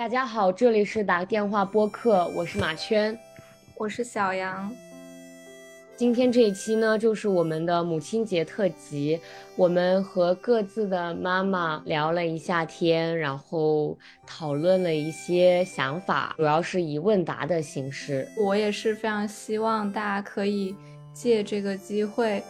[0.00, 3.18] 大家好，这里是打个电话播客，我是马圈，
[3.76, 4.74] 我是小杨。
[5.94, 9.20] 今天这一期呢，就是我们的母亲节特辑，
[9.56, 18.26] 我们和各自的妈妈聊了一下天，然后讨论了一些想法，主要是以问答的形式。
[18.38, 20.74] 我也是非常希望大家可以
[21.12, 22.42] 借这个机会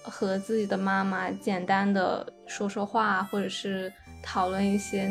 [0.00, 5.10] 和自己的妈妈简单的说说话，或者是讨论一些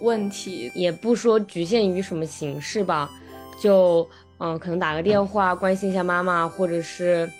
[0.00, 3.10] 问题，也不说局限于什么形式吧，
[3.60, 4.08] 就。
[4.38, 7.30] 嗯，可能打个电话关心一下妈妈，或者是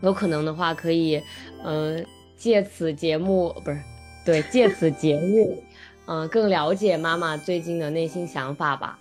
[0.00, 1.22] 有可能的话，可以，
[1.64, 2.04] 嗯，
[2.36, 3.80] 借此节目不是，
[4.24, 5.62] 对，借此节目，
[6.06, 8.98] 嗯， 更了解妈妈最近的内心想法吧。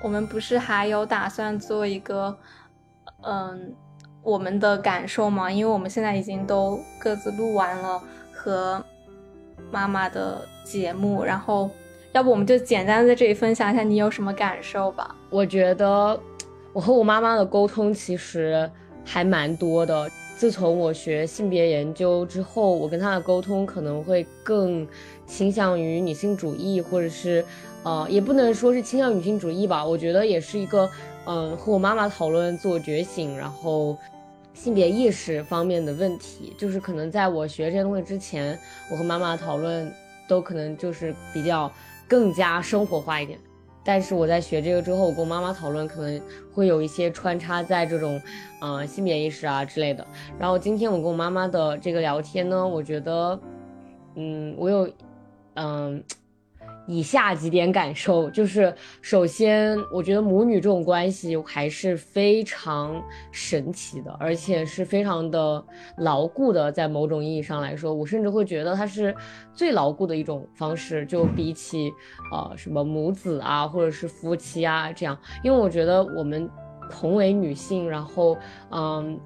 [0.00, 2.38] 我们不是还有打算做一个，
[3.22, 3.74] 嗯，
[4.22, 5.50] 我们的感受吗？
[5.50, 8.00] 因为我们现在已经都各自录完了
[8.32, 8.82] 和
[9.72, 11.68] 妈妈的节目，然后。
[12.12, 15.14] 要不我们就简单的在这里分享一下你有什么感受吧。
[15.30, 16.18] 我觉得
[16.72, 18.68] 我和我妈妈的沟通其实
[19.04, 20.10] 还蛮多的。
[20.36, 24.86] 自从我学性别研究之后，我跟她的沟通可能会更
[25.26, 27.44] 倾向于女性主义，或者是
[27.82, 29.84] 呃，也不能说是倾向女性主义吧。
[29.84, 30.88] 我觉得也是一个
[31.26, 33.98] 嗯，和我妈妈讨论自我觉醒，然后
[34.54, 36.54] 性别意识方面的问题。
[36.56, 38.56] 就是可能在我学这些东西之前，
[38.90, 39.92] 我和妈妈讨论
[40.28, 41.70] 都可能就是比较。
[42.08, 43.38] 更加生活化一点，
[43.84, 46.20] 但是我在学这个之后，我跟我妈妈讨论，可能
[46.52, 48.20] 会有一些穿插在这种，
[48.60, 50.06] 呃，性别意识啊之类的。
[50.38, 53.38] 然后今天我跟我妈妈的这个聊天呢，我觉得，
[54.14, 54.90] 嗯，我有，
[55.54, 56.02] 嗯。
[56.90, 62.98] 以下几点感受，就是首先，我觉得母女这种关系还是非常
[63.30, 65.62] 神奇的，而且是非常的
[65.98, 66.72] 牢固的。
[66.72, 69.14] 在某种意义上来说，我甚至会觉得它是
[69.52, 71.92] 最牢固的一种方式，就比起
[72.32, 75.16] 呃什么母子啊，或者是夫妻啊这样。
[75.44, 76.48] 因为我觉得我们
[76.90, 78.34] 同为女性，然后
[78.70, 79.20] 嗯，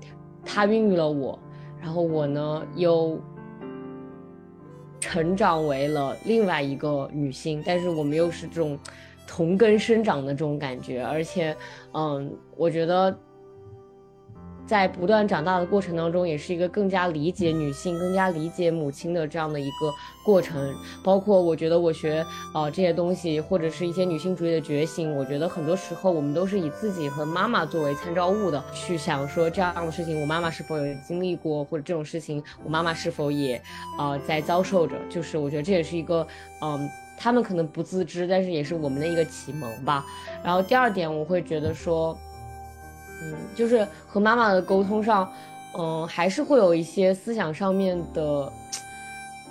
[0.45, 1.39] 她孕育了我，
[1.81, 3.21] 然后我呢又。
[5.03, 8.79] 成长为了另外一个女性，但是我们又是这种
[9.27, 11.55] 同根生长的这种感觉，而且，
[11.93, 13.15] 嗯，我觉得。
[14.67, 19.93] 在不断长大的过程当中，也是一个更加理解女性、更加理解母亲的这样的一个
[20.25, 20.75] 过程。
[21.05, 22.25] 包括我觉得我学
[22.55, 33.61] 啊这些东西，或者是一些女性主义的觉醒，我觉得很多时候我们都是以自己和妈妈作为参照物的，去想说这样的事情我妈妈是否有经历过，或者这种事情我妈妈是否也
[33.99, 34.97] 啊在遭受着。
[35.11, 36.27] 就是我觉得这也是一个
[36.63, 40.07] 嗯，他们可能不自知，但是也是我们的一个启蒙吧。
[40.43, 42.17] 然后第二点，我会觉得说。
[43.23, 45.31] 嗯，就是和妈妈的沟通上，
[45.79, 48.53] 嗯，还是会有一些思想上面的，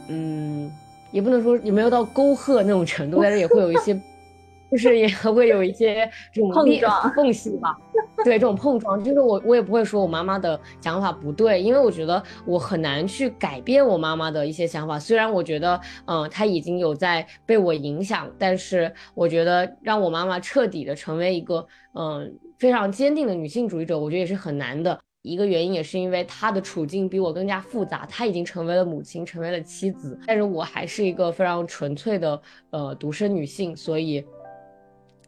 [0.08, 0.72] 嗯，
[1.12, 3.94] 也不能说也没有到沟壑那种程度，但是也会有一些，
[4.72, 7.78] 就是也会有一些这种碰撞缝隙吧。
[8.26, 15.00] 对，这种碰撞，就是我我也不会说我妈妈的想法不对，因为我觉得我很难去改变我妈妈的一些想法。
[15.00, 22.38] 虽然我觉得，嗯，她已经有在被我影响，但是我觉得让我妈妈彻底的成为一个，嗯。
[22.62, 28.06] 非常坚定的女性主义者，我觉得也是很难的一个原因，也是因为她的处境比我更加复杂。
[28.06, 32.40] 她已经成为了母亲，成为了妻子，但是我还是一个非常纯粹的
[32.70, 34.24] 呃独生女性，所以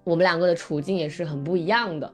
[0.03, 2.13] 我们两个的处境也是很不一样的。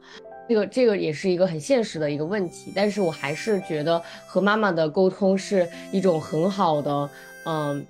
[0.50, 7.10] 这个这个也是一个很现实的一个问题，但是我还是觉得和妈妈的沟通是一种很好的，
[7.46, 7.86] 嗯。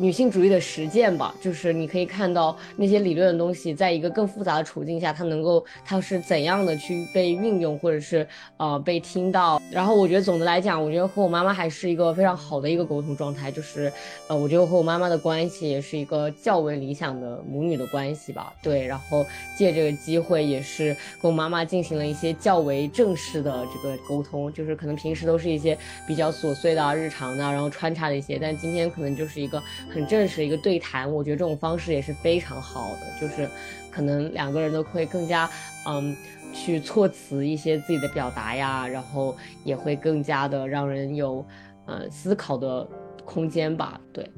[0.00, 9.60] 女性主义的实践吧，就是你可以看到那些理论的东西，在一个更复杂的处境下，它能够它是怎样的去被运用，或者是呃被听到。
[9.70, 13.92] 然后我觉得总的来讲，我觉得和我妈妈还是一个非常好的一个沟通状态，就是
[14.26, 18.54] 呃，我觉得和我妈妈的关系也是一个较为理想的母女的关系吧。
[18.62, 25.76] 对，然后借这个机会，也是跟我妈妈进行了一些较为正式的这个沟通，就是可能平时都是一些
[26.08, 29.62] 比较琐碎的日常的，然后穿插的一些，但今天可能就是一个。
[29.92, 33.48] 很正式的一个对谈，我觉得这种方式也是非常好的，就是
[33.90, 35.50] 可能两个人都会更加
[35.86, 36.16] 嗯
[36.52, 41.44] 去措辞一些自己的表达呀，然后也会更加的让人有
[41.86, 42.86] 呃思考的
[43.24, 44.00] 空间吧。
[44.12, 44.30] 对，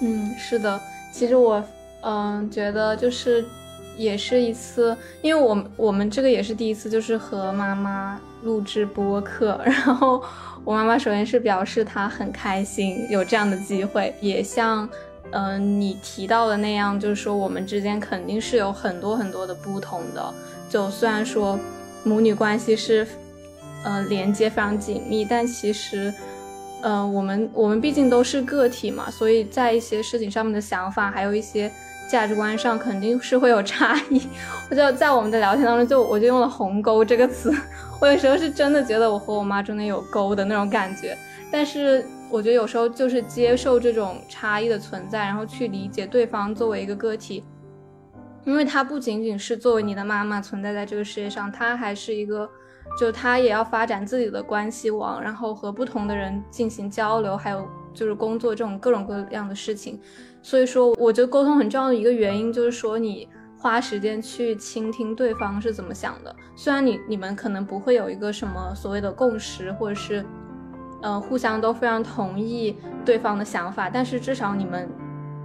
[0.00, 0.80] 嗯，是的，
[1.12, 1.62] 其实我
[2.02, 3.44] 嗯觉得就是
[3.96, 10.22] 也是一次，因为我我们这个也是第一次，就是和妈妈录制播客， 然后。
[10.64, 14.88] 我妈妈首先是表示她很开心有这样的机会，也像，
[15.30, 20.34] 嗯，你提到的那样，就是说我们之间肯定是有很多很多的不同的。
[20.68, 21.58] 就虽然说
[22.04, 23.06] 母女关系是，
[23.82, 26.12] 呃，连接非常紧密，但其实，
[26.82, 31.72] 呃，我们我们毕竟都是个体嘛，所以在一些事情上面的想法，还有一些
[32.08, 34.22] 价值观上肯定是会有差异。
[34.70, 37.52] 我就在我们的聊天当中，就我就用了“鸿沟”这个词。
[38.00, 41.16] 我有时候是真的觉得我和我妈中间有沟的那种感觉，
[41.52, 47.44] 但是我觉得有时候就是接受这种差异的存在，然后去理解对方作为一个个体，
[48.44, 52.48] 因为她不仅仅是作为你的妈妈存在在这个世界上，她还是一个。
[52.98, 57.64] 就他也要发展自己的关系网，然后和不同的人进行交流，还有
[57.94, 60.00] 就是工作这种各种各样的事情。
[60.42, 63.28] 所以说，我觉得沟通很重要的一个原因就是说，你
[63.60, 66.34] 花时间去倾听对方是怎么想的。
[66.56, 70.24] 虽然你你们可能不会有一个什么所谓的共识，或者是，
[71.02, 72.74] 呃，互相都非常同意
[73.04, 74.88] 对方的想法，但是至少你们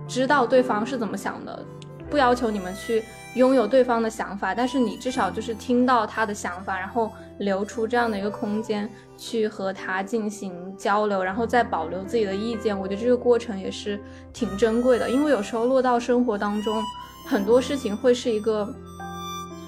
[0.07, 1.65] 知道对方是怎么想的。
[2.09, 3.03] 不要求你们去
[3.33, 12.79] 拥有对方的想法，但是你至少就是听到他的想法，然后留出这样的一个空间去和他进行交流，然后再保留自己的意见。
[12.79, 14.00] 我觉得这个过程也是
[14.31, 16.81] 挺珍贵的，因为有时候落到生活当中，
[17.25, 18.66] 很多事情会是一个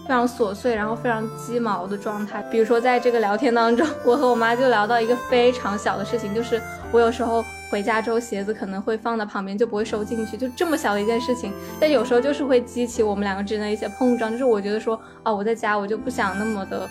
[0.04, 2.42] 非常琐碎，然后非常鸡毛的状态。
[2.51, 6.62] 比如说在这个聊天当中， 我和我妈就聊到一个非常小的事情，就是
[6.92, 7.44] 我有时候。
[7.69, 11.51] 回家之后，鞋子可能会放在旁边，就不会收进去，就这么小的一件事情，
[11.81, 14.31] 但有时候就是会激起我们两个之间的一些碰撞。
[14.31, 16.89] 就是我觉得说，啊，我在家我就不想那么的，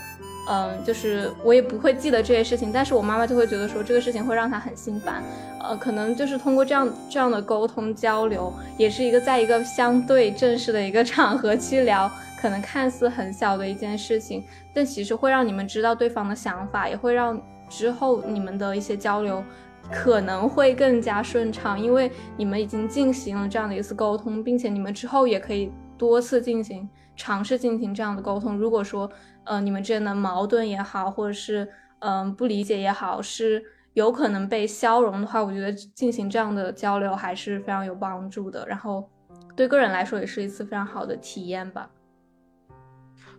[0.48, 5.22] 嗯，就是我也不会记得这些事情，但是我妈妈就会觉得说这个事情会让她很心烦，
[5.60, 12.10] 呃，可能就是通过这样这样的沟通交流，也是一个在一个相对正式的一个场合去聊，
[12.40, 19.42] 可能看似很小的一件事情，但其实会让你们知道对方的想法，也会让之后你们的一些交流。
[19.88, 28.56] 可能会更加顺畅，因为你们已经进行了这样的一次沟通，并且你们之后也可以多次进行尝试进行这样的沟通。
[28.56, 29.08] 如果说，
[29.46, 31.66] 呃，你们之间的矛盾也好，或者是
[32.00, 33.64] 嗯不理解也好，是
[33.94, 38.66] 有可能被消融的话，我觉得进行这样的交流还是非常有帮助的。
[38.68, 39.08] 然后，
[39.54, 41.88] 对个人来说也是一次非常好的体验吧。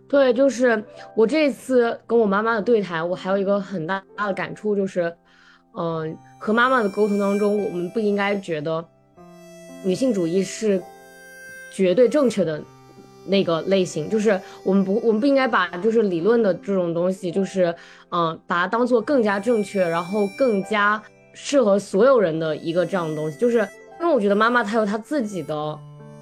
[0.08, 0.82] 对，就是
[1.14, 5.16] 我这次跟我妈妈的对谈，我还有一个很大的感触就是。
[5.80, 8.84] 嗯，和妈妈的沟通当中，我们不应该觉得
[9.84, 10.82] 女性主义是
[11.70, 12.60] 绝对正确的
[13.28, 17.74] 那个类型，就是我们不，我们不应该把就是理论的这种东西，就是
[18.10, 21.00] 嗯，把它当做更加正确，然后更加
[21.32, 23.58] 适合所有人的一个这样的东西，就是
[24.00, 25.78] 因为我觉得妈妈她有她自己的。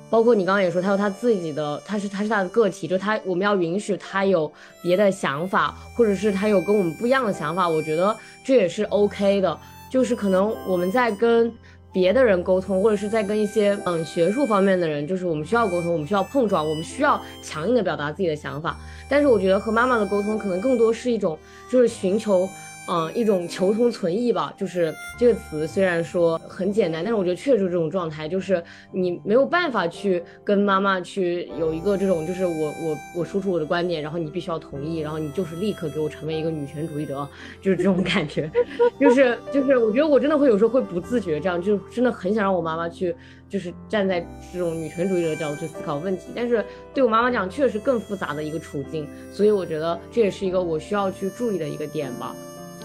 [0.08, 4.50] 包括你刚刚也说，他有他自己的，他是他是他的个体，就他我们要允许他有
[4.80, 9.58] 别的想法，或者是他有跟我们不一样的想法，我觉得这也是 OK 的。
[9.90, 11.52] 就是可能我们在跟
[11.96, 18.76] 别的人沟通，或者是在跟一些嗯学术方面的人，就是我们需要沟通，我们需要碰撞，我们需要强硬的表达自己的想法。
[19.08, 21.38] 但是我觉得和妈妈的沟通，可能更多是一种
[21.70, 22.46] 就是寻求。
[22.88, 28.62] 嗯，一种求同存异吧，就是这个词虽然说很简单，但是我觉得确实这种状态，就是
[28.92, 37.28] 你没有办法去跟妈妈去有一个这种，就是我我我输出我的观点，然后你必须要同意，然后你就是立刻给我成为一个女权主义者，
[37.60, 38.48] 就是这种感觉，
[39.00, 43.12] 就是就是我觉得我真的会有时候会不自觉这样，就真的很想让我妈妈去，
[43.48, 52.32] 就是站在这种女权主义者的角度去思考问题，但是对我妈妈讲确实更复杂的一个处境，所以我觉得这也是一个我需要去注意的一个点吧。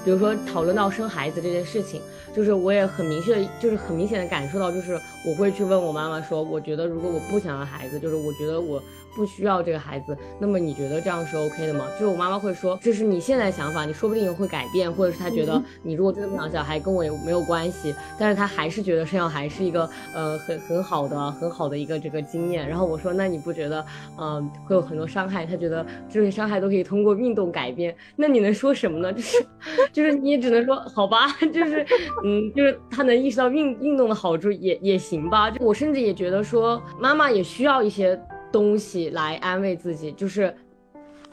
[0.03, 2.01] 比如说讨论到生孩子这件事情，
[2.36, 8.81] 就是我也很明确，就是很明显的感受到，就是我会去问我妈妈说，我觉得如果我不想要孩子，就是我觉得我。
[9.15, 11.86] 不需要这个孩子，那么你觉得这样是 OK 的吗？
[11.94, 22.68] 就是我妈妈会说，这是你现在想法，你说不定会改变，或者是她觉得你如果真的不想小孩，跟我也没有关系，但是她还是觉得生小孩是一个呃很很好的很好的一个这个经验。
[22.68, 23.86] 然后我说，那你不觉得
[24.18, 25.46] 嗯会有很多伤害？
[25.46, 27.96] 她觉得这些伤害都可以通过运动改变。
[28.15, 29.12] 那你能说什么呢？
[29.13, 29.46] 就是
[29.91, 31.86] 就是你也只能说好吧， 就是
[32.24, 35.51] 嗯就是她能意识到运运动的好处也也行吧。
[35.51, 38.20] 就我甚至也觉得说妈妈也需要一些。
[38.51, 40.53] 东西来安慰自己，就是，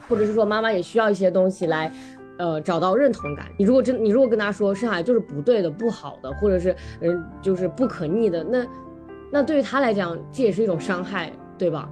[0.07, 1.91] 或者是说妈妈也需要一些东西来，
[2.37, 3.47] 呃，找到认同感。
[3.57, 8.65] 你如果真，你如果跟他说生孩子就是不对的、不好的，或者是嗯，就是不可逆的，那，
[9.31, 11.89] 那对于他来讲，这也是一种伤害，对吧？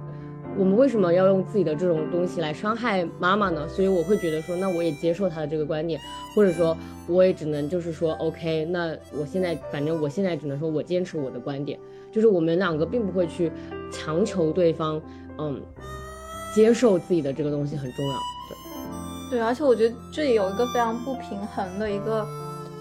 [0.56, 3.68] 我们为什么要用自己的这种东西来伤害妈妈呢？
[3.68, 6.00] 所以我会觉得说，那我也接受他的这个观点，
[6.34, 11.78] 或者说我也只能就是说，OK，那我现在反正我现在只能说我坚持我的观点。
[12.12, 13.50] 就是我们两个并不会去
[13.92, 15.00] 强求对方，
[15.38, 15.60] 嗯，
[16.54, 18.16] 接受自己的这个东西很重要，
[19.30, 22.26] 对，对，而且我觉得这里有一个非常不平衡的一个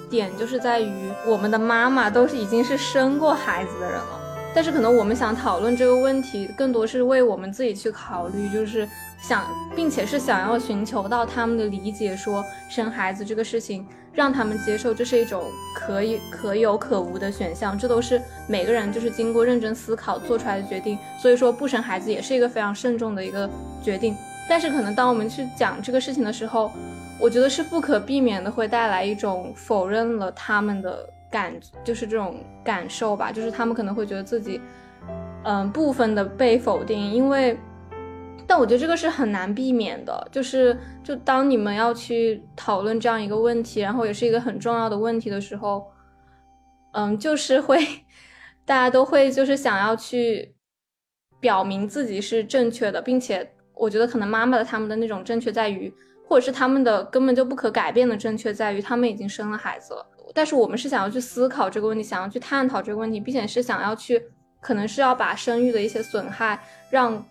[0.10, 0.92] 点，就是在于
[1.28, 4.20] 我们的妈妈都是已经是生过孩子的人了。
[4.56, 8.88] 但是可能我们想讨论这个问题，更多是为我们自己去考虑，就是
[9.22, 13.86] 想，并且是想要寻求到他们的理解，说生孩子这个事情
[14.18, 15.44] 让他们接受，这是一种
[15.76, 20.98] 可以可有可无的选项，这都是每个人就是经过认真思考做出来的决定。
[21.22, 23.50] 所以说不生孩子也是一个非常慎重的一个
[23.82, 24.16] 决定。
[24.50, 26.72] 但是可能当我们去讲这个事情的时候，
[27.20, 31.08] 我觉得是不可避免的会带来一种否认了他们的。
[31.30, 34.62] 感就是这种感受吧，就是他们可能会觉得自己，
[35.44, 37.60] 嗯，部分的被否定，因为，
[38.48, 45.86] 但我觉得这个是很难避免的，就是就当你们要去讨论这样一个问题，然后也是一个很重要的问题的时候，
[46.94, 47.78] 嗯，就是会
[48.66, 50.56] 大家都会就是想要去
[51.42, 55.94] 表明自己是正确的，并且我觉得可能妈妈的他们的那种正确在于，
[56.26, 60.06] 或者是他们的根本就不可改变的正确在于，他们已经生了孩子了。
[60.34, 64.22] 但是我们是想要去思考这个问题，想要去探讨这个问题，并且是想要去，
[64.62, 67.24] 可能是要把生育的一些损害让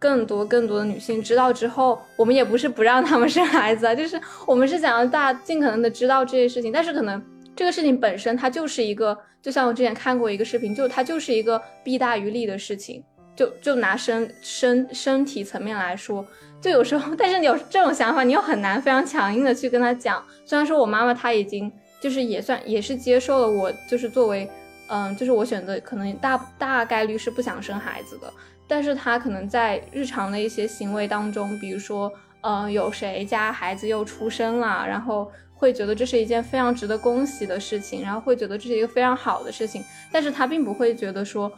[0.00, 6.72] 更多更多的女性知道之后，我们也不是不让他们生孩子啊， 就是我们是想要大家尽可能的知道这些事情。
[6.72, 7.22] 但是可能
[7.54, 13.04] 这个事情本身它就是一个，就像我之前看过一个视频，就它就是一个弊大于利的事情。
[13.36, 16.26] 就就拿身身身体层面来说，
[16.60, 20.22] 就有时候， 但是你有这种想法，你又很难非常强硬的去跟他讲。
[20.44, 21.70] 虽然说我妈妈她已经。
[22.00, 24.50] 就是也算也是接受了我，就是作为，
[24.88, 28.32] 嗯，就是我选择可能大大概率是不想生孩子的，
[28.70, 32.10] 但是他可能在日常的一些行为当中，比如说，
[32.42, 41.50] 嗯，有谁家孩子又出生了，然后会觉得这是一件非常值得恭喜的事情，然后会觉得这是一个非常好的事情，但是他并不会觉得说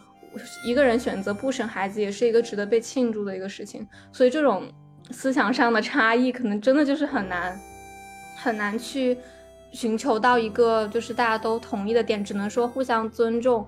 [0.64, 4.64] 一个人选择不生孩子也是一个值得被庆祝的一个事情，所以这种
[5.10, 7.60] 思想上的差异可能真的就是很难
[8.36, 9.18] 很难去。
[9.74, 13.66] 寻求到一个就是大家都同意的点，只能说互相尊重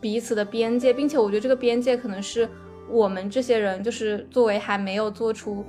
[0.00, 2.48] 彼此的边界，并且我觉得这个边界可能是
[2.90, 5.64] 我们这些人，就是作为还没有做出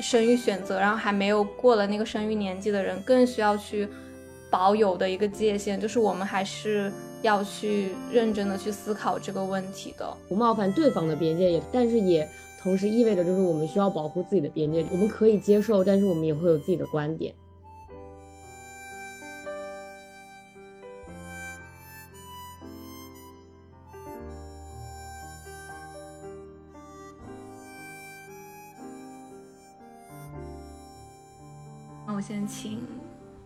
[0.00, 3.88] 生育选择，然后还没有过了那个生育年纪的人，更需要去
[4.50, 12.28] 保有的一个界限，就是我们还是要去认真的去思考这个问题的，不冒犯对方的边界，也但是也
[12.62, 17.34] 同时意味着就是我们需要保护自己的边界，我们可以接受，但是我们也会有自己的观点。
[32.22, 32.80] 先请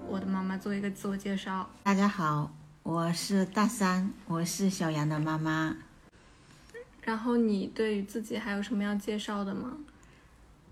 [0.06, 1.66] 我的妈妈做一个自我介绍。
[1.82, 5.74] 大家好，我是大三，我是小杨的妈妈。
[7.00, 9.72] 然后你对于自己还有什么要介绍的吗？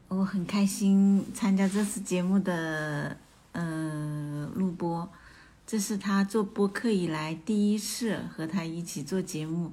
[0.08, 3.16] 我很开心参加这次节目的
[3.52, 5.08] 呃录播，
[5.66, 9.72] 这是他做播客以来第一次和他一起做节目。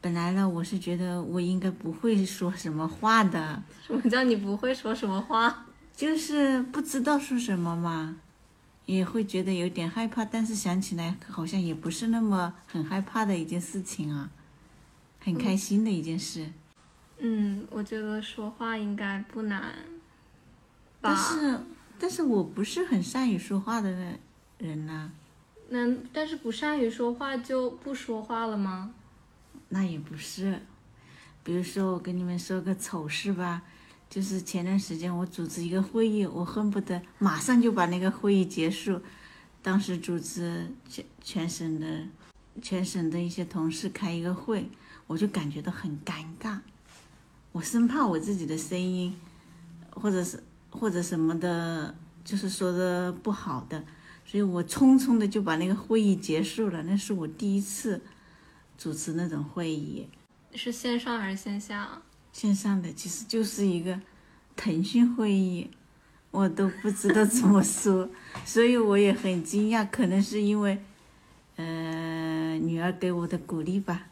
[0.00, 3.62] 本来呢，我是觉得我应该不会说什么话的。
[3.86, 5.66] 什么叫你不会说什么话？
[5.98, 8.18] 就是不知道说什么嘛，
[8.86, 14.30] 也会觉得有点害怕，但是想起来好像也不是那么很害怕的一件事情啊，
[15.18, 16.52] 很开心的一件事。
[17.18, 19.74] 嗯，我觉得说话应该不难。
[21.00, 21.58] 但是，
[21.98, 23.90] 但是我不是很善于说话的
[24.58, 25.10] 人呐。
[25.70, 28.94] 那但是不善于说话就不说话了吗？
[29.70, 30.60] 那也不是，
[31.42, 33.62] 比如说我跟你们说个丑事吧。
[34.10, 39.00] 就是前段时间我组织一个会议，我恨不得马上就把那个会议结束。
[39.60, 42.00] 当时组织全全省的
[42.62, 44.68] 全省的一些同事开一个会，
[45.06, 46.58] 我就感觉到很尴尬，
[47.52, 49.14] 我生怕我自己的声音，
[49.90, 53.84] 或者是或者什么的，就是说的不好的，
[54.24, 56.82] 所以我匆匆的就把那个会议结束了。
[56.84, 58.00] 那是我第一次
[58.78, 60.08] 主持那种会议，
[60.54, 62.00] 是线上还是线下？
[62.32, 64.00] 线上的其实就是一个
[64.56, 65.70] 腾讯会议，
[66.30, 68.08] 我都不知道怎么说，
[68.44, 70.78] 所以我也很惊讶，可能是因为，
[71.56, 74.06] 呃，女儿给我的鼓励吧。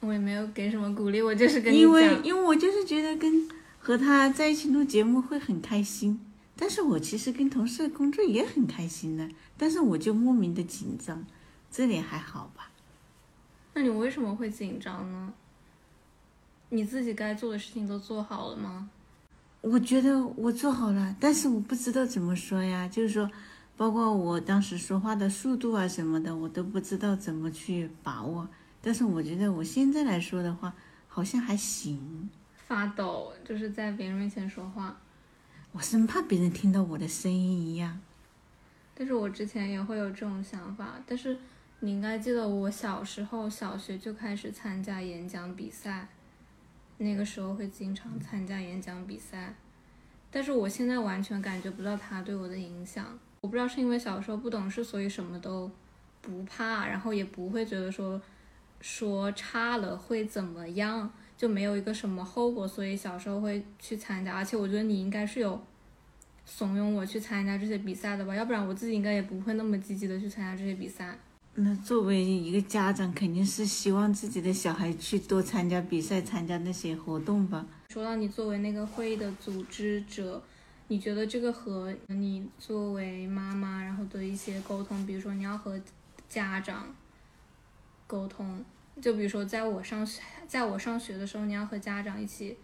[0.00, 1.82] 我也没有给什么鼓励，我就是跟你讲。
[1.82, 6.20] 因为因为我就是觉得跟和他在一起录节目会很开心，
[6.56, 11.24] 但是我其实跟同事工作也很开心的，但是我就莫名的紧张，
[11.70, 12.70] 这点还好吧？
[13.74, 15.32] 那你为什么会紧张呢？
[16.74, 18.88] 你自己该做的事情都做好了吗？
[19.60, 22.88] 我觉得我做好了，但是我不知道怎么说呀。
[22.88, 23.30] 就是说，
[23.76, 28.48] 包括我当时说话的速度啊什么的，我都不知道怎么去把握。
[28.80, 30.72] 但是我觉得我现在来说的话，
[31.08, 32.30] 好像还行。
[32.66, 34.96] 发抖，就是在别人面前说话，
[35.72, 38.00] 我生怕别人听到我的声音一样。
[38.94, 41.36] 但是我之前也会有这种想法，但是
[41.80, 46.08] 你应该记得我小时候小学就开始参加演讲比赛，
[47.02, 49.54] 那个时候会经常参加演讲比赛，
[50.30, 53.18] 但是我现在完全感觉不到他对我的影响。
[53.42, 55.70] 我不知道是因为小时候不懂事，所以什么都
[56.20, 58.20] 不怕，然后也不会觉得说
[58.80, 64.34] 说差了会怎么样，就没有一个什么后果，所以小时候会去参加。
[64.34, 65.60] 而且我觉得你应该是有
[66.44, 71.18] 怂恿我去参加这些比赛的吧，要不然我自己应该也不会那么积极的去参加这些比赛。
[71.54, 77.66] 那作为一个家长，肯定是希望自己的小孩去多参加比赛，参加那些活动吧。
[77.90, 80.42] 说到你作为那个会议的组织者，
[80.88, 85.78] 你觉得这个和你作为妈妈然后的一些沟通，比如说你要和
[86.26, 86.86] 家长
[88.06, 88.64] 沟通，
[89.02, 92.56] 就比如说在我上学，在我上学的时候，你要和家长一起，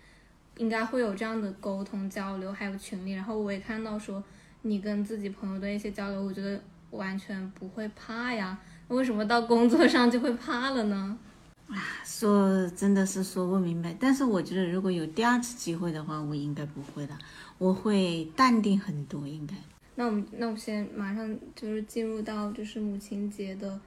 [0.57, 3.12] 应该会有这样的沟通交流，还有群里。
[3.12, 4.25] 然后我也看到说
[4.62, 6.59] 你跟自己朋友的一些交流，我觉得
[6.92, 8.59] 完全不会怕呀。
[8.88, 11.18] 为什么到工作上就会怕了呢？
[11.68, 17.18] 啊说真的是说不明白，但是我觉得如果有第二次机会的话，我应该不会了，
[17.59, 19.54] 我会淡定很多，应该。
[19.95, 23.78] 那我们那我们先马上就是进入到就是母亲节的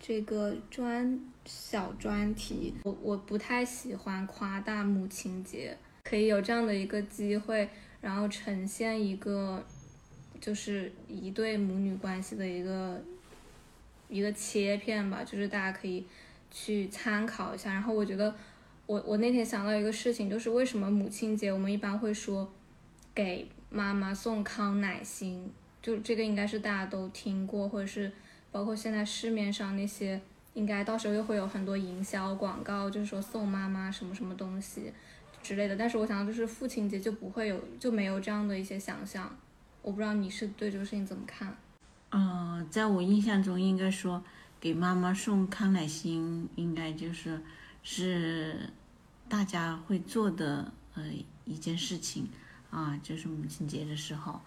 [0.00, 2.72] 这个专小专题。
[2.84, 7.68] 我我不太喜欢夸大母亲节，可以有这样的一个机会，
[8.00, 9.62] 然后呈现一个
[10.40, 12.98] 就是一对母女关系的一个。
[14.08, 16.04] 一个切片吧，就是大家可以
[16.50, 17.72] 去参考一下。
[17.72, 18.34] 然后我觉得，
[18.86, 22.50] 我我那天想到一个事情，就是为什么母亲节我们一般会说
[23.14, 25.50] 给妈妈送康乃馨，
[25.82, 28.10] 就这个应该是大家都听过，或者是
[28.52, 30.20] 包括现在市面上那些，
[30.54, 34.92] 应该到时候又会有很多营销广告，就是说送妈妈什么什么东西
[35.42, 35.76] 之类的。
[35.76, 39.36] 但是我想到就是父亲节就不会有，就没有这样的一些想象。
[39.82, 41.56] 我不知道你是对这个事情怎么看？
[42.18, 44.24] 嗯，在我印象中，应该说
[44.58, 47.42] 给妈妈送康乃馨，应该就是
[47.82, 48.70] 是
[49.28, 51.02] 大家会做的呃
[51.44, 52.26] 一件事情
[52.70, 54.40] 啊，就是母亲节的时候，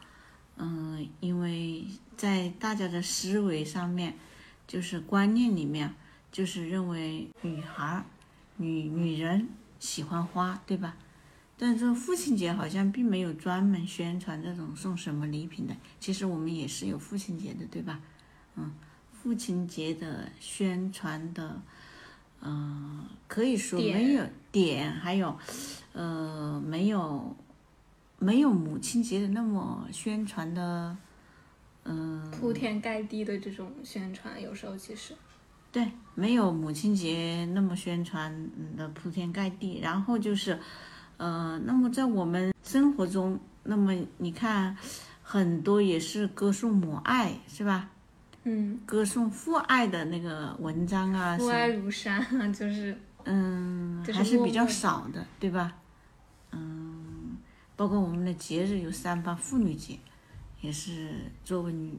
[0.57, 1.85] 嗯，因为
[2.17, 4.15] 在大家的思维上面，
[4.65, 5.93] 就是观念里面，
[6.31, 8.03] 就是认为女孩、
[8.57, 10.97] 女女人喜欢花，对吧？
[11.61, 15.75] 但是父亲节好像并没有专门宣传这种送什么礼品的。
[15.99, 17.99] 其实我们也是有父亲节的，对吧？
[18.55, 18.71] 嗯，
[19.11, 21.61] 父亲节的宣传的，
[22.39, 25.37] 嗯，可以说没有点，还有，
[25.91, 27.35] 呃，没有
[28.19, 30.95] 没有母亲节的那么宣传的，
[31.83, 35.13] 嗯，铺天盖地的这种宣传，有时候其实
[35.73, 39.81] 对，没有母亲节那么宣传的铺天盖地。
[39.81, 40.57] 然后就是。
[41.19, 44.75] 呃，那么在我们生活中，那么你看，
[45.21, 47.89] 很多也是歌颂母爱，是吧？
[48.45, 55.75] 嗯，歌颂父爱的那个文章啊，父爱如山啊， 就是嗯，还是比较少的，对吧？
[56.53, 57.35] 嗯，
[57.75, 59.99] 包括我们的节日有三八妇女节，
[60.61, 61.09] 也是
[61.43, 61.97] 作为女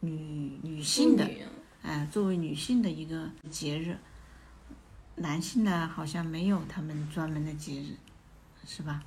[0.00, 1.28] 女女性的，
[1.82, 3.98] 哎，作为女性的一个节日，
[5.16, 7.94] 男性呢好像没有他们专门的节日。
[8.66, 9.02] 是吧？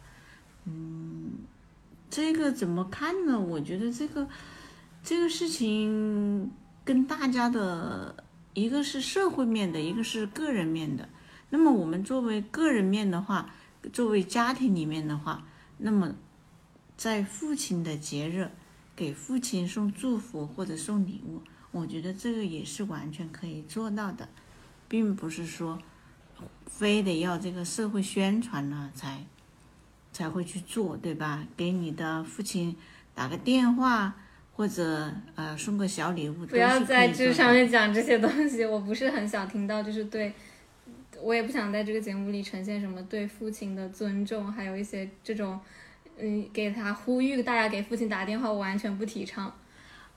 [0.65, 1.33] 嗯，
[2.09, 3.39] 这个怎么看呢？
[3.39, 4.27] 我觉得这个
[5.03, 6.51] 这个事情
[6.83, 11.07] 跟大家的一个是社会面的，一个是个人面的。
[11.49, 13.53] 那么我们作为个人面的话，
[13.93, 15.45] 作为家庭里面的话，
[15.77, 16.15] 那么
[16.97, 18.49] 在父亲的节日
[18.95, 21.41] 给父亲送祝福或者送礼物，
[21.71, 24.27] 我觉得这个也是完全可以做到的，
[24.87, 25.79] 并不是说
[26.65, 29.25] 非得要这个社会宣传了才。
[30.15, 31.45] 才会去做，对吧？
[31.57, 32.73] 给你的父亲
[33.13, 34.15] 打个电话，
[34.55, 36.45] 或者呃送个小礼物。
[36.45, 39.83] 不要在这上面讲这些东西，我不是很想听到。
[39.83, 40.31] 就是对，
[41.21, 45.59] 我也不想在这个节目里呈现什么对父亲的尊重，还有一些这种，
[46.17, 49.53] 嗯，给他呼吁大家给父亲打电话，我完全不提倡。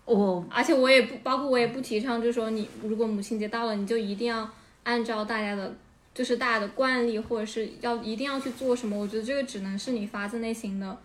[0.04, 4.48] 我，而且我也不，包括我也不提倡，就是说你如果母亲节到了，你就一定要
[4.84, 5.74] 按照大家的。
[6.18, 8.98] 就是大家的惯例，或者是要一定要去做什么？
[8.98, 10.98] 我觉得这个只能是你发自内心的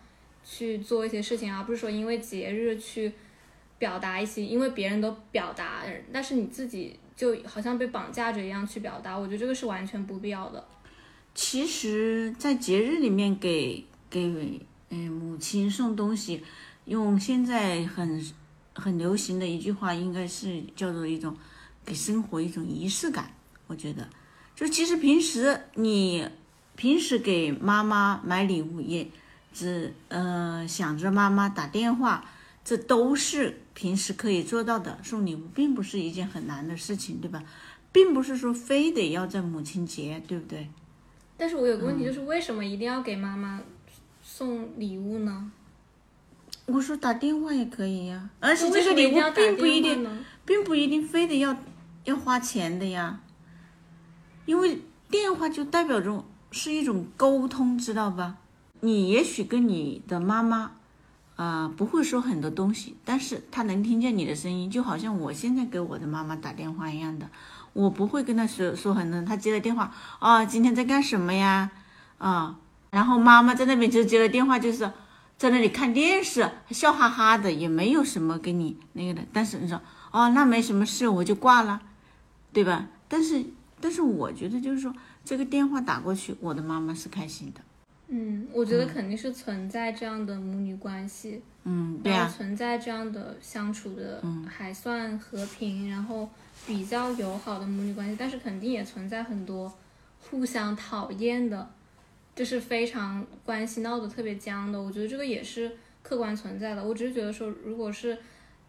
[0.43, 3.11] 去做一些事情，而不是说因为节日去
[3.77, 9.15] 表达一些，因为别人都表达，但是你自己就好像被绑架着一样去表达。
[9.15, 10.67] 我觉得这个是完全不必要的。
[11.35, 16.41] 其实，在节日里面给给嗯母亲送东西，
[16.85, 18.33] 用现在很
[18.73, 21.37] 很流行的一句话，应该是叫做一种
[21.85, 23.31] 给生活一种仪式感。
[23.67, 24.09] 我觉得。
[24.55, 26.27] 就其实平时你
[26.75, 29.07] 平时给妈妈买礼物，也
[29.53, 32.25] 只呃想着妈妈打电话，
[32.63, 34.99] 这都是平时可以做到的。
[35.03, 37.43] 送礼物并不是一件很难的事情，对吧？
[37.91, 40.67] 并不是说非得要在母亲节，对不对？
[41.37, 43.61] 但是我有个问题，就是为什么一定要给妈妈
[44.23, 45.51] 送礼物呢？
[46.65, 50.07] 我说打电话也可以呀，而且这个礼物并不一定？
[50.45, 51.55] 并不一定非得要
[52.05, 53.19] 要花钱的呀，
[54.45, 58.35] 因为电话就代表着是一种沟通，知道吧？
[58.81, 60.71] 你也许跟你的妈妈，
[61.35, 67.27] 啊、不会说很多东西，但是她能听见你的声音，就好像我现在给我的妈妈打电话一样的，
[67.73, 71.71] 我不会跟她说说很多，她接了电话啊，今天在干什么呀？
[72.17, 72.57] 啊，
[72.91, 74.91] 然后妈妈在那边就接了电话，就是
[75.37, 79.21] 在那里看电视，笑哈哈的，也没有什么跟你那个的。
[79.31, 81.81] 但是你说哦，那没什么事，我就挂了，
[82.51, 82.87] 对吧？
[83.07, 83.45] 但是
[83.83, 87.59] 但是我觉得就是说，这个电话打过去，我的妈妈是开心的。
[88.07, 96.29] 嗯，我觉得肯定是存在这样的母女关系，嗯，对啊，存在这样的相处的还算和平，然后
[96.65, 99.73] 比较友好的母女关系，但是肯定也存在很多
[100.29, 101.69] 互相讨厌的，
[102.33, 104.81] 就是非常关系闹得特别僵的。
[104.81, 105.69] 我觉得这个也是
[106.01, 106.85] 客观存在的。
[106.85, 108.17] 我只是觉得说，如果是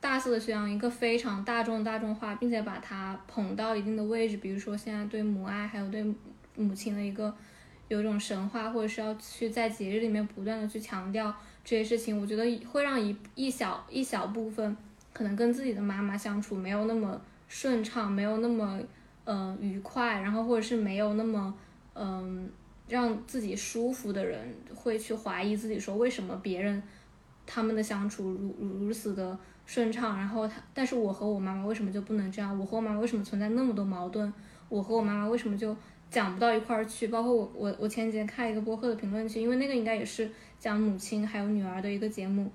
[0.04, 6.04] 大肆的宣扬一个非常大众大众化，并且把它捧到一定的位置，比如说现在对母爱还有对
[6.56, 7.34] 母亲的一个
[7.88, 14.76] 有一种神话，或者是要去在节日里面不断的去强调这些事情，我觉得会让一一小一小部分
[15.14, 18.78] 可能跟自己的妈妈相处没有那么顺畅，没有那么
[19.24, 21.54] 呃愉快，然后或者是没有那么
[21.94, 22.50] 嗯、
[22.86, 26.82] 让自己舒服的人，会去怀疑自己说为什么别人
[27.46, 32.58] 他们的相处如如此的顺畅，然后他但是我和我妈妈为什么就不能这样？
[32.58, 34.32] 我和我妈妈为什么存在那么多矛盾？
[34.68, 35.76] 我和我妈妈为什么就
[36.10, 37.08] 讲不到一块儿去？
[37.08, 42.50] 包括我我我前几天看一个播客的评论区，因为那个应该也是讲母亲还有女儿的一个节目，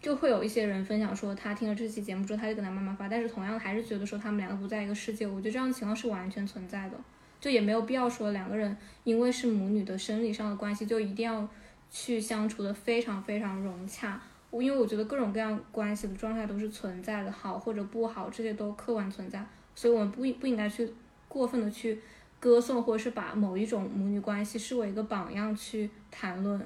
[0.00, 5.26] 就会有一些人分享说，他听了这期节目之后，他就跟他妈妈发，但是同样还是觉得说他们两个不在一个世界。
[5.26, 6.96] 我觉得这样的情况是完全存在的，
[7.40, 11.48] 就也没有必要说两个人因为是母女的生理上的关系，就一定要
[11.90, 14.20] 去相处的非常非常融洽。
[14.50, 20.90] 我因为我觉得各种各样关系的状态都是存在的，好或者不好，这些都客观存在，所以我们不不应该去
[21.28, 22.00] 过分的去
[22.40, 26.60] 歌颂，或者是把某一种母女关系视为一个榜样去谈论。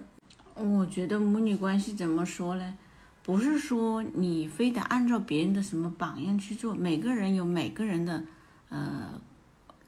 [0.54, 2.78] 我觉得母女关系怎么说呢？
[3.24, 8.22] 不是说你非得按照别人的什么榜样去做，每个人有每个人的，
[8.68, 9.20] 呃，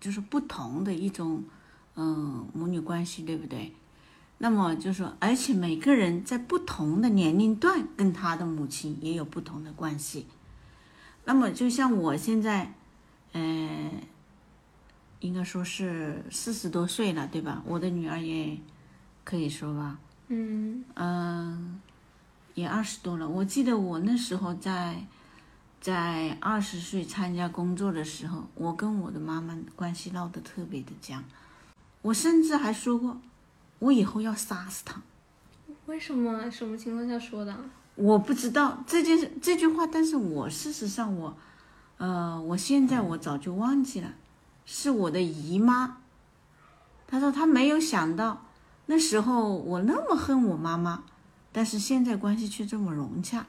[0.01, 1.43] 就是不同的一种，
[1.97, 3.73] 嗯、母女关系，对不对？
[4.39, 10.27] 那么就说，而且每个人在不同的年龄段跟他的母亲也有不同的关系。
[11.25, 12.75] 那么就像我现在，
[13.33, 13.91] 呃，
[15.21, 17.63] 应该说是四十多岁了，对吧？
[17.65, 18.59] 我的女儿也
[19.23, 21.81] 可以说吧，嗯嗯，
[22.55, 23.27] 也二十多了。
[23.27, 25.07] 我记得我那时候在
[25.81, 31.25] 在二十岁参加工作的时候，我跟我的妈妈关系闹得特别的僵。
[32.03, 33.19] 我甚至还说过，
[33.85, 35.03] 我以后要杀死他。
[35.87, 36.51] 为什么？
[36.51, 37.55] 什么情况下说的？
[37.97, 41.37] 我不知道这件事这句话，但是我事实上我，
[41.99, 44.15] 呃，我现在我早就忘记了，
[44.65, 45.99] 是我的姨妈。
[47.07, 48.47] 她说她没有想到
[48.87, 51.05] 那时候我那么恨我妈妈，
[51.53, 53.47] 但是现在关系却这么融洽。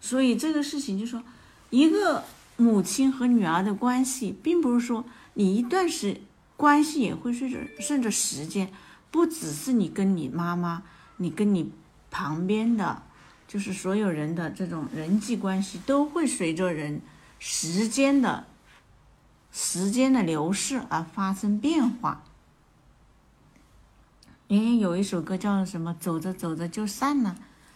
[0.00, 1.22] 所以这个事情就说，
[1.70, 2.24] 一个
[2.56, 6.20] 母亲和女儿的关系，并不是说你一段时
[6.62, 8.70] 关系也会随着顺着时间，
[9.10, 10.84] 不只是你跟你妈妈，
[11.16, 11.72] 你跟你
[12.08, 13.02] 旁边的，
[13.48, 17.00] 就是所有人的这种人际关系，都会随着人
[17.40, 18.46] 时间的
[19.50, 22.22] 时间的流逝而发生变化。
[24.46, 25.92] 诶，有一首歌叫什么？
[25.98, 27.34] 走着走着就散了，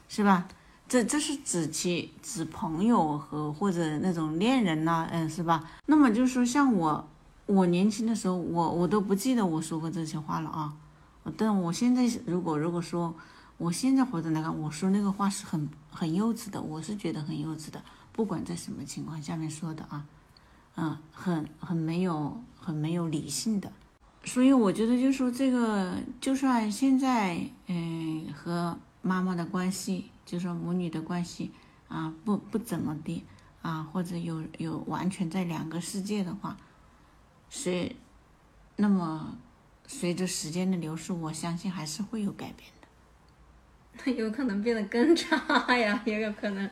[0.09, 0.46] 是吧？
[0.88, 5.68] 这这是指其指朋友和或者那种恋人呐、嗯，是吧？
[5.87, 7.09] 那么就是说，像我，
[7.46, 10.74] 我年轻的时候，我我都不记得我说过这些话了啊。
[11.37, 13.14] 但我现在如果如果说，
[13.56, 17.82] 我现在回头来看，我说那个话是很很幼稚的，我是觉得很幼稚的，
[18.12, 20.06] 不管在什么情况下面说的啊，
[20.76, 23.72] 嗯，很很没有很没有理性的。
[24.24, 31.52] 所以我觉得，就说这个，就算现在，嗯，和妈妈的关系，就说母女的关系
[31.88, 33.24] 啊，不不怎么的
[33.62, 36.56] 啊，或者有有完全在两个世界的话，
[37.48, 37.96] 随
[38.76, 39.37] 那么
[39.87, 42.88] 随着时间的流逝，我相信还是会有改变的。
[44.04, 45.37] 那 有可能变得更差
[45.76, 46.70] 呀，也有可能。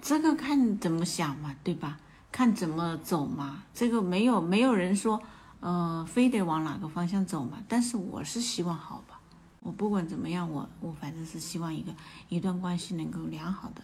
[0.00, 1.98] 这个看怎么想嘛，对吧？
[2.32, 3.64] 看怎么走嘛。
[3.74, 5.22] 这个没有没有人说，
[5.60, 7.62] 呃，非得往哪个方向走嘛。
[7.68, 9.20] 但是我是希望好吧，
[9.60, 11.94] 我不管怎么样，我我反正是希望一个
[12.28, 13.82] 一段关系能够良好的、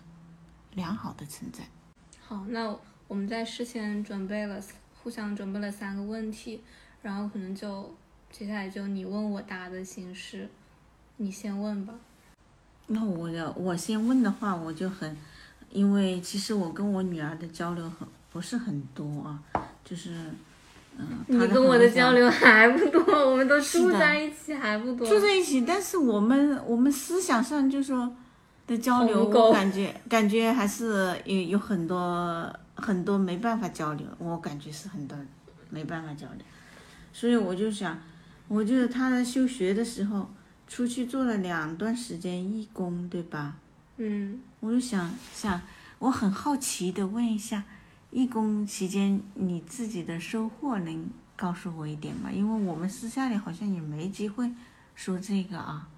[0.75, 1.65] 良好的存在。
[2.21, 2.75] 好，那
[3.09, 4.63] 我们在事先准备了，
[5.03, 6.61] 互相准备了三个问题，
[7.03, 7.93] 然后可能就
[8.31, 10.49] 接下来就你问我答的形式，
[11.17, 11.93] 你先问吧。
[12.87, 15.17] 那我要我先问的话，我就很，
[15.71, 19.43] 因为其实我跟我女儿的交流很不是很多啊，
[19.85, 20.15] 就是，
[20.97, 25.07] 嗯、你跟我的交流还不多，我们都住在一起还不多。
[25.07, 28.15] 住在一起，但是我们我们思想上就说
[28.67, 35.17] 的交流，感觉感觉还是有有很多很多没办法交流，我感觉是很多
[35.71, 36.45] 没办法交流，
[37.13, 37.99] 所以我就想，
[38.49, 40.29] 我觉得他在休学的时候
[40.67, 43.57] 出去做了两段时间义工，对吧？
[43.97, 45.61] 嗯，我就想想，
[45.99, 47.63] 我很好奇的问一下，
[48.11, 52.31] 义工期间你自己的收获能告诉我一点吗？
[52.33, 54.51] 因为我们私下里好像也没机会
[54.95, 55.89] 说这个啊，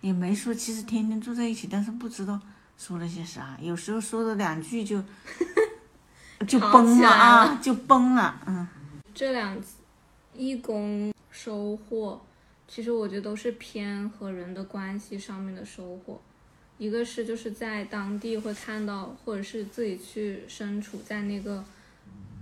[0.00, 2.40] 也没说，其实天天住在一起，但是不知道
[2.76, 5.02] 说了些啥，有时候说了两句就
[6.46, 8.66] 就崩了啊，就崩了，嗯
[9.14, 9.78] 这两次
[10.34, 12.20] 义工收获，
[12.68, 16.20] 其实我觉得都是偏和人的关系上面的收获。
[16.78, 21.64] 一个是就是在当地会看到，或者是自己去身处在那个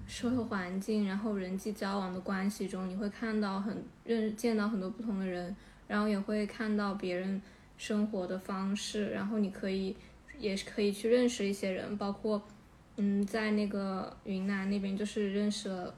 [0.07, 5.57] 社会环境，然后人际交往的关系中，你会看到很认见到很多不同的人，
[5.89, 7.41] 然后也会看到别人
[7.79, 9.97] 生活的方式，然后你可以
[10.39, 12.43] 也是可以去认识一些人，包括
[12.97, 15.95] 嗯，在那个云南那边就是认识了。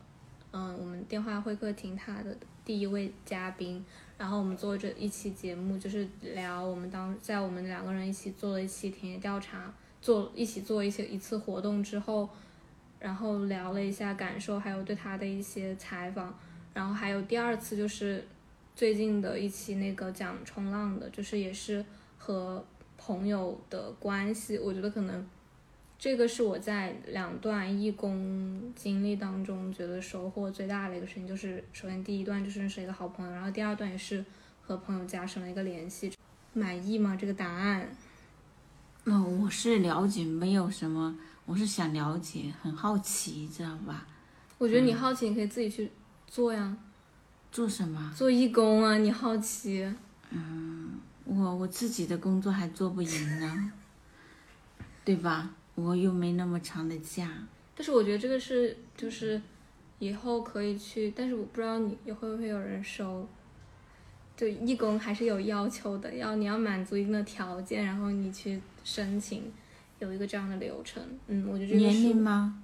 [0.50, 3.84] 嗯，我们电话会客厅他的第一位嘉宾，
[4.16, 12.28] 然后我们做这一期节目，就是聊我们当在我们两个人一起做了一期田野调查，做一起做一些一次活动之后，
[12.98, 16.36] 然后聊了一下感受，还有对他的一些采访，
[16.72, 18.26] 然后还有第二次就是
[18.74, 21.84] 最近的一期那个讲冲浪的，就是也是
[22.16, 22.64] 和
[22.96, 25.24] 朋友的关系，我觉得可能。
[25.98, 34.24] 这个是我在两段义工经历当中觉得收获最大的一个事情，就是首先第一段就是认识一个好朋友，然后第二段也是
[34.62, 36.12] 和朋友加深了一个联系。
[36.52, 37.16] 满意吗？
[37.16, 37.88] 这个答案？
[39.04, 44.06] 哦，我是了解，没有什么，我是想了解，很好奇，知道吧？
[44.56, 45.90] 我觉得你好奇，你可以自己去
[46.26, 46.76] 做呀，
[47.50, 48.12] 做什么？
[48.16, 48.96] 做义工啊。
[48.98, 49.92] 你好奇，
[50.30, 53.72] 嗯我我自己的工作还做不赢呢，
[55.04, 55.50] 对吧？
[55.78, 57.30] 我又没那么长的假，
[57.76, 59.40] 但是我觉得这个是就是
[60.00, 63.26] 以后可以去，但是我不知道你也会不会有人收。
[64.36, 69.52] 就，义工还是有要求的，要你要满足一定的条件，然后你去申请，
[69.98, 71.02] 有一个这样的流程。
[71.26, 72.62] 嗯，我觉得这个年是龄吗？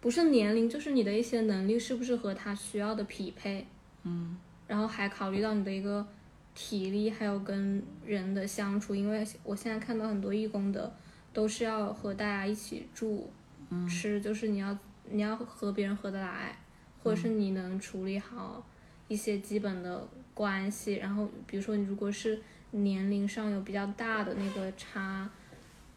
[0.00, 3.66] 不是年龄，就是你的一些能力是不是和他需要的匹配，
[4.04, 4.36] 嗯，
[4.68, 6.06] 然后还考虑到你的一个
[6.54, 10.94] 体力，还有跟人的相处，因为我现在看到很多义工的
[11.36, 13.28] 都是要和大家一起住，
[13.68, 14.74] 嗯吃，就是你要
[15.10, 16.56] 你要和别人合得来，
[17.02, 18.66] 或者是你能处理好
[19.06, 25.28] 一些基本的关系，然后比如说你如果是年龄上有比较大的那个差。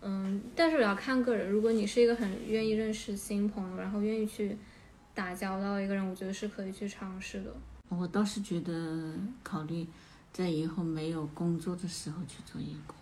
[0.02, 1.50] 嗯，但是我要看个人。
[1.50, 4.58] 如果你是一个很愿意认识新朋友，然后愿意去
[5.14, 7.54] 打交道的一个人，我觉得是可以去尝试的。
[7.90, 9.88] 我倒是觉得考虑
[10.32, 12.96] 在以后没有工作的时候去做义工，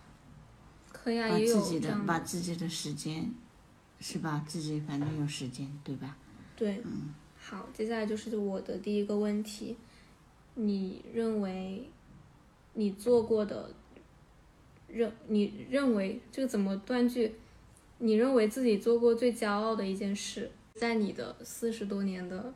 [1.08, 3.32] 可以啊，把自己的把自己的时间，
[4.00, 4.44] 是吧？
[4.46, 6.16] 自己反正有时间，对吧？
[6.56, 9.76] 对，嗯好，接下来就是我的第一个问题，
[10.54, 11.88] 你认为
[12.74, 13.70] 你做过的
[14.86, 17.34] 认你认为这个怎么断句？
[18.00, 22.52] 你认为自己做过最骄傲的一件事，在你的四十多年的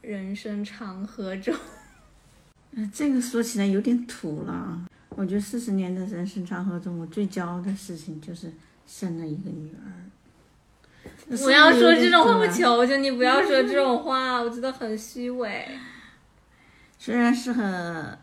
[0.00, 1.54] 人生长河中，
[2.70, 4.86] 嗯， 这个说起来有点土了啊。
[5.22, 8.52] 我觉得四十年的人生长河中，我最骄傲的事情就是
[8.84, 9.86] 生了一个女儿。
[11.36, 15.78] 不要说这种话，我求求你不要说这种 话，我觉得很虚伪。
[16.98, 18.18] 虽然是很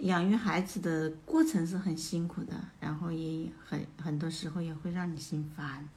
[0.00, 5.88] 养育孩子的过程是很辛苦的，然后也很很多时候也会让你心烦，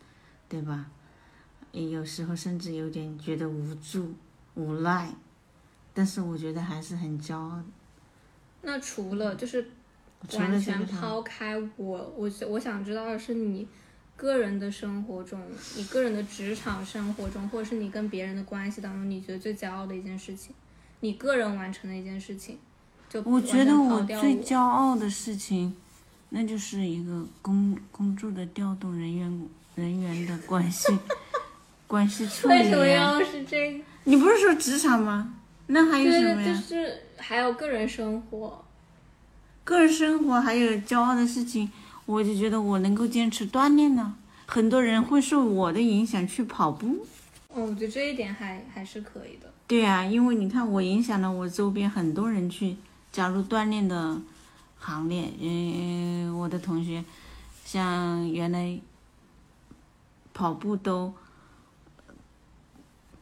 [0.48, 0.86] 对吧？
[1.74, 4.14] 也有时候甚至有点觉得无助、
[4.54, 5.14] 无奈，
[5.94, 7.62] 但是我觉得还是很骄傲。
[8.62, 9.70] 那除了就是
[10.34, 13.68] 完全抛开我，我我想知道的是你
[14.16, 15.42] 个人的生活中，
[15.76, 20.56] 你个人的职场生活中，或者是你跟别人的关系当中，你觉得最骄傲的一件事情，
[21.02, 22.58] 你个人完成的一件事情，
[23.10, 25.76] 就我觉得我最骄傲的事情，
[26.30, 30.98] 那就是一个工工作的调动人员人员的关系
[31.88, 32.88] 关系处理为什么。
[32.88, 33.84] 要是这个？
[34.06, 35.34] 你不是说职场吗？
[35.68, 36.60] 那还有什么对，就？
[36.60, 38.65] 是还有个人生活，
[39.66, 41.70] 个人生活还有骄傲的事情，
[42.06, 44.16] 我就觉得我能够坚持锻炼呢。
[44.46, 47.06] 很多人会受我的影响去跑步。
[47.50, 49.52] 哦，我觉得这一点还还是可以的。
[49.66, 52.78] 对呀、因为你看我影响了我周边很多人去
[53.12, 54.22] 加入锻炼的
[54.78, 55.34] 行列。
[55.42, 57.04] 嗯，我的同学，
[57.66, 58.80] 像原来
[60.32, 61.12] 跑步都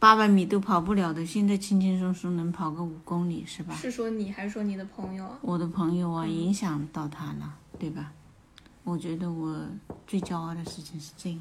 [0.03, 3.73] 八百米都跑不了的，现在轻轻松松能跑个五公里，是吧？
[3.73, 5.39] 是说你还是说你的朋友啊？
[5.41, 8.11] 我的朋友啊，影响到他了，对吧？
[8.83, 9.65] 我觉得我
[10.05, 11.39] 最骄傲的事情是这个。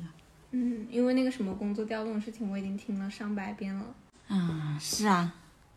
[0.53, 3.85] 嗯，因为那个什么工作调动的事情，我已经听了上百遍了。
[4.29, 5.35] 嗯，是啊，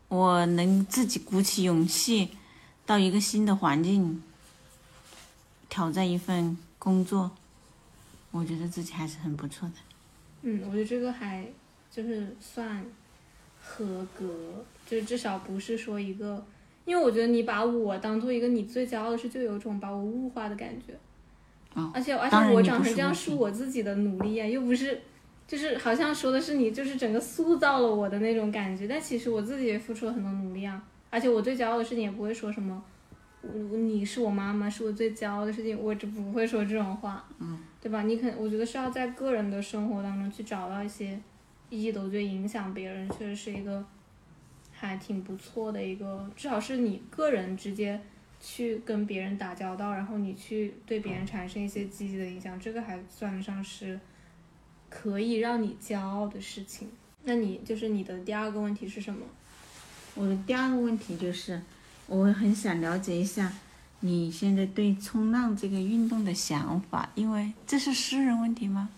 [0.07, 2.29] 我能自己鼓起勇气
[2.85, 4.21] 到一个新的环境
[5.69, 7.31] 挑战一份工作，
[8.29, 9.73] 我觉得自己还是很不错的。
[10.43, 11.47] 嗯，我觉得这个还
[11.95, 12.83] 就是算
[13.61, 16.43] 合格，就至少不是说一个，
[16.83, 20.93] 因为我觉得你把我当做一个你最骄傲的事，就有一种把我物化的感觉。
[21.73, 24.99] 哦而且而且我长成这样是我自己的努力啊，又不是，
[25.47, 30.83] 就是好像说的是你就是整个塑造了我的那种感觉，但其实我自己也付出了很多努力啊。
[31.09, 32.83] 而且我最骄傲的事情也不会说什么，
[33.41, 38.03] 我你是我妈妈，是我最骄傲的事情，我就不会说这种话，嗯，对吧？
[38.03, 41.17] 你肯我觉得是要在个人的生活当中去找到一些
[41.75, 43.85] 意的，我觉得影响别人确实是一个
[44.71, 47.99] 还挺不错的一个，至少是你个人直接
[48.39, 53.99] 去跟别人打交道，然后你去对别人产生一些积极的影响，这个还算得上是
[54.89, 56.89] 可以让你骄傲的事情。
[57.23, 59.25] 那你就是你的第二个问题是什么？
[60.13, 61.61] 我的第二个问题就是，
[62.07, 63.51] 我很想了解一下
[64.01, 68.89] 你现在对冲浪这个运动的想法，因为这是私人问题吗？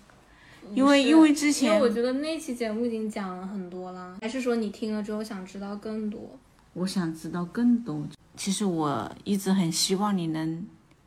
[0.74, 6.38] 因为因为之因前为我觉得那期节目已经讲了很多了，还是说你听了之后想知道更多？
[6.74, 8.08] 我想知道更多。
[8.36, 10.66] 其实我一直很希望你能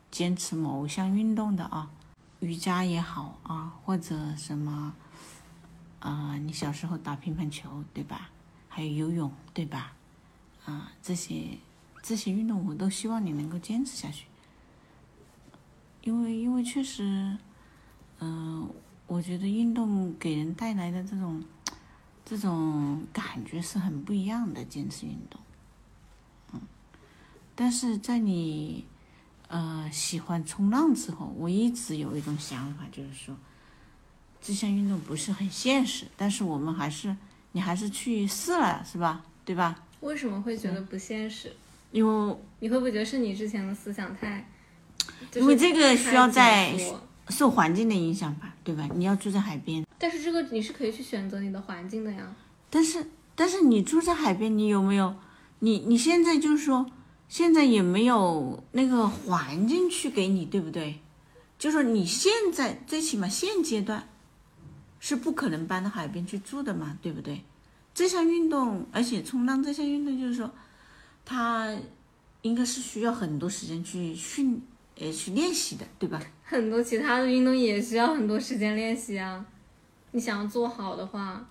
[0.09, 1.89] 坚持某项运动的啊，
[2.41, 4.93] 瑜伽也好啊，或者什么，
[5.99, 8.29] 啊、你小时候打乒乓球对吧？
[8.67, 9.93] 还有游泳对吧？
[10.65, 11.57] 啊、这些
[12.03, 14.25] 这些运动我都希望你能够坚持下去。
[16.01, 17.37] 因为因为确实，
[18.19, 18.67] 嗯、
[19.11, 21.43] 我觉得运动给人带来的这种
[22.23, 25.37] 这种感觉是很不一样的，坚持运动。
[26.53, 26.61] 嗯
[27.53, 28.85] 但是在你
[29.49, 33.35] 呃喜欢冲浪之后，我一直有一种想法，就是说
[34.41, 37.13] 这项运动不是很现实，但是我们还是
[37.51, 39.25] 你还是去试了，是吧？
[39.43, 39.83] 对吧？
[39.99, 41.53] 为什么会觉得不现实？
[41.91, 44.47] 因为你会不会觉得是你之前的思想太？
[45.29, 46.73] 就是因为这个需要在
[47.31, 48.87] 受环境的影响吧，对吧？
[48.93, 52.35] 你要住在海边，但是这个你是可以去选择你的环境的呀。
[52.69, 55.15] 但是但是你住在海边，你有没有？
[55.59, 56.91] 你你现在就是说，
[57.29, 60.99] 现在也没有那个环境去给你，对不对？
[61.57, 64.09] 就说你现在最起码现阶段
[64.99, 67.43] 是不可能搬到海边去住的嘛，对不对？
[67.93, 70.51] 这项运动，而且冲浪这项运动，就是说，
[71.23, 71.75] 它
[72.41, 74.61] 应该是需要很多时间去训，
[74.99, 76.19] 呃，去练习的，对吧？
[76.51, 79.45] 很多其他的运动也需要很多时间练习啊。
[80.11, 81.47] 你想要做好的话，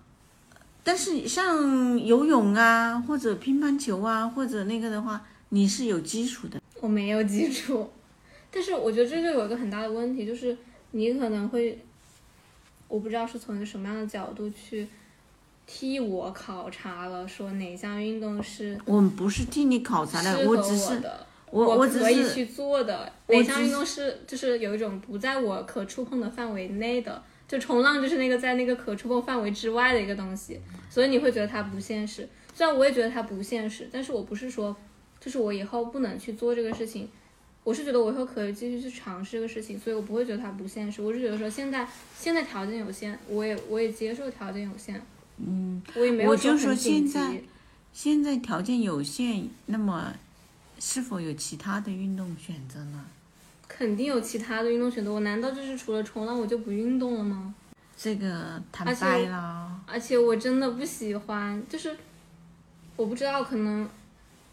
[0.85, 6.61] 但是像游泳啊，或者乒乓球啊，或者那个的话，你是有基础的。
[6.83, 7.91] 我没有基础。
[8.51, 10.55] 但是我觉得这就有一个很大的问题，就是
[10.91, 11.83] 你可能会，
[12.87, 14.87] 我不知道是从一个什么样的角度去
[15.67, 23.13] 替我考察了，说哪项运动是我们不是替你考察的，我我只是的，我我可以去做的。
[23.27, 32.29] 我项运动是就是有一种不在我可触碰的范围内的，就冲浪就是那个在那个可触碰范围之外的一个东西，所以你会觉得它不现实。
[32.55, 34.77] 虽然我也觉得它不现实，但是我不是说
[35.19, 37.09] 就是我以后不能去做这个事情。
[37.63, 41.03] 我是觉得我以后可以继续去尝试这个事情，所以我不会觉得它不现实。
[41.03, 41.87] 我是觉得说现在
[42.19, 45.01] 现在条件有限，我也我也接受条件有限，
[45.37, 47.13] 嗯，我也没有我就说很紧急。
[47.13, 47.43] 现在
[47.93, 50.15] 现在条件有限，那么
[50.81, 53.05] 是否有其他的运动选择呢？
[53.69, 57.55] 肯定有其他的运动选择，我难道就是除了冲浪我就不运动了吗？
[57.97, 61.95] 这个坦而且白了，而且我真的不喜欢，就是
[62.97, 63.89] 我不知道，可能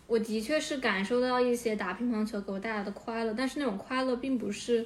[0.05, 4.86] 我的确是感受到一些打乒乓球给我带来的快乐，但是那种快乐并不是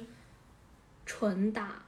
[1.04, 1.82] 纯打，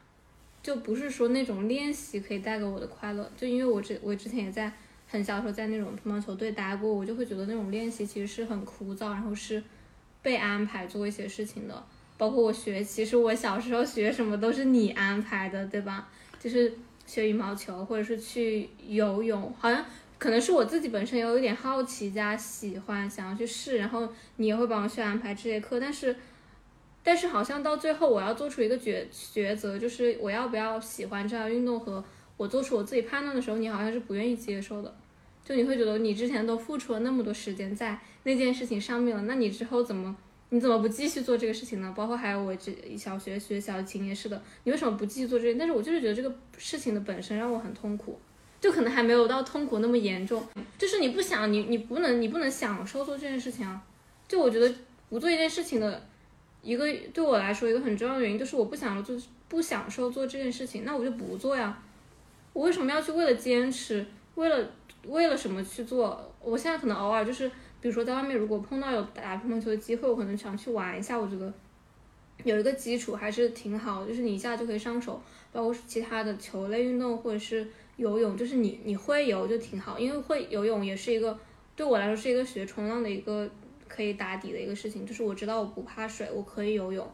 [0.63, 3.31] 就不是说那种练习可以带给我的快乐。
[3.37, 4.73] 就因为我之我之前也在
[5.07, 9.63] 很小时候在那种乒乓球队待过，我就会觉得那种练习其实是很枯燥，然后是
[10.23, 11.85] 被安排做一些事情的。
[12.17, 16.09] 包括我学，其实我小时候学什么都是你安排的，对吧？
[16.39, 16.73] 就是
[17.07, 19.85] 学羽毛球，或者是去游泳，好像
[20.19, 25.81] 可能是我自己本身有一点好奇加喜欢，想要去试，然后你也会帮我去安排这些课。
[25.81, 26.15] 但是
[27.03, 32.03] 但是好像到最后我要做出一个抉抉择，就是我要不要喜欢这项运动和
[32.37, 34.95] 我做出我自己判断的时候，你好像是不愿意接受的，
[35.45, 40.17] 就你会觉得你之前都付出了那么多时间在那件事情上面了，那你之后怎么
[40.51, 41.93] 你怎么不继续做这个事情呢？
[41.97, 45.59] 包括还有我这小学学小琴也是的，你为什么不继续做这个？
[45.59, 48.19] 但是我就是觉得这个事情的本身让我很痛苦。
[48.61, 50.43] 就可能还没有到痛苦那么严重，
[50.79, 53.79] 就是你不想你你不能你不能享受做这件事情啊。
[54.27, 54.75] 就我觉得
[55.11, 56.03] 不做一件事情的
[56.63, 59.15] 一个对我来说一个很重要的原因就是我不想做
[59.49, 61.79] 不享受做这件事情，那我就不做呀。
[62.55, 64.67] 我为什么要去为了坚持，为了
[65.07, 66.33] 为了什么去做？
[66.41, 67.47] 我现在可能偶尔就是
[67.83, 71.19] 比如说在外面如果碰到有打乒乓球的机会，我可能想去玩一下。
[71.19, 71.53] 我觉得
[72.45, 75.21] 有一个基础还是挺好，就是你一下就可以上手，
[75.53, 77.67] 包括其他的球类运动或者是。
[77.97, 81.39] 游泳就是你你会游就挺好，因为会游泳也是一个
[81.77, 83.49] 对我来说是一个学冲浪的一个
[83.87, 87.09] 可以打底的一个事情，就是我知道我不怕水，我可以游泳。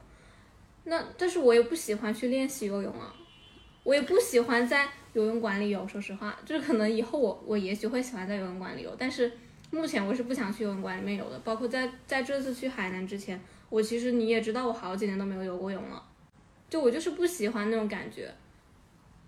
[0.84, 3.14] 那但是我也不喜欢去练习游泳啊，
[3.82, 5.86] 我也不喜欢在游泳馆里游。
[5.88, 9.32] 说实话，就是可能以后我我也许会喜欢在游泳馆里游，但是
[9.70, 11.38] 目前我是不想去游泳馆里面游的。
[11.40, 16.02] 包括在在这次去海南之前，我其实你也知道，我好几年都没有游过泳了，
[16.68, 18.32] 就我就是不喜欢那种感觉。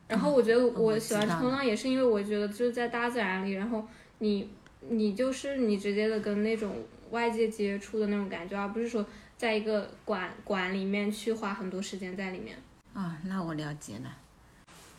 [0.09, 3.83] 然后我觉得我喜欢冲浪也是因为我觉得就是在大自然里，然后
[4.19, 4.51] 你
[4.89, 6.77] 你就是你直接的跟那种
[7.11, 9.07] 外界接触的那种感觉，而不是说
[9.39, 12.57] 在一个馆馆里面去花很多时间在里面。
[12.93, 14.19] 啊，那我了解了。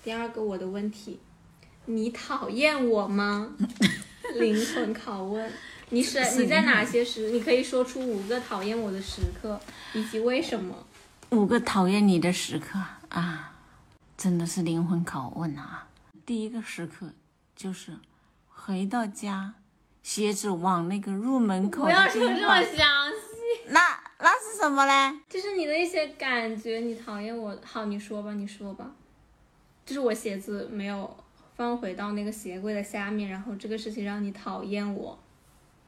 [0.03, 1.19] 第二个我的问题，
[1.85, 3.55] 你讨厌我吗？
[4.35, 5.51] 灵魂拷问。
[5.89, 7.29] 你是你在哪些时？
[7.29, 9.59] 你可以说出五个讨厌我的时刻，
[9.93, 10.75] 以及为什么？
[11.29, 12.79] 五个讨厌你的时刻
[13.09, 13.51] 啊。
[14.17, 15.87] 真的是灵魂拷问啊！
[16.25, 17.07] 第一个时刻
[17.55, 17.91] 就是
[18.47, 19.53] 回到家，
[20.01, 21.83] 鞋子往那个入门口。
[21.83, 23.69] 不要说这么详细。
[23.69, 23.81] 那
[24.19, 25.19] 那是什么嘞？
[25.29, 27.57] 就是你的一些感觉，你讨厌我。
[27.63, 28.91] 好，你说吧，你说吧。
[29.85, 31.15] 就是我鞋子没有
[31.55, 35.17] 放回到那个鞋柜的下面，然后这个事情让你讨厌我。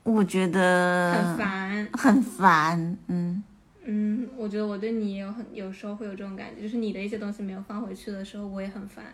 [0.03, 3.43] 我觉得很烦，很烦，嗯。
[3.87, 9.05] 嗯，我觉得我对你也有很有时候会有这种感觉，就是你的一些东西没有放回去的时候，我也很烦。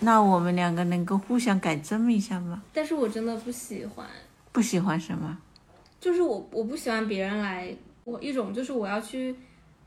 [0.00, 2.62] 那我们两个能够互相改正一下吗？
[2.72, 4.06] 但是我真的不喜欢。
[4.52, 5.38] 不喜欢什么？
[6.00, 7.74] 就是我我不喜欢别人来，
[8.04, 9.34] 我一种就是我要去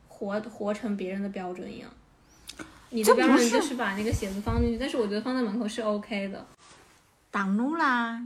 [0.07, 1.89] 活活成别人的标准一样。
[2.91, 6.45] 你的标准就是把那个鞋子放进去，但是我觉得放在门口是 OK 的。
[7.31, 8.21] 挡路啦！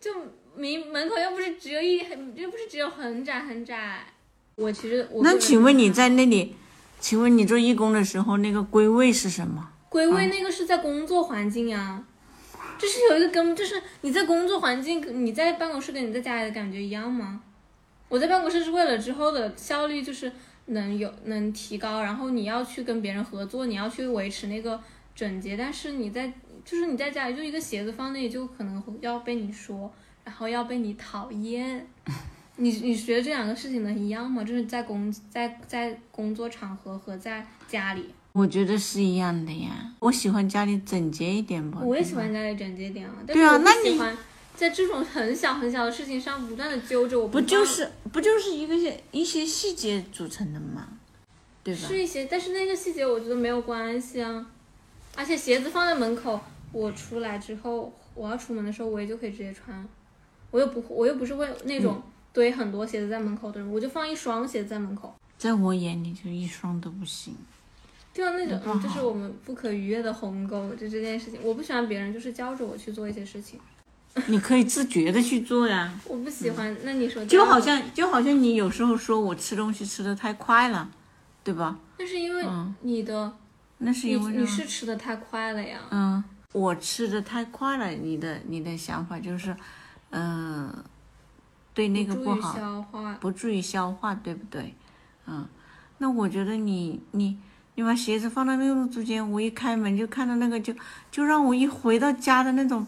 [0.00, 0.10] 就
[0.56, 1.98] 明门口又不是只有一，
[2.34, 4.06] 又不是只有很窄很窄。
[4.54, 6.54] 我其实我，那请问你在那里，
[7.00, 9.70] 请问你做义工的时候，那个归位是什么？
[9.88, 12.04] 归位那个是在工作环境呀，
[12.78, 17.40] 就是有一个根，就是你在工作环境，你在办公室跟你在家里的感觉一样吗？
[18.08, 20.30] 我在办公室是为了之后的效率，就是
[20.66, 24.80] 能有能提高，然后你要去跟别人合作，你要去维持那个
[25.14, 26.32] 整洁，但是你在
[26.64, 29.92] 就是你在家里就一个鞋子放那里，就可能要被你说，
[30.24, 31.86] 然后要被你讨厌。
[32.56, 34.44] 你你觉得这两个事情能一样吗？
[34.44, 39.92] 就是在工在在工作场合和在家里，我觉得是一样的呀。
[39.98, 41.80] 我喜欢家里整洁一点吧。
[41.82, 43.16] 我也喜欢家里整洁点啊。
[43.26, 44.16] 对啊，那你喜欢
[44.54, 47.28] 在这种很小很小的事情上不断的揪着我。
[47.28, 50.88] 不就是不就是一个些一些细节组成的吗？
[51.62, 51.80] 对吧？
[51.86, 54.46] 是一些，但是那个细节我觉得没有关系啊。
[55.16, 56.40] 而且鞋子放在门口，
[56.72, 59.86] 我出来之后，我要出门的时候，我也就可以直接穿。
[60.50, 62.02] 我又不我又不是会那种。
[62.34, 65.14] 堆很多鞋子在门口的人，我就放一双鞋子在门口。
[65.38, 67.32] 在我眼里，就一双都不行。
[68.12, 73.60] 就像那种，就是我们不可逾越的鸿沟，就这件事情，我不喜欢别人就是教着我去做一些事情。
[74.26, 75.92] 你可以自觉的去做呀。
[76.06, 80.88] 我不喜欢，那你说就好像就好像你有时候说我吃东西吃的太快了，
[81.42, 81.78] 对吧？
[81.98, 82.44] 那是因为
[82.80, 83.32] 你的，
[83.78, 85.78] 那是因为你是吃的太快了呀。
[85.90, 89.54] 嗯，我吃的太快了，你的你的想法就是，
[90.10, 90.72] 嗯。
[91.76, 92.56] 对那个不好，
[93.18, 94.72] 不注意消化，对不对？
[95.26, 95.44] 嗯，
[95.98, 97.36] 那我觉得你你
[97.74, 100.72] 你把鞋子放到那个中间，我一开门就看到那个，就
[101.10, 102.86] 就让我一回到家的那种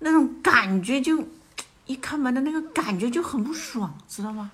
[0.00, 1.24] 那种感觉，就
[1.86, 4.50] 一开门的那个感觉就很不爽，知道吗？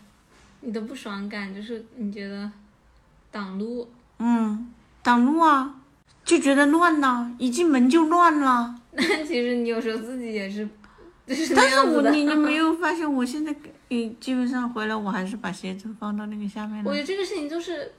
[0.60, 2.50] 你的不爽感就是你觉得
[3.30, 3.88] 挡路？
[4.18, 4.72] 嗯，
[5.02, 5.76] 挡路啊，
[6.24, 8.74] 就觉得乱呐，一进门就乱了。
[8.92, 10.68] 那其实你有时候自己也是。
[11.26, 13.52] 但是我你你没有发现，我现在
[13.88, 17.92] 你基本上回来，我还是把鞋子放到那个下面我觉得这个事情就是，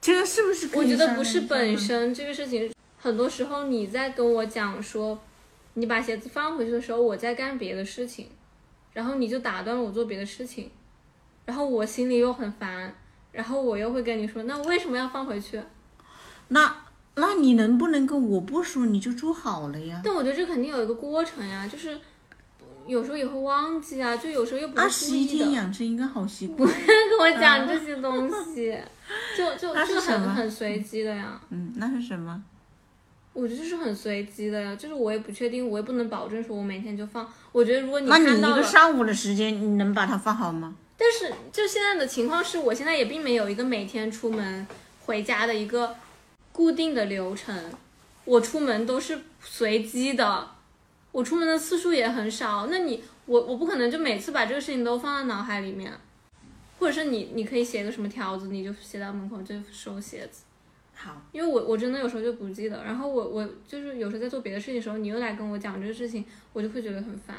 [0.00, 0.68] 这个是不是？
[0.74, 5.20] 我觉得不是本身这个事情，很多时候你在跟我讲说，
[5.74, 8.28] 你把鞋子放回去的时候，我在干别的事情，
[8.92, 10.70] 然后你就打断了我做别的事情，
[11.44, 12.94] 然后我心里又很烦，
[13.32, 15.60] 然后我又会跟你说，那为什么要放回去？
[16.48, 16.76] 那
[17.16, 20.00] 那你能不能跟我不说你就做好了呀？
[20.04, 21.98] 但我觉得这肯定有一个过程呀，就是
[22.86, 25.52] 有时候也会忘记啊，就有时候又不二是故意的。
[25.52, 26.64] 养成一个好习惯不。
[26.64, 28.76] 要跟我讲这些东西，
[29.38, 31.40] 就就就很很随机的呀。
[31.50, 32.42] 嗯，那是什么？
[33.40, 37.26] 我觉得就是很随机的呀，就是我也不确定，我也不能保证说我每天就放。
[37.52, 40.74] 我觉得如果你那你一看到了，个上午的时间，你能把它放好吗？
[40.98, 44.66] 但是就现在的情况是我现在也并没有一个每天出门
[45.06, 45.96] 回家的一个
[46.52, 47.56] 固定的流程，
[48.26, 50.50] 我出门都是随机的，
[51.10, 52.66] 我出门的次数也很少。
[52.66, 55.90] 那你我我不可能就每次把这个事情都放在脑海里面，
[56.78, 60.42] 或者是你你可以写个什么条子，你就写到门口就收鞋子。
[61.02, 66.22] 好，因为我我真的有时候就不记得，然后我我就是有时候在做别的事情的时候，你又来跟我讲这个事情，
[66.52, 67.34] 我就会觉得很烦。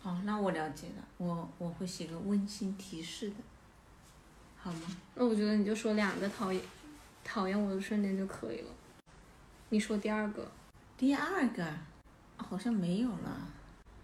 [0.00, 3.36] 好，那我了解了，我我会写个温馨提示的，
[4.56, 4.88] 好吗？
[5.14, 6.60] 那我觉得你就说两个讨厌
[7.22, 8.70] 讨厌我的瞬间就可以了。
[9.68, 10.50] 你说第二个，
[10.98, 11.64] 第二个
[12.36, 13.48] 好像没有了。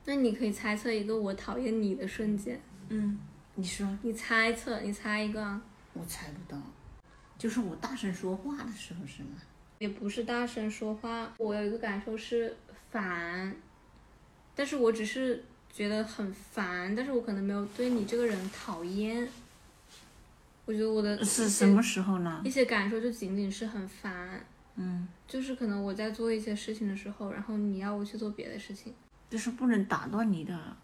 [0.04, 2.60] 那你可以猜测一个我讨厌你的瞬间。
[2.88, 3.18] 嗯，
[3.56, 5.60] 你说，你猜测，你猜一个啊，
[5.92, 6.56] 我猜不到，
[7.40, 9.30] 就是我大声说话的时候是吗？
[9.78, 11.32] 也不是大声说话。
[11.38, 12.54] 我有一个感受是
[12.90, 13.56] 烦，
[14.54, 19.26] 但是我只是觉得很烦，但是我可能没有对你这个人讨厌。
[20.66, 22.50] 我觉得我的是什么时候呢一？
[22.50, 28.92] 些感受就仅仅是很烦，嗯，就是可能我在做一些事情的时候，然后你要我去做别的事情，
[29.30, 30.76] 就是不能打断你的，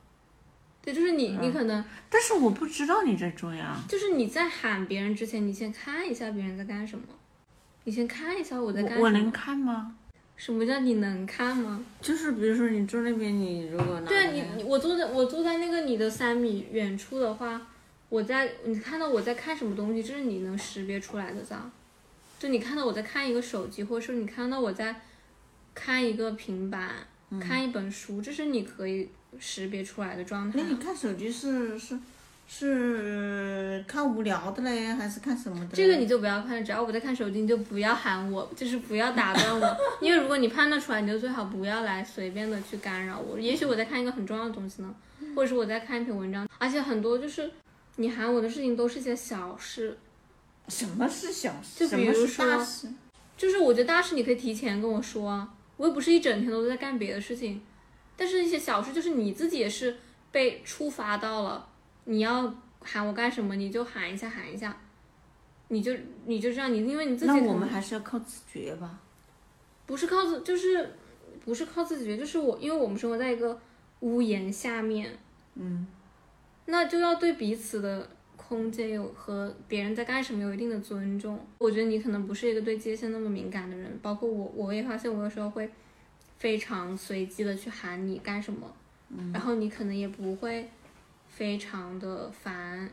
[0.87, 3.77] 对，就是你你可能但是我不知道你在做呀。
[3.89, 7.05] 就是你在喊别人之前，你先看一下别人在干什么，
[7.83, 9.01] 你先看一下我在干什么。
[9.01, 9.97] 我我能看吗？
[10.37, 11.85] 什么叫你能看吗？
[12.01, 17.61] 就是比如说你坐那边，你如果拿对啊，你你我坐在我坐在那个你的三米远处的话，
[18.09, 21.69] 我在你看到我在看什么东西，这是你能识别出来的噻。
[22.39, 25.01] 就你看到我在看一个手机，或者说你看到我在
[25.75, 26.91] 看一个平板、
[27.31, 29.09] 嗯看一本书，这是你可以
[29.39, 30.69] 识别出来的状态那。
[30.69, 31.99] 你看手机是是
[32.49, 35.77] 是看无聊的嘞，还是看什么的？
[35.77, 43.39] 这个你就不要看，只要我在看手机，你就不要喊我，就是不要打断我， 因为如果你判断出来，你就最好不要来随便的去干扰我。
[43.39, 44.95] 也许我在看一个很重要的东西呢，
[45.35, 47.51] 或者是我在看一篇文章，而且很多就是
[47.97, 49.99] 你喊我的事情都是一些小事，
[50.69, 51.89] 什么是小事？
[51.89, 52.47] 就比如说？
[53.37, 55.47] 就是我觉得大事你可以提前跟我说啊，
[55.77, 57.61] 我又不是一整天都在干别的事情，
[58.17, 59.97] 但是一些小事就是你自己也是
[60.33, 61.69] 被触发到了，
[62.05, 64.77] 你要喊我干什么你就喊一下喊一下，
[65.69, 65.93] 你就
[66.25, 69.01] 你就这样，你因为你自己那我们还是要靠自觉吧。
[69.85, 70.95] 不是靠自，就是
[71.45, 73.57] 不是靠自觉，就是我，因为我们生活在一个
[74.01, 75.17] 屋檐下面，
[75.55, 75.87] 嗯，
[76.65, 81.39] 那就要对彼此的空间有和别人在干什么有一定的尊重。
[81.59, 85.71] 我觉得你可能不是一个对界限那么敏感的人，包括我，我也发现我有时候会
[86.39, 88.71] 非常随机的去喊你干什么，
[89.33, 90.69] 然后你可能也不会
[91.29, 92.91] 非常的烦，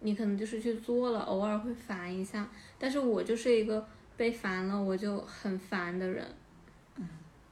[0.00, 6.26] 你可能就是去做了，偶尔会烦一下，但是我就是一个被烦了我就很烦的人。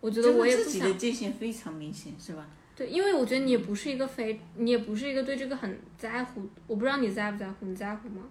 [0.00, 2.46] 我觉得我也不想自己的界限非常明显，是吧？
[2.74, 6.42] 对，因为我觉得你也不是一个非，你也不是一个对这个很在乎。
[6.66, 8.24] 我不知道你在不在乎，你在乎吗？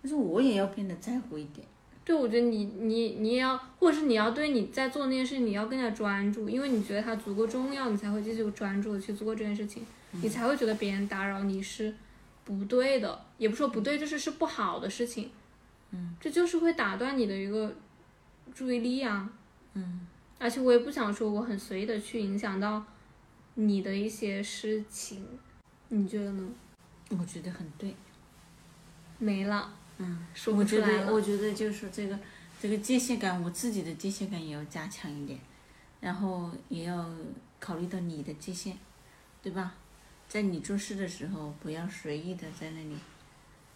[0.00, 1.66] 但是我也要变得在乎一点。
[2.10, 9.86] 对，我觉得你你你也要，或者是你要对你在做那件事情，你要更加专注，因为你觉得它足够重要，你才会继续专注的去做这件事情，
[10.20, 11.94] 你才会觉得别人打扰你是
[12.44, 15.30] 不对的，也不说不对，就是是不好的事情。
[15.92, 17.72] 嗯，这就是会打断你的一个
[18.52, 19.30] 注意力啊。
[19.74, 20.00] 嗯，
[20.40, 22.84] 而且我也不想说我很随意的去影响到
[23.54, 25.24] 你的一些事情，
[25.90, 26.48] 你觉得呢？
[27.10, 27.94] 我觉得很对。
[29.18, 29.72] 没了，
[30.02, 31.06] 嗯，说不我觉出来了。
[31.06, 32.18] 得我觉得就是这个
[32.60, 35.38] 这个界限感，我自己的界限感也要加强一点，
[36.00, 37.08] 然后也要
[37.58, 38.74] 考虑到你的界限，
[39.42, 39.74] 对吧？
[40.28, 42.96] 在你做事的时候，不要随意的在那里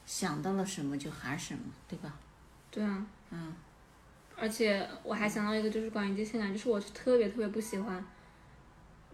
[0.06, 2.14] 想到了什么就喊什么，对吧？
[2.70, 3.54] 对啊，嗯，
[4.36, 8.04] 而且我还想到一个，就是关于界限感，就是我特别特别不喜欢，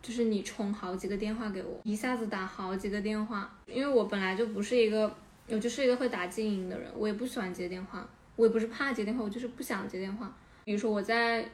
[0.02, 5.16] 就是你充好几个电话给我，一下子打好几个电话，因为我本来就不是一个，
[5.54, 10.34] 我就是一个会打静音的人，我也不喜欢接电话，我也不是怕接电话，我就是不想接电话。
[10.64, 11.48] 比如说我在，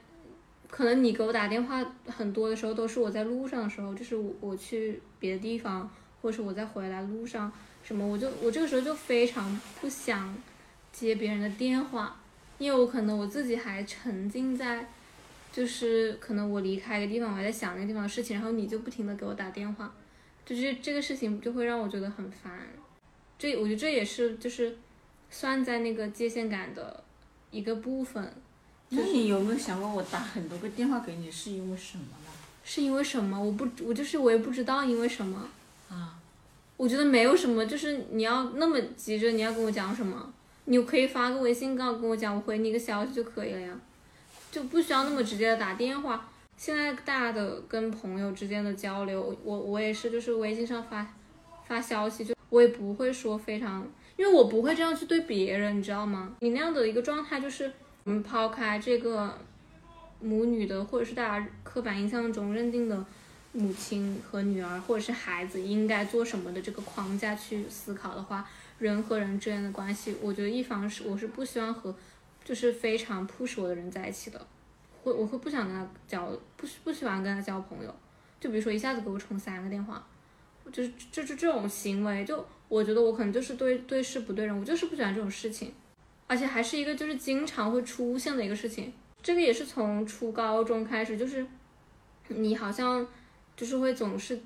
[0.69, 5.89] 可能你给我打电话很多的时候，都是我在路上的时候，就是我我去别的地方，
[6.21, 7.51] 或者是我在回来路上
[7.83, 10.35] 什么，我就我这个时候就非常不想
[10.93, 12.21] 接别人的电话，
[12.59, 14.87] 因为我可能我自己还沉浸在，
[15.53, 19.95] 就是可能我离开一个地方，我还在想那个地方的事情，然后你就不停的给我打电话，
[20.45, 22.53] 就是这个事情就会让我觉得很烦。
[23.39, 24.77] 这我觉得这也是就是
[25.31, 27.03] 算在那个界限感的
[27.51, 28.33] 一个部分。
[28.89, 32.31] 那你有没有想过，我打很多个电话给你是因为什么呢？
[32.65, 33.41] 是因为什么？
[33.41, 35.49] 我不，我就是我也不知道因为什么。
[35.89, 36.19] 啊，
[36.77, 40.33] 我觉得没有什么，就是你要那么急着你要跟我讲什么，
[40.65, 43.79] 你可以发个微信刚好跟我讲，我回你一个消息就可以了呀，
[44.51, 46.29] 就不需要那么直接的打电话。
[46.57, 51.07] 现在大家的跟朋友之间的交流，我我也是，就是微信上发
[51.67, 53.87] 发消息，就我也不会说非常，
[54.17, 56.35] 因为我不会这样去对别人，你知道吗？
[56.41, 57.73] 你那样的一个状态，就是
[58.05, 59.37] 我们抛开这个
[60.21, 63.05] 母女的，或者是大家刻板印象中认定的
[63.53, 71.95] 母亲和女儿，或者是孩子应该做什么的这个框架去思考的话，人和人之间的关系，我觉得一方是我是不希望和
[72.45, 74.47] 就是非常 push 我的人在一起的。
[75.03, 76.27] 会我会不想跟他交，
[76.57, 77.95] 不不喜欢跟他交朋友，
[78.41, 80.05] 就比如说一下子给我充三个电话，
[80.73, 85.73] 就是就是这种行为，就我觉得我可能就是对对事不对人，我就是不喜欢这种事情，
[86.27, 88.93] 而且还是一个就是经常会出现的一个事情，
[89.23, 91.47] 这个也是从初高中开始，就是
[92.29, 93.07] 你好像
[93.57, 94.39] 就是会总是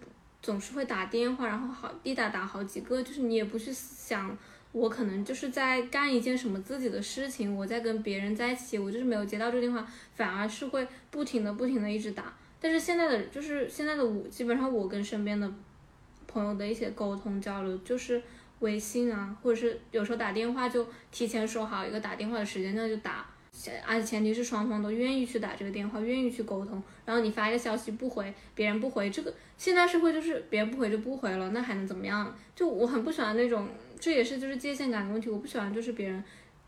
[0.42, 4.36] 总是会打电话，然后好一打打好几个，就是你也不去想。
[4.72, 12.32] 我可能就是在干一件什么自己的事情，我在跟别人在一起，我就是没有接到这个电话，反而是会不停的、不停的一直打。
[12.60, 15.52] 但是现在的就是现在的我，基本上我跟身边的
[16.30, 18.22] 朋友的一些沟通交流，就是
[18.60, 23.26] 微信啊，或者是有时候打电话就提前说好一个打电话的时间，那就打。
[23.86, 26.82] 而且前提是双方都愿意去打这个电话，愿意去沟通。
[27.04, 32.34] 然后你发一个消息不回，别人不回，这个现在社会就是别人不回就不回了，那还能怎么样？
[32.54, 33.68] 就我很不喜欢那种。
[33.98, 36.24] 这也是就是界限感的问题，我不喜欢就是别人，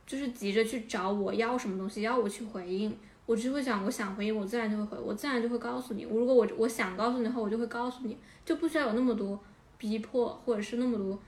[0.06, 2.94] 就是急着去找我要什么东西，要我去回应，
[3.24, 6.04] 我只会想我想回应，我自然就会回，我自然就会告诉你。
[6.04, 9.40] 我如果我我想告诉你的话，我就会告诉你，就不需要有那么多
[9.82, 11.18] 逼迫，或者是那么多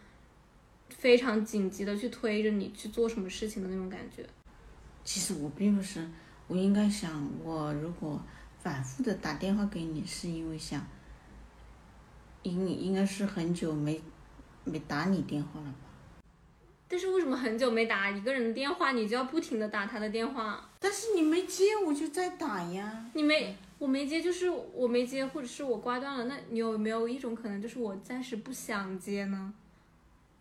[0.89, 4.25] 非常紧急的去推着你去做什么事情的那种感觉。
[5.03, 6.09] 其实我并不是，
[6.47, 8.23] 我应该想，我如果
[8.61, 10.87] 反复的打电话给你，是因为想，
[12.45, 14.01] 应应该是很久没
[14.63, 15.77] 没打你电话了吧。
[16.87, 20.71] 但是为什么很久没打一个人的电话，你就要不停的打他的电话？
[20.79, 23.05] 但是你没接，我就在打呀。
[23.15, 26.25] 你没，我没接，就是我没接，或者是我挂断了。
[26.25, 29.53] 那你有没有一种可能，就是我暂时不想接呢？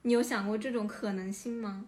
[0.04, 1.86] 你有想过这种可能性吗？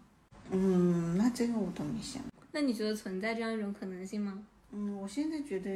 [0.52, 2.22] 嗯，那这个我都没想。
[2.52, 4.46] 那你觉得存在这样一种可能性吗？
[4.72, 5.70] 嗯，我现在觉得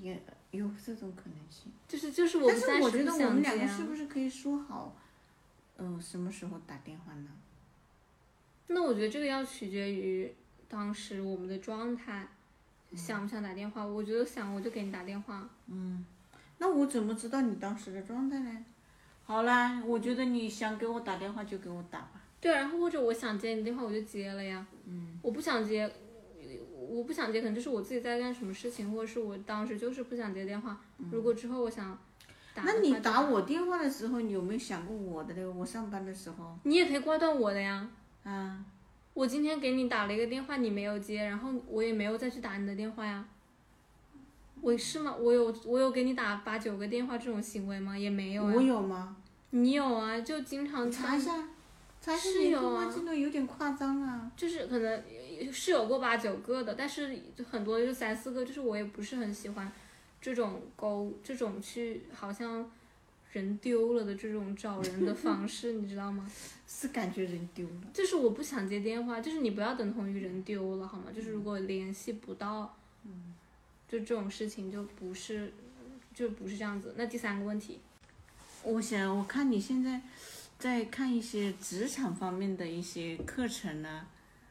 [0.00, 0.18] 也
[0.52, 1.70] 有这种可能性。
[1.86, 2.80] 就是就是我暂时不想接。
[2.80, 4.96] 但是我觉得我们两个是不是可以说好，
[5.76, 7.28] 嗯，什么时候打电话呢？
[8.68, 10.32] 那我觉得这个要取决于
[10.66, 12.26] 当时我们的状态，
[12.94, 13.84] 想不想打电话？
[13.84, 15.48] 我觉得想，我就给你打电话。
[15.66, 16.04] 嗯，
[16.58, 18.64] 那我怎么知道你当时的状态呢？
[19.24, 22.22] 好啦，我觉得你想给我打电话就给我打吧。
[22.40, 24.64] 对，然后或者我想接你电话我就接了呀。
[24.84, 25.18] 嗯。
[25.20, 25.90] 我不想接，
[26.88, 30.80] 我不想接，可能就是我自己在干什么事情，或者是我当时就是不想接电话。
[31.10, 31.98] 如果之后我想
[32.54, 35.44] 打，那你打我电话的时候，你有没有想过我的嘞？
[35.44, 36.56] 我上班的时候。
[36.62, 37.90] 你也可以挂断我的呀。
[38.22, 38.64] 啊，
[39.16, 43.24] 我今天给你打了一个电话，你没有接，然后我也没有再去打你的电话呀。
[44.60, 45.16] 我是吗？
[45.18, 47.96] 我有我有给你打八九个电话这种行为吗？
[47.96, 48.44] 也没有。
[48.44, 49.16] 我有吗？
[49.50, 51.48] 你有啊，就经常查一下，
[51.98, 54.30] 查一下是有啊，记录有点夸张啊。
[54.36, 55.02] 就是可能
[55.50, 57.18] 是有过八九个的，但是
[57.50, 59.72] 很多就三四个，就是我也不是很喜欢
[60.20, 62.70] 这种勾这种去好像。
[63.32, 66.30] 人丢了的这种找人的方式， 你知道吗？
[66.66, 67.82] 是感觉人丢了。
[67.92, 71.12] 就是我不想接电话，就是你不要等同于人丢了，好吗？
[71.14, 73.34] 就是如果联系不到，嗯，
[73.88, 75.52] 就这种事情就不是，
[76.14, 76.94] 就不是这样子。
[76.96, 77.78] 那第三个问题，
[78.62, 80.00] 我想我看你现在
[80.58, 84.06] 在看一些职场方面的一些课程呢，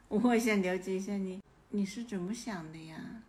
[0.08, 3.24] 我想了解一下你你是怎么想的呀？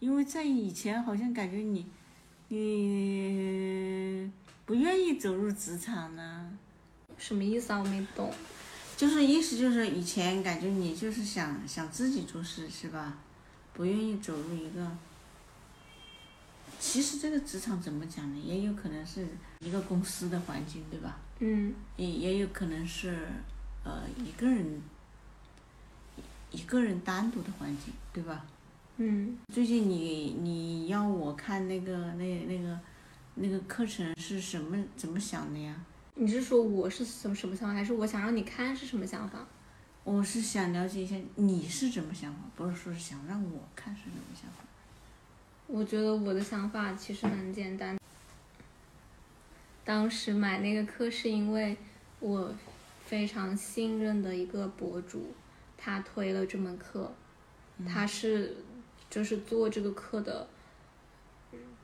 [0.00, 1.86] 因为在以前好像感觉你。
[2.54, 4.30] 你
[4.64, 6.56] 不愿意走入职场呢？
[7.18, 7.80] 什么意思啊？
[7.80, 8.32] 我没懂。
[8.96, 13.18] 就是意思就是以前感觉你就是想想自己做事是吧？
[13.72, 14.88] 不愿意走入一个。
[16.78, 18.40] 其实这个职场怎么讲呢？
[18.40, 19.26] 也有可能是
[19.58, 21.18] 一个公司的环境，对吧？
[21.40, 21.74] 嗯。
[21.96, 23.26] 也也有可能是
[23.82, 24.80] 呃一个人
[26.52, 28.46] 一个人单独的环境，对吧？
[28.96, 32.78] 嗯，最近你你要我看那个那那个
[33.34, 35.74] 那个课程是什么怎么想的呀？
[36.14, 39.46] 你是说我是什么什么想法，还是我想让你看是什么想法？
[40.04, 44.64] 我是想了解一下你是怎么想法，不是说是想让我看是什么想法。
[45.66, 47.98] 我觉得我的想法其实很简单。
[49.84, 51.76] 当时买那个课是因为
[52.20, 52.54] 我。
[53.06, 55.34] 非常信任的一个博主，
[55.76, 57.12] 他推了这门课，
[57.86, 58.56] 他是
[59.14, 60.44] 就是做这个课的，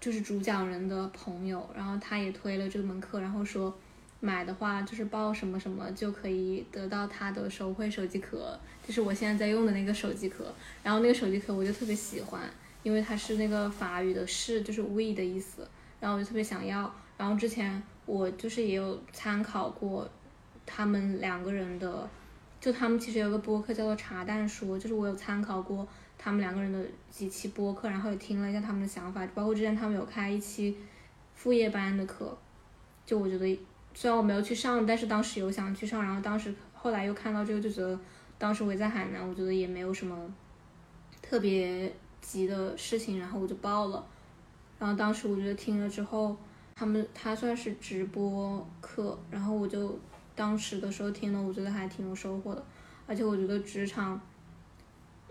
[0.01, 3.73] 就是主讲人的朋友，然后他也推了这门课，然后说
[4.19, 10.53] 买的话就是报什么什么就可以得到他的手绘手机壳，就是我现在在用的那个手机壳，
[10.83, 12.41] 然后那个手机壳我就特别喜欢，
[12.83, 15.65] 因为它是那个法语的是就是 we 的意思，
[16.01, 20.11] 然后我就特别想要，然后之前我就是也有参考过
[20.67, 22.11] 他们两个人的，
[22.61, 25.87] 就他们其实有个播客叫做茶蛋说，就是我有参考过
[26.23, 26.79] 他们两个人的
[27.11, 30.77] 几期播客，然后也听了一下他们的想法，包括之前他们有开一期
[31.35, 32.37] 副业班的课，
[33.07, 33.59] 就我觉得
[33.95, 37.99] 虽然我没有去上，但是当时有想去上，然后当时后来又看到这个，就觉得
[38.37, 40.15] 当时我也在海南，我觉得也没有什么
[41.23, 41.91] 特别
[42.21, 44.05] 急的事情，然后我就报了。
[44.79, 46.37] 然后当时我觉得听了之后，
[46.75, 49.99] 他们他算是直播课，然后我就
[50.37, 52.63] 当时的时候听了，我觉得还挺有收获的。
[53.07, 54.21] 而且我觉得职场，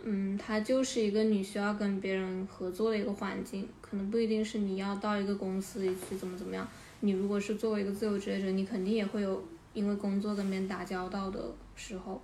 [0.04, 6.68] 嗯，它就是一个你需要跟别人合作的一个环境，可能不一定是你要到一个公司里去怎么怎么样。
[7.02, 9.44] 你如果是作为一个自由职业者，你肯定也会有
[9.74, 12.22] 因为工作跟别人打交道的时候。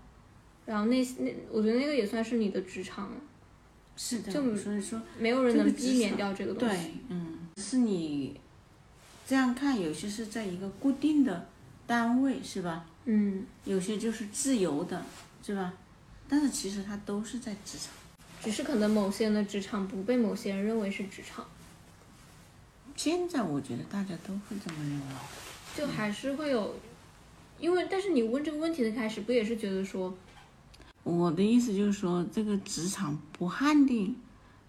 [0.65, 3.11] 然后那那，我觉得那个也算是你的职场，
[3.95, 6.75] 是的，就所以说没有人能避免掉这个东西。
[6.75, 8.39] 对，嗯，是你
[9.27, 11.47] 这样看，有些是在一个固定的
[11.85, 12.85] 单位，是吧？
[13.05, 15.05] 嗯，有些就是自由的，
[15.45, 15.71] 是吧？
[16.27, 17.91] 但是其实它都是在职场。
[18.41, 21.43] 只是可能某些人的职场不被某些人认为是职场，
[22.95, 25.05] 现在我觉得大家都会这么认为。
[25.75, 26.75] 就还是会有，
[27.59, 30.15] 因为但是你问这个问题的开始，不也是觉得说，
[31.03, 34.15] 我的意思就是说，这个职场不限定，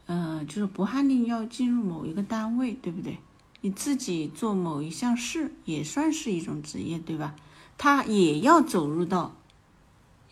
[0.06, 3.18] 呃，就是不限定要进入某一个单位，对不对？
[3.60, 7.36] 你自己做某一项事也算是一种职业，对吧？
[7.76, 9.36] 他也要走入到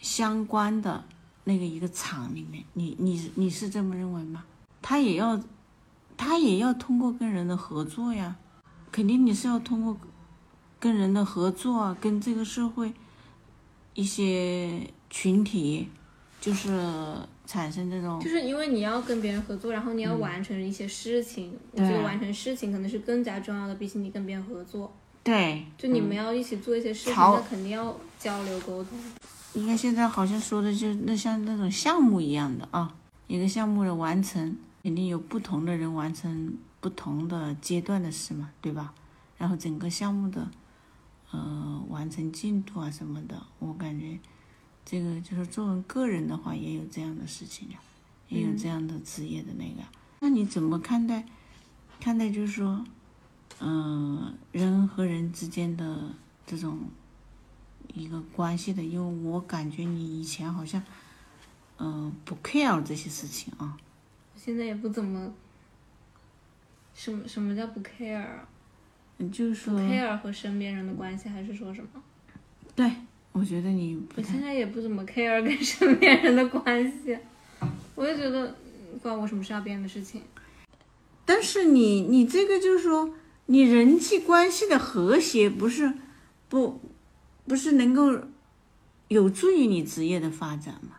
[0.00, 1.04] 相关的
[1.44, 4.44] 那个一个厂里面，你你你是这么认为吗？
[4.80, 5.40] 他也要，
[6.16, 8.36] 他也要通过跟人的合作呀，
[8.90, 9.96] 肯定你是要通过
[10.78, 12.92] 跟人的合作啊，跟这个社会
[13.94, 15.88] 一些群体，
[16.40, 16.70] 就是
[17.46, 24.92] 产生这种就是因为你要跟别人合作，然后你要完成一些事情，我觉得完成事情可能是更加重要的，比起你跟别人合作。
[25.22, 28.98] 对，就你们要一起做一些事情，朝那肯定要交流沟通。
[29.54, 32.94] 应该现在好像说的就那像那种项目一样的啊，
[33.26, 38.92] 一个项目的完成，肯定有不同的人完成不同的阶段的事嘛，对吧？
[39.38, 40.50] 然后整个项目的
[41.30, 44.18] 呃完成进度啊什么的，我感觉
[44.84, 47.78] 这个就是作为个人的话，也有这样的事情呀，
[48.28, 49.82] 也有这样的职业的那个。
[50.20, 51.24] 那你怎么看待
[52.00, 52.84] 看待就是说，
[53.60, 56.10] 嗯、人和人之间的
[56.46, 56.78] 这种
[57.94, 60.82] 一个关系的，因为我感觉你以前好像，
[61.78, 63.76] 嗯、不 care 这些事情啊。
[64.36, 65.32] 现在也不怎么，
[66.94, 68.48] 什么什么叫不 care 啊？
[69.18, 72.02] 嗯就是不说，care 和身边人的关系，还是说什么？
[72.74, 72.90] 对，
[73.30, 77.16] 我觉得你我现在也不怎么 care 跟身边人的关系，
[77.94, 79.60] 我就觉得嗯关我什么事啊？
[79.60, 80.20] 别人的事情。
[81.24, 83.14] 但是你你这个就是说，
[83.46, 85.94] 你人际关系的和谐不是
[86.48, 86.80] 不
[87.46, 88.18] 不是能够
[89.08, 90.96] 有助于你职业的发展吗？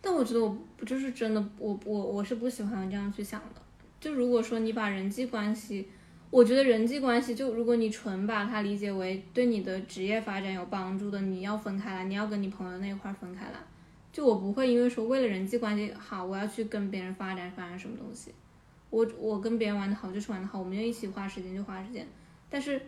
[0.00, 3.62] 但我觉得我不就是真的，我我我是不喜欢这样去想的。
[4.00, 5.88] 就如果说你把人际关系，
[6.30, 13.58] 我觉得人际关系就如果你纯把它理解为对你的职业发展有帮助的，你要分开来，你要跟你朋友那一块分开来。
[14.12, 18.32] 就我不会因为说为了人际关系好，我要去跟别人发展发展什么东西。
[18.90, 22.06] 我我跟别人玩的好就是玩的好，我们就一起花时间就花时间。
[22.48, 22.80] 但是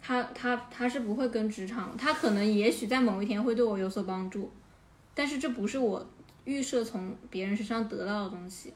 [0.00, 4.50] 他他他是不会跟职场，他可能也许在某一天会对我有所帮助，
[5.14, 6.06] 但是这不是我
[6.44, 8.72] 预设从别人身上得到的东西。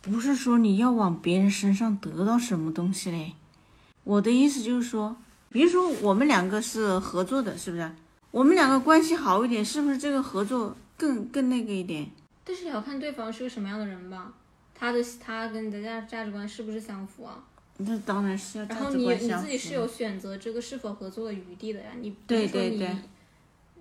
[0.00, 3.34] 不是说你要往别人身上得到什么东西嘞。
[4.04, 5.16] 我的意思就是说，
[5.48, 7.90] 比如说我们两个是合作的，是不是？
[8.32, 12.10] 我们两个关系好一点，是不是这个合作更更那个一点？
[12.44, 14.32] 但是也要看对方是个什么样的人吧，
[14.74, 17.38] 他的他跟你的价价值观是不是相符啊？
[17.78, 22.96] 那当然是要然后你你自己是有选择这个是否合作的余地的呀，你不对是说你对对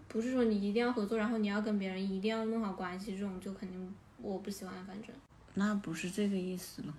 [0.08, 5.10] 不是说你一定要合作，然后你要跟别人一定要弄好关系，这种就肯定我不喜欢，反正。
[5.54, 6.94] 那不是这个意思了。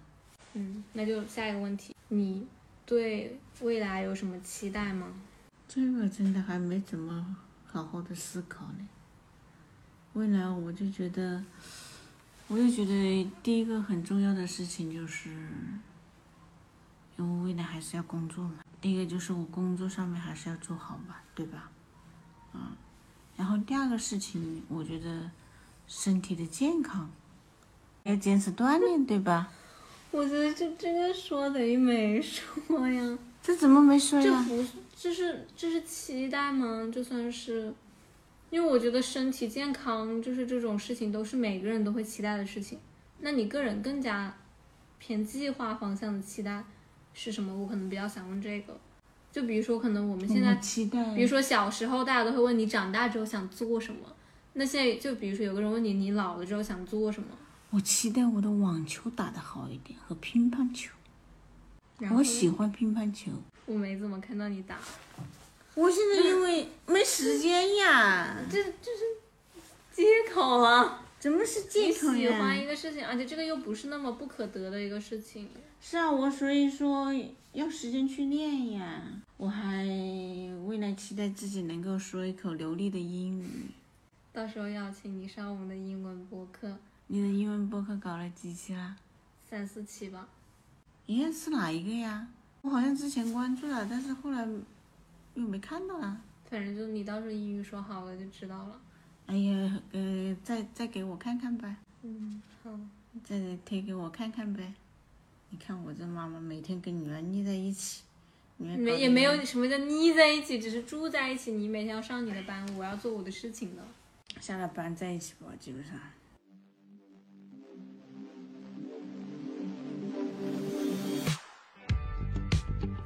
[0.55, 2.47] 嗯，那就下一个问题，你
[2.87, 5.13] 对未来有什么期待吗？
[5.69, 7.37] 这个真的还没怎么
[7.67, 8.89] 好好的思考呢。
[10.13, 11.43] 未来我就觉得，
[12.49, 15.31] 我就觉得第一个很重要的事情就是，
[17.17, 18.55] 因为未来还是要工作嘛。
[18.81, 21.71] 第一个就是我工作上面还是要做好吧，对吧？
[22.55, 22.61] 嗯，
[23.37, 25.31] 然后第二个事情，我觉得
[25.87, 27.11] 身体的健康
[28.03, 29.51] 要坚持锻炼，对吧？
[30.11, 34.45] 我觉得这这个说等于没说呀，这怎么没说呀？
[34.47, 36.89] 这不是这是这是期待吗？
[36.93, 37.73] 这算是，
[38.51, 42.79] 因为我觉得身体健康就是这种事情都是每个人都会期待的事情。
[43.21, 44.37] 那你个人更加
[44.99, 46.63] 偏计划方向的期待
[47.15, 47.55] 是什么？
[47.55, 48.79] 我可能比较想问这个。
[49.31, 54.01] 就比如说，可能我们现在，期待，比如说小时候大家都会问你长大之后想做什么，
[54.53, 57.29] 那现在就比如说有个人问你，你老了之后想做什么？
[57.71, 60.93] 我期待我的网球打得好一点和乒乓球，
[62.15, 63.31] 我喜欢乒乓球。
[63.65, 64.79] 我没怎么看到你打，
[65.75, 69.03] 我现在因为 没时间呀，这这是
[69.95, 71.03] 借口啊！
[71.19, 72.67] 怎么是借你口喜欢一？
[72.67, 75.49] 个事情，而且这个又不是那么不可得的一个事情。
[75.85, 77.13] 是啊，我所以说
[77.53, 79.03] 要时间去练呀。
[79.37, 79.85] 我还
[80.65, 83.67] 未来期待自己能够说一口流利的英语。
[84.33, 86.79] 到时候邀请你上我们的英文播客，
[87.09, 88.97] 你的英文播客搞了几期啦？
[89.51, 90.29] 三四期吧。
[91.09, 92.29] 咦，是哪一个呀？
[92.61, 94.49] 我好像之前关注了，但是后来
[95.35, 96.23] 又没看到啊。
[96.49, 98.81] 反正就你到时候英语说好了就知道了。
[99.27, 102.71] 哎呀，呃，再再给我看看呗，嗯，好。
[103.25, 104.73] 再推给我看看呗。
[105.53, 108.03] 你看我这妈妈每天跟女儿腻在一起，
[108.57, 111.53] 没也没有什么叫腻在一起，只是住在一起。
[111.53, 113.83] 你每天要上你的班，我要做我的事情的。
[114.41, 115.95] 下了班在一起吧，基本上。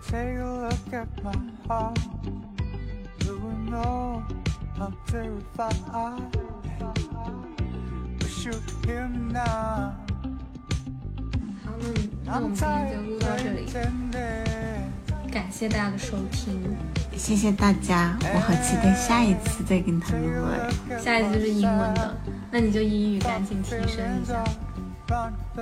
[0.08, 1.34] Take a look at my
[1.66, 1.98] heart.
[3.24, 4.22] You will know
[4.78, 5.74] I'm terrified.
[8.22, 10.05] Wish you could hear me now.
[11.76, 11.82] 好，
[12.24, 13.66] 那那我们今天就录到这里，
[15.30, 16.76] 感谢大家的收听。
[17.16, 21.00] 谢谢大家，我好期待下一次再跟他们玩。
[21.00, 22.16] 下一次就是英文的
[22.50, 24.44] 那你就英语赶紧提升一下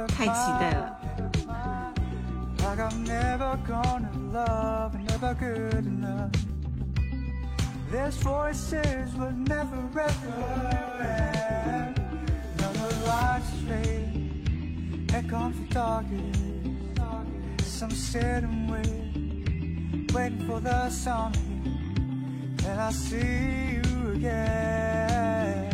[0.09, 0.99] 太期待了。
[2.59, 6.31] Like I'm never gonna love never good enough.
[7.93, 10.09] There's voices will never ever
[11.01, 12.01] end.
[12.59, 14.04] Now the lights fade
[15.15, 16.41] and comes the darkest.
[17.63, 21.33] Some sit and wait, waiting for the sun.
[22.67, 25.71] And I see you again.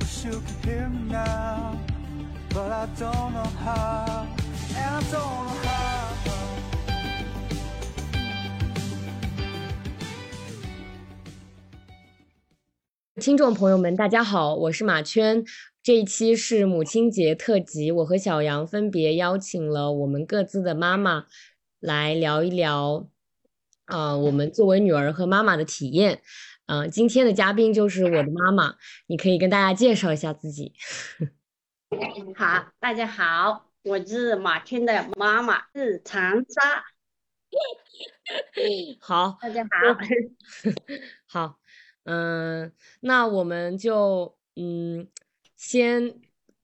[0.00, 1.78] Wish you could hear me now,
[2.50, 4.26] but I don't know how,
[4.76, 5.84] and I don't know how.
[13.18, 15.42] 听众朋友们，大家好，我是马圈。
[15.86, 21.26] 这一期是母亲节特辑，我和小杨分别邀请了我们各自的妈妈
[21.78, 23.08] 来聊一聊，
[23.84, 26.22] 啊、我们作为女儿和妈妈的体验。
[26.66, 28.74] 嗯、今天的嘉宾就是我的妈妈，
[29.06, 30.72] 你可以跟大家介绍一下自己。
[32.34, 36.84] 好，大家好，我是马天的妈妈，是长沙。
[38.98, 39.70] 好，大家好，
[41.46, 41.60] 好，
[42.02, 45.06] 嗯，那我们就嗯，
[45.56, 46.14] 先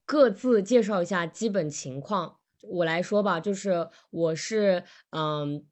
[0.04, 2.36] 各自介绍一下基本情况。
[2.60, 5.64] 我来说吧，就是我是嗯，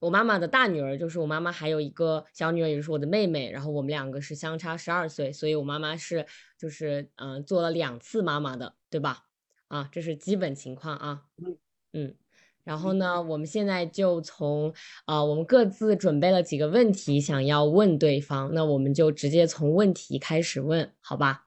[0.00, 6.24] 我妈妈的大女儿，就是我妈妈还有一个小女儿，也就是我的妹妹，然后我们两个是相差十二岁，所以我妈妈是
[6.58, 9.24] 就是嗯做了两次妈妈的，对吧？
[9.68, 11.24] 啊，这是基本情况啊。
[11.36, 11.58] 嗯
[11.92, 12.14] 嗯。
[12.62, 14.72] 然后呢，我们现在就从
[15.04, 21.43] 啊、我们各自准备了几个问题，想要问对方，那我们就直接从问题开始问，好吧？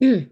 [0.00, 0.30] 嗯，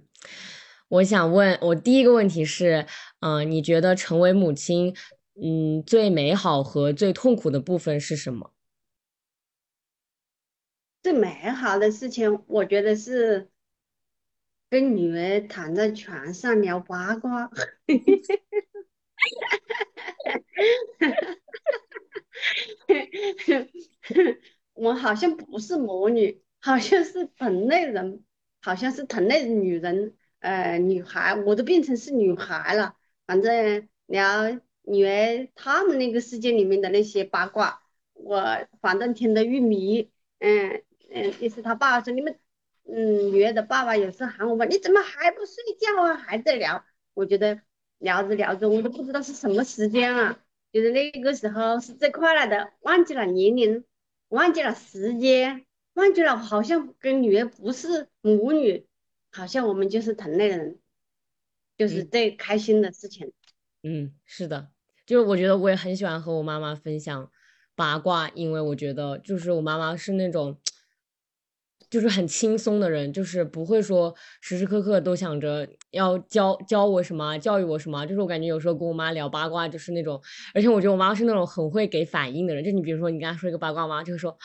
[0.89, 2.87] 我想问，我第一个问题是，
[3.21, 4.95] 嗯、你觉得成为母亲，
[5.35, 8.53] 嗯，最美好和最痛苦的部分是什么？
[11.03, 13.51] 最美好的事情，我觉得是
[14.71, 17.51] 跟女儿躺在床上聊八卦。
[24.75, 28.25] 我好像不是母女，好像是本类人，
[28.67, 32.97] 好像是同类女人，呃，女孩，我都变成是女孩了。
[33.25, 37.81] 反正聊女儿他们那个世界里面的那些八卦，
[38.15, 40.11] 我反正听得入迷。
[40.41, 42.41] 嗯嗯，就是他爸爸说你们，
[42.89, 46.17] 嗯，女儿的爸爸有时候喊我们，你怎么还不睡觉啊？
[46.17, 46.85] 还在聊。
[47.15, 47.61] 我觉得
[47.99, 50.41] 聊着聊着，我都不知道是什么时间了。
[50.73, 53.85] 觉得那个时候是最快乐的，忘记了年龄，
[54.31, 55.66] 忘记了时间，
[55.97, 58.87] 忘记了好像跟女儿不是母女，
[59.31, 60.79] 好像我们就是同类人，
[61.77, 63.33] 就是嗯最开心的事情。
[63.83, 64.69] 嗯，是的，
[65.05, 67.31] 就是我觉得我也很喜欢和我妈妈分享
[67.75, 70.59] 八卦，因为我觉得就是我妈妈是那种。
[71.89, 78.05] 就是很轻松的人，就是不会说时时刻刻都想着要教教我什么，教育我什么。
[78.07, 80.21] 就是我感觉有时候跟我妈聊八卦，就是那种，
[80.55, 82.65] 而且我觉得我妈是那种很会给反应的人。
[82.65, 84.37] 就你比如说，你跟她说一个八卦，妈就会说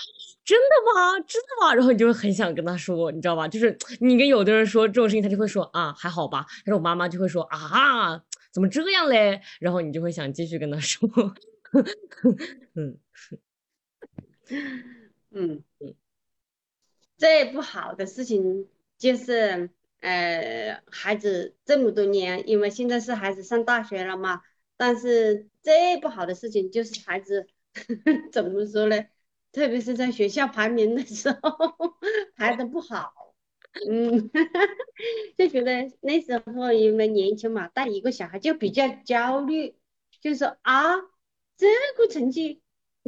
[0.45, 1.19] 真的吗？
[1.27, 1.73] 真的吗？
[1.73, 3.47] 然后你就会很想跟她说，你知道吧？
[3.47, 6.45] 就是你跟有的人说这种事情，她就会说啊还好吧。
[6.65, 8.21] 但是我妈妈就会说啊
[8.51, 9.41] 怎么这样嘞？
[9.59, 11.09] 然后你就会想继续跟她说，
[12.75, 12.97] 嗯
[15.31, 15.95] 嗯嗯。
[17.21, 18.67] 最不好的事情
[18.97, 19.69] 就是，
[19.99, 24.41] 呃，孩子这么多年，因为现在是孩子上大学了嘛。
[24.75, 27.45] 但是最不好的事情就是孩子
[28.33, 29.05] 怎么说呢？
[29.51, 31.39] 特别是在学校排名的时候
[32.35, 33.13] 排的不好，
[33.87, 34.31] 嗯，
[35.37, 39.75] 就觉得那时候因为年轻嘛，带一个小孩就比较焦虑，
[40.21, 40.95] 就说啊，
[41.55, 41.67] 这
[41.99, 42.63] 个成绩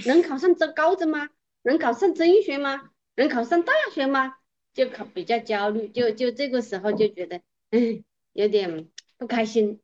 [0.05, 1.31] 能考上这高中吗？
[1.63, 2.91] 能考上中学吗？
[3.15, 4.35] 能考上大学吗？
[4.73, 8.89] 就考比较焦虑，就就这个时候就觉得，嗯，有点
[9.19, 9.79] 不开心，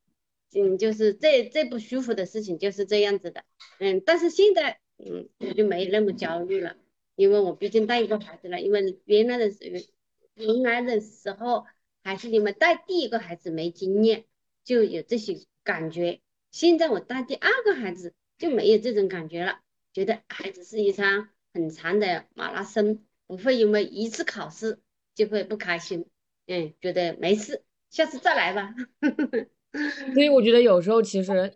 [0.56, 3.44] 嗯，就是这这不舒服的事情就是这样子的，
[3.78, 6.76] 嗯，但是现在，嗯，我就没那么焦虑了，
[7.16, 11.68] 因为我毕竟带一个孩子了，因为原来的时候，原来的时候
[12.04, 14.26] 还是你们带第一个孩子没经验，
[14.64, 16.20] 就有这些感觉，
[16.50, 19.60] 现在我带第二个孩子就没有这种感觉了，
[19.94, 23.06] 觉得孩子是一场很长的马拉松。
[23.30, 24.80] 不会因为一次考试
[25.14, 26.04] 就会不开心，
[26.48, 27.62] 嗯，觉得没事，
[27.92, 28.74] 下次再来吧。
[30.16, 31.54] 所以我觉得有时候其实，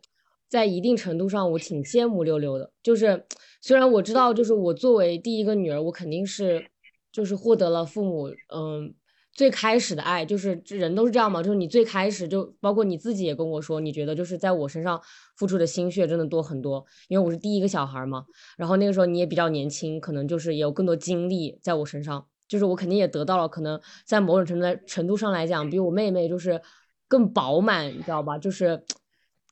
[0.48, 2.72] 在一定程度上，我挺羡慕六六的。
[2.84, 3.26] 就是
[3.60, 6.64] 虽然我知道，就是我作为第一个女儿，我肯定是
[7.12, 8.94] 就是获得了父母嗯
[9.34, 15.02] 最开始的爱，就是人都是这样嘛，就是你最开始就包括你自己也跟我说，你觉得就是在我身上
[15.36, 18.26] 付出的心血真的多很多，因为我是第一个小孩嘛。
[18.58, 26.62] 然后那个时候你也比较年轻，可能就是也有更多精力在我身上，就是我肯定也得到了可能在某种程度程度上来讲，比我妹妹就是
[27.08, 28.38] 更饱满，你知道吧？
[28.38, 28.84] 就是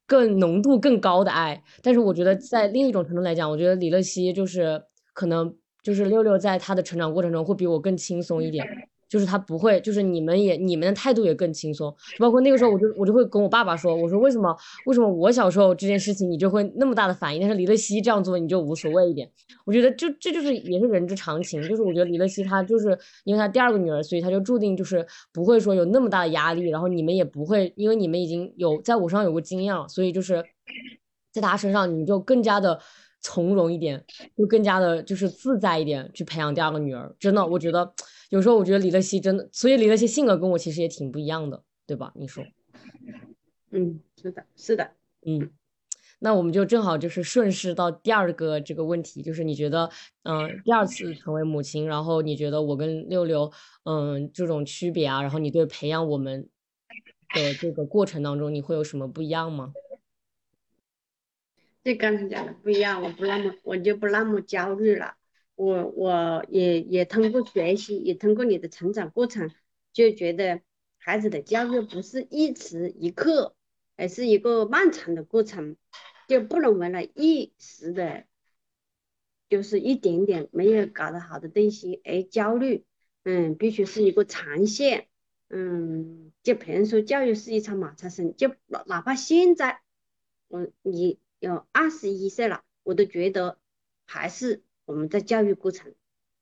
[0.05, 1.63] 更浓度更高的爱。
[1.81, 8.63] 但是我觉得在另一种程度来讲，我觉得李乐熙就是可能就是六六在他的成长过程中会比我更轻松一点。
[9.11, 14.55] 就是他不会，就是你们也你们的态度也更轻松，包括那个时候我就我就会跟我爸爸说，我说为什么
[14.85, 19.29] 为什么我小时候这件事情你就会那么大的反应，但是李乐西这样做你就无所谓一点。
[19.65, 30.41] 我觉得就这就是也是人之常情，就是我觉得李乐西她就是因为她第二个女儿，所以她就注定就是不会说有那么大的压力，然后你们也不会，因为你们已经有在我身上有过经验了，所以就是
[31.33, 32.79] 在他身上你就更加的
[33.19, 34.01] 从容一点，
[34.37, 37.13] 就更加的就是自在一点去培养第二个女儿。
[37.19, 37.93] 真的，我觉得。
[38.31, 42.13] 有时候我觉得李乐西真的，所以李乐西性格跟我其实也挺不一样的，对吧？
[42.15, 42.41] 你说？
[43.71, 44.91] 嗯，是的，是的，
[45.25, 45.51] 嗯，
[46.19, 49.89] 那我们就正好就是顺势到第二个这个问题，就是你觉得，
[50.23, 53.51] 嗯，第二次成为母亲，然后你觉得我跟六六，
[53.83, 56.47] 嗯，这种区别啊，然后你对培养我们
[57.35, 59.73] 的这个过程当中，你会有什么不一样吗？
[61.83, 65.15] 就刚才讲的不一样，我不那么，我就不那么焦虑了。
[65.61, 69.51] 我我也也通过学习，也通过你的成长过程，
[69.93, 70.61] 就觉得
[70.97, 73.55] 孩子的教育不是一时一刻，
[73.95, 75.77] 而是一个漫长的过程，
[76.27, 78.25] 就不能为了一时的，
[79.49, 82.83] 就是一点点没有搞得好的东西而焦虑。
[83.23, 85.09] 嗯，必须是一个长线。
[85.47, 89.81] 嗯，就别人说教育是一场马拉松，就哪哪怕现在
[90.47, 93.59] 我你有二十一岁了，我都觉得
[94.07, 94.63] 还是。
[94.85, 95.93] 我们的教育过程，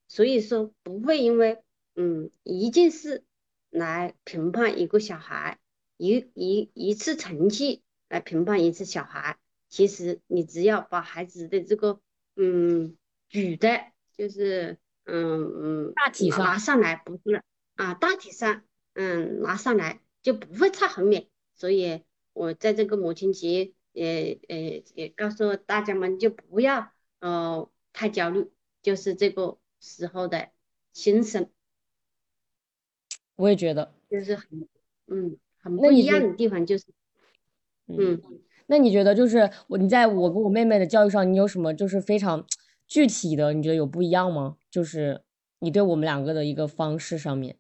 [0.08, 1.62] 所以说不会因为
[1.96, 3.24] 嗯一件事
[3.70, 5.60] 来评判一个小孩，
[5.98, 9.38] 一一一次成绩来评判一次小孩。
[9.68, 12.02] 其实你只要把孩子的这个
[12.36, 13.82] 嗯举的，
[14.18, 17.44] 就是嗯嗯大体上拿上来，不是
[17.76, 18.64] 啊大体上
[18.94, 21.28] 嗯拿上来就不会差很远。
[21.54, 27.70] 所以我在这个母亲节也也也告诉大家们，就不要呃。
[27.94, 30.50] 太焦虑，就是这个时候的
[30.94, 31.50] 心声。
[33.36, 34.68] 我也觉得，就是很，
[35.08, 36.88] 嗯，很不一样的地方就是，
[37.88, 38.22] 嗯，
[38.68, 42.46] 那你觉得就是我你在我跟我妹妹的教育上，你有什么就是非常
[42.86, 44.58] 具体的，你觉得有不一样吗？
[44.70, 45.24] 就是
[45.60, 47.58] 你对我们两个的一个方式上面，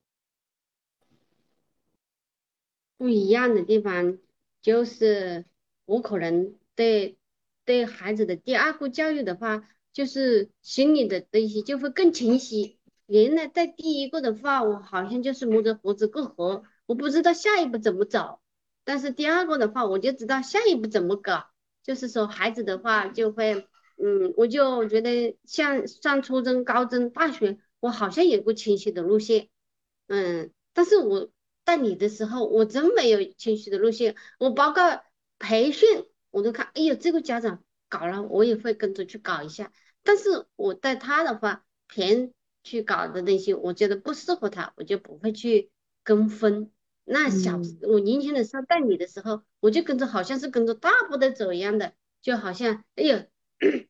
[2.97, 4.17] 不一样的地方
[4.61, 5.45] 就是
[5.85, 7.17] 我可能对
[7.63, 9.69] 对孩子的第二个教育的话。
[9.93, 12.79] 就是心里的东西就会更清晰。
[13.05, 18.39] 原来在第一个的话，我好像就是摸着胡子过河，我不知道下一步怎么走。
[18.83, 21.45] 但是第二个的话，我就知道下一步怎么搞。
[21.81, 23.67] 就是说孩子的话就会，
[23.97, 29.49] 嗯，我就觉得像上初中、高中、大学，我好像有个清晰的路线，
[30.07, 31.31] 嗯，但是我
[31.63, 34.15] 带你的时候，我真没有清晰的路线。
[34.37, 35.01] 我包括
[35.39, 39.73] 培训，我都看，哎呦，这个家长搞了，我也会跟着去搞一下。
[40.03, 42.33] 但是我带他的话，别人
[42.63, 45.71] 去搞的那些，我觉得不适合他，我就不会去
[46.03, 46.71] 跟风。
[47.03, 53.25] 那小我年轻的时候带你的时候，我就跟着好像是跟着大步的走一样的，就好像，哎呦。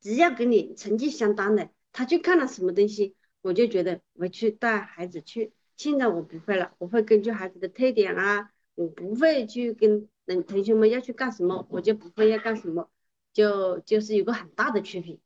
[0.00, 5.52] 只要跟你成绩相当的，他去看了什么东西，我就觉得我去带孩子去。
[5.76, 12.90] 现在我不会了，我会根据孩子的特点啊，我不会去跟嗯同学们要去干什么，我就不会要干什么，
[13.32, 15.18] 就就是有个很大的区别。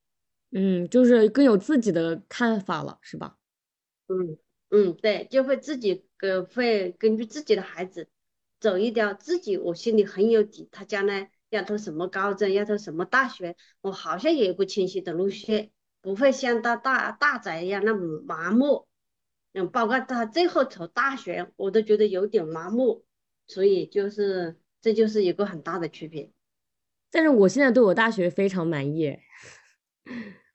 [0.51, 3.37] 嗯，就是更有自己的看法了，是吧？
[4.09, 4.39] 嗯
[4.71, 8.09] 嗯，对，就会自己呃会根据自己的孩子
[8.61, 11.31] 走一条自己我心里很有底，他将来。
[11.51, 18.89] 要读什么高中，要读什么大学，我好像有一个清晰的路线，不会像到大大宅一样那么麻木。
[19.53, 23.05] 嗯，包括他最后读大学，我都觉得有点麻木。
[23.47, 26.33] 所以就是，这就是一个很大的区别。
[27.15, 29.17] 但是我现在对我大学非常满意。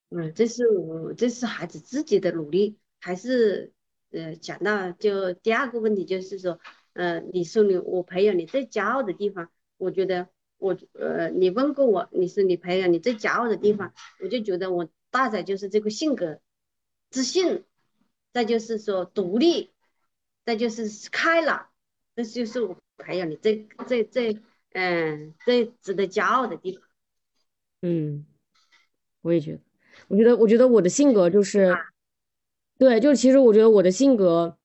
[0.09, 3.71] 嗯，这是我这是孩子自己的努力，还是
[4.11, 6.59] 呃讲到就第二个问题就是说，
[6.91, 10.27] 呃，你说你我培养你最骄傲的地方，我觉得。
[10.61, 16.41] 我呃，你问过我，你是你培养你最骄傲的地方，我就觉得我大仔就是这个性格，
[17.09, 17.63] 自信，
[18.33, 19.71] 再就是说独立，
[20.43, 21.69] 再就是开朗，
[22.13, 24.41] 这就是我培养你最最最
[24.73, 26.81] 嗯最值得骄傲的地方。
[27.81, 28.25] 嗯，
[29.21, 29.59] 我也觉得，
[30.07, 31.75] 我觉得我觉得我的性格就是，
[32.77, 34.57] 对，就其实我觉得我的性格。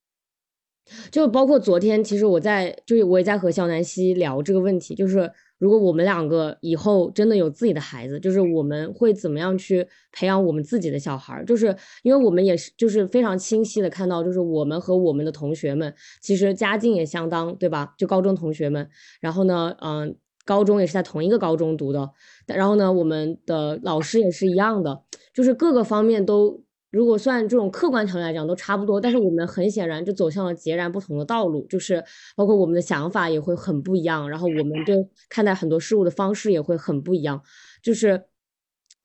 [1.10, 11.42] 就包括昨天，其实我在，就是我也在和肖南希聊这个问题，就是如果我们两个以后真的有自己的孩子，就是我们会怎么样去培养我们自己的小孩？
[11.44, 17.94] 就是因为我们也是，就是非常清晰的看到，就是我们和我们的同学们其实家境也相当，对吧？
[17.96, 18.90] 就高中同学们，
[19.20, 22.10] 然后呢，嗯，高中也是在同一个高中读的，
[22.46, 25.02] 然后呢，我们的老师也是一样的，
[25.32, 26.63] 就是各个方面都。
[26.94, 32.02] 如果算这种客观条件来讲，都差不多，但是我们很显然就走向了截然不同的道路，就是
[32.36, 34.96] 包括我们的想法也会很不一样，然后我们对
[35.28, 37.42] 看待很多事物的方式也会很不一样，
[37.82, 38.22] 就是，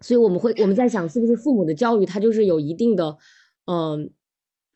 [0.01, 3.17] 所以我们会我们在想，是不是父母的教育它就是有一定的，
[3.65, 4.11] 嗯。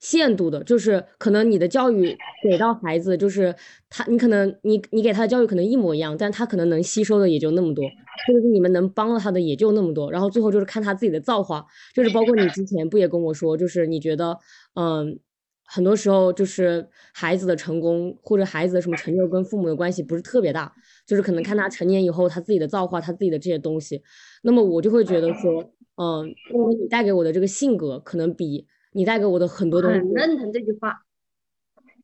[0.03, 3.55] 限度的，就是可能你的教育给到孩子，就是
[3.89, 7.85] 他，你可能你你给他的教育可能一模一样，但他可能能吸收的也就那么多，
[8.27, 14.37] 或者是你们能帮到他的也就那么多，然后最后就是看他自己的造化，就是包括你之前不也跟我说，就是你觉得，
[14.75, 15.17] 嗯，
[15.63, 20.73] 很多时候就是孩子的成功或者孩子的什么成就跟父母的关系不是特别大，
[21.07, 24.03] 就是可能看他成年以后他自己的造化，他自己的这些东西，
[24.41, 25.63] 那么我就会觉得说，
[25.95, 28.67] 嗯，因为你带给我的这个性格可能比。
[28.93, 31.03] 你带给我的很多东西，很认同这句话。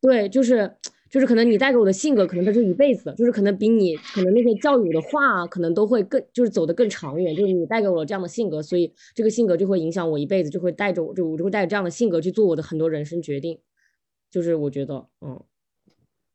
[0.01, 0.75] 对，就是
[1.09, 7.35] 就是，可能你带给我的性格，可能它是一辈子，就是可能比你可能那些教育的话，可能都会更，就是走得更长远。
[7.35, 13.59] 就是你带给我这样的性格，所以这个性格就会影响我一辈子，就会带着我，就我就会带着这样的性格去做我的很多人生决定。
[14.31, 15.43] 就是我觉得，嗯，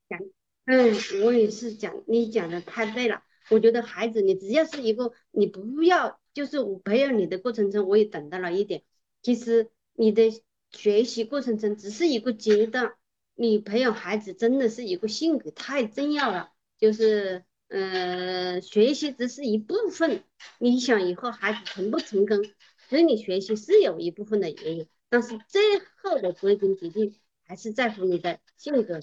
[0.09, 0.21] 讲，
[0.67, 0.93] 嗯，
[1.25, 3.23] 我也是讲，你讲的太对了。
[3.51, 8.83] 我觉得孩子，你只要是一个，你不要，就是我培养你的过程中，我也等到了一点，
[9.23, 9.71] 其实。
[9.97, 10.29] 你的
[10.77, 12.95] 学习过程中只是一个阶段，
[13.35, 16.51] 你培养孩子真的是一个性格太重要了。
[16.77, 20.25] 就是，嗯，学习只是一部分。
[20.59, 22.45] 你想以后孩子成不成功，
[22.89, 25.63] 所以你学习是有一部分的原因，但是最
[26.03, 29.01] 后的归根结底还是在乎你的性格，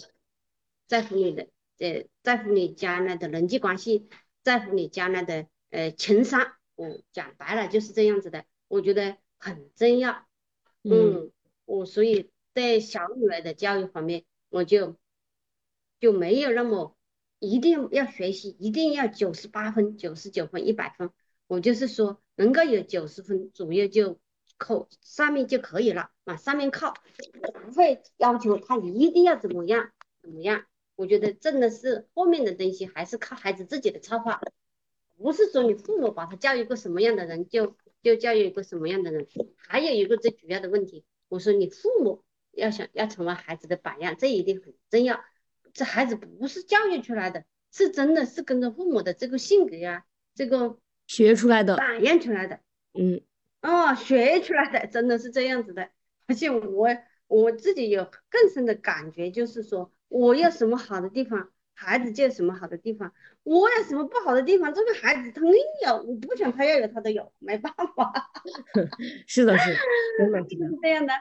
[0.87, 1.47] 在乎你的，
[1.79, 4.09] 呃，在乎你将来的人际关系，
[4.43, 6.53] 在乎你将来的呃情商。
[6.75, 10.27] 我讲白了就是这样子的，我觉得很重要。
[10.83, 11.31] 嗯，
[11.71, 14.97] 我所以在小女儿的教育方面，我就
[16.01, 16.97] 就没有那么
[17.39, 21.11] 一定要学习，一定要九十八分、九十九分、一百分。
[21.47, 24.19] 我就是说，能够有九十分左右就
[24.57, 26.93] 靠上面就可以了，往上面靠，
[27.63, 30.65] 不会要求他一定要怎么样怎么样。
[30.97, 34.41] 我觉得真的是后面的东西还是靠孩子自己的策划，
[35.15, 37.77] 不是说你父母把他教育个什么样的人就。
[38.03, 45.23] 就教育一个什么样的人，还有一个最主要的问题，我说你父母要想要成为孩子的榜样，这一定很重要。
[45.71, 50.05] 这孩子不是教育出来的，是真的是跟着父母的这个性格呀，
[50.35, 50.77] 这个
[51.07, 52.59] 学出来的，榜样出来的。
[52.93, 53.21] 嗯，
[53.61, 55.89] 哦，学出来的，真的是这样子的。
[56.27, 56.89] 而且我
[57.27, 61.49] 我自己有更深的感觉，就是说我要什么好的地方，
[61.83, 65.55] 孩子就有什么好的地方，我有什么不好的地方，这个孩子他硬
[65.87, 68.13] 有，我不想他要有，他都有，没办法，
[69.25, 69.77] 是的，是的，
[70.19, 71.11] 真的 是这样的。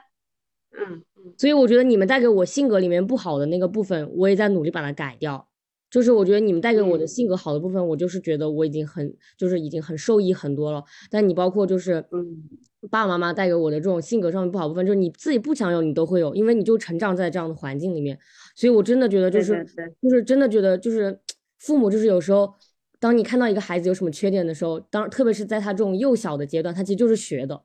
[0.77, 5.47] 嗯嗯所以我觉得你们带给我性格里面不好的那个部分，我也在努力把它改掉。
[5.89, 10.81] 就是我觉得你们带给我的嗯性格好的部分，我就是觉得我已经很，就是已经很受益很多了。
[11.09, 12.47] 但你包括就是嗯
[12.89, 18.17] 爸爸妈妈带给我的这种性格上面不好的部分，就是你自己不想有，你都会有，因为你就成长在这样的环境里面。
[18.55, 19.65] 所以我真的觉得就是
[20.01, 21.19] 就是真的觉得就是
[21.59, 22.53] 父母就是有时候，
[22.99, 27.61] 当你看到一个孩子有什么缺点的时候，当特别是在他这种幼小的阶段，他其实就是学的，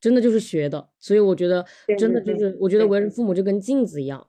[0.00, 0.88] 真的就是学的。
[0.98, 1.64] 所以我觉得
[1.98, 4.26] 真的就是，我觉得为人父母就跟镜子一样，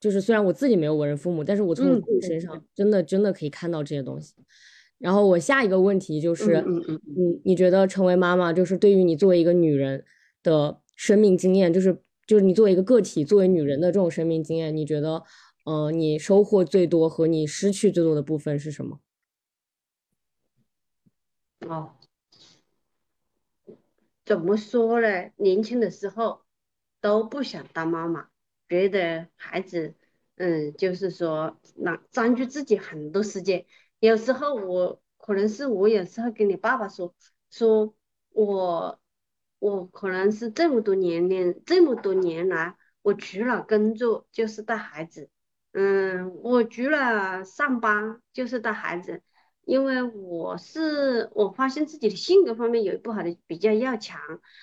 [0.00, 4.34] 就是虽然我自己没有为人父母，但是我从我嗯自己身上真的真的可以看到这些东西。
[4.98, 7.00] 然后我下一个问题就是，嗯嗯，
[7.44, 10.04] 你觉得成为妈妈就是对于你作为一个女人
[10.42, 15.24] 的生命经验，就是就是你作为一个个体，作为女人的这种生命经验，你觉得，
[15.64, 19.00] 呃，你收获最多和你失去最多的部分是什么？
[21.66, 21.94] 哦，
[24.26, 25.30] 怎么说呢？
[25.36, 26.42] 年轻的时候
[27.00, 28.28] 都不想当妈妈，
[28.68, 29.94] 觉得孩子，
[30.36, 33.64] 嗯，就是说那占据自己很多时间。
[34.00, 37.14] 有时候我可能是我有时候跟你爸爸说，
[37.50, 37.94] 说
[38.34, 39.00] 我
[39.58, 45.28] 我可能是这么多年年这么多年来，我除了工作就是带孩子，
[45.72, 49.22] 嗯，我除了上班就是带孩子。
[49.64, 54.18] 因为我是我发现自己的性格方面有不好的比较要强，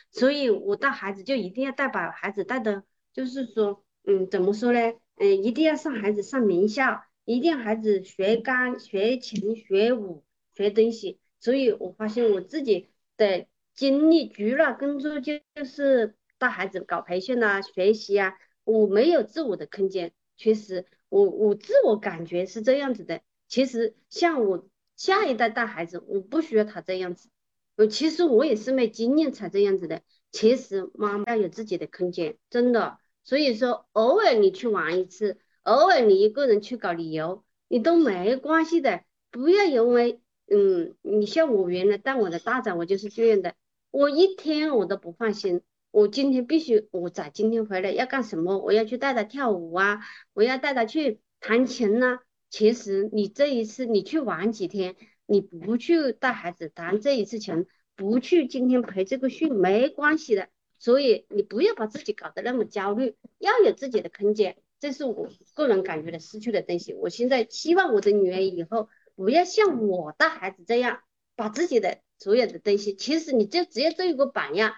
[0.09, 4.79] 所以我带孩子就一定要带把孩子带的，就是说，嗯，怎么说呢？
[5.17, 10.23] 嗯，一定要上孩子上名校，一定要孩子学钢、学琴、学舞、
[10.55, 11.19] 学东西。
[11.39, 13.45] 所以我发现我自己的
[13.75, 20.13] 精力除了工作就就是带孩子搞培训啊、学习啊，我没有自我的空间。
[20.37, 23.21] 确实，我我自我感觉是这样子的。
[23.47, 27.29] 其实像我下一代带孩子，我不需要他这样子。
[27.77, 30.01] 我其实我也是没经验才这样子的。
[30.31, 32.99] 其实妈妈要有自己的空间，真的。
[33.23, 39.03] 所以说，偶尔你去玩一次，偶尔你一个人去搞旅游，你都没关系的。
[39.31, 43.55] 不要因为，嗯，你像我原来带我的大仔，我就是这样的，
[43.95, 45.61] 我一天我都不放心。
[45.89, 48.57] 我今天必须，我仔今天回来要干什么？
[48.57, 50.01] 我要去带他跳舞啊，
[50.33, 52.19] 我要带他去弹琴呐、
[52.49, 60.49] 其实你这一次你去玩几天，你不去带孩子弹这一次琴，不去今天培这个训没关系的。
[60.77, 66.93] 所以你不要把自己搞得那么焦虑，要有自己的空间，这是我个人感觉的失去的东西。
[66.93, 70.99] 我现在希望我的女儿以后不要像我带孩子这样，
[71.35, 74.75] 把自己的所有的东西，其实你就只要做一个榜样，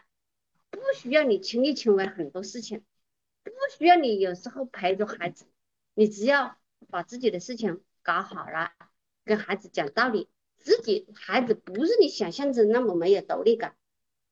[0.70, 2.84] 不需要你亲力亲为很多事情，
[3.44, 5.46] 不需要你有时候陪着孩子，
[5.94, 6.58] 你只要
[6.90, 8.72] 把自己的事情搞好了，
[9.24, 13.76] 跟孩子讲道理，自己孩子不是你想象中那么没有独立感。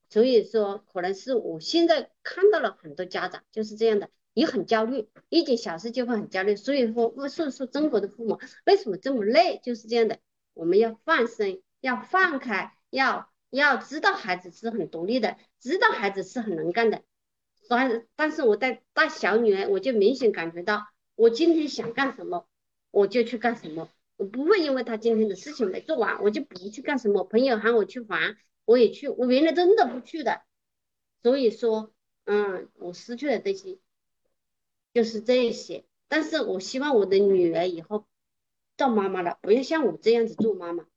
[0.08, 6.56] 所以说，可能是我现在看到了很多家长就是这样的，也很焦虑，一件小事就会很焦虑。
[6.56, 10.20] 所以说，为所以说中国的父母为什么这么累，就是这样的。
[10.54, 17.03] 我们要放生，要放开，要要知道孩子是很独立的，知道孩子是很能干的。
[17.70, 22.48] 但但是我带带小女儿，我就明显感觉到，我今天想干什么，
[22.90, 23.88] 我就去干什么，
[24.18, 27.24] 我不会因为他今天的事情没做完，我就不去干什么。
[27.24, 28.36] 朋友喊我去玩。
[28.66, 30.41] 我也去，我原来真的不去的，
[31.22, 31.94] 所以说，
[32.24, 33.80] 嗯，我失去的东西
[34.91, 35.86] 就是这些。
[36.07, 38.07] 但是我希望我的女儿以后
[38.76, 40.88] 做妈妈了，不要像我这样子做妈妈，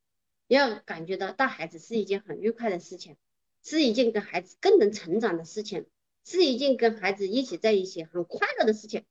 [0.48, 3.16] 要感觉到带孩子是一件很愉快的事情，
[3.62, 5.86] 是一件跟孩子更能成长的事情，
[6.24, 9.04] 是一件跟孩子一起在一起很快乐的事情。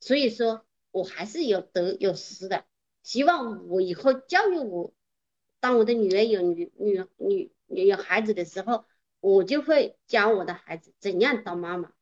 [0.00, 2.66] 所以说我还是有得有失的，
[3.02, 4.92] 希望我以后教育我，
[5.60, 7.50] 当我的女儿有女女女。
[7.72, 8.84] 有孩子的时候，
[9.20, 11.92] 我就会教我的孩子怎样当妈妈。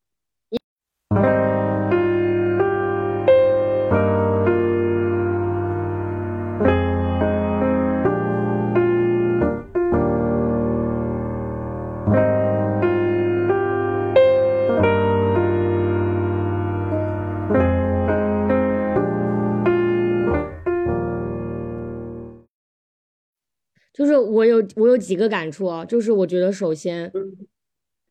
[24.28, 27.10] 我有我有几个感触啊，就是我觉得首先，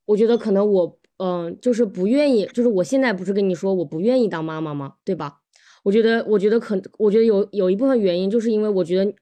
[0.06, 4.96] 我觉得可能我嗯，就是不愿意，就是我现在不是跟你说我不愿意当妈妈吗？
[5.04, 5.40] 对吧？
[5.84, 9.14] 我觉得我觉得可我觉得有有一部分原因，就是因为我觉得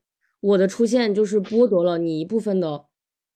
[0.41, 2.85] 我的出现就是剥夺了你一部分的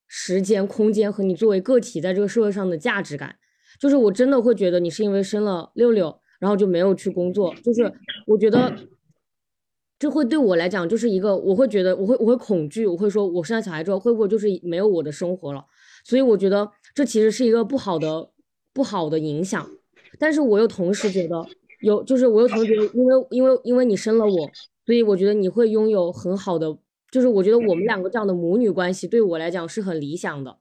[0.08, 3.36] 时间、空间和你作为个体在这个社会上的价值感。
[3.80, 7.94] 就是我真的会觉得你是因为生了六六，然后就没有去工作，就是
[8.28, 8.76] 我觉得。
[10.00, 15.66] 这会对我来讲就是一个，我会觉得我会我会恐惧，我会说我生了小孩之后会不会就是没有我的生活了？
[16.06, 18.30] 所以我觉得这其实是一个不好的
[18.74, 19.70] 不好的影响。
[20.18, 21.46] 但是我又同时觉得
[21.82, 24.50] 有，就是我又同时觉得，因为因为因为你生了我，
[24.86, 26.78] 所以我觉得你会拥有很好的，
[27.12, 30.58] 就是我觉得我们两个这样的母女关系对我来讲是很理想的。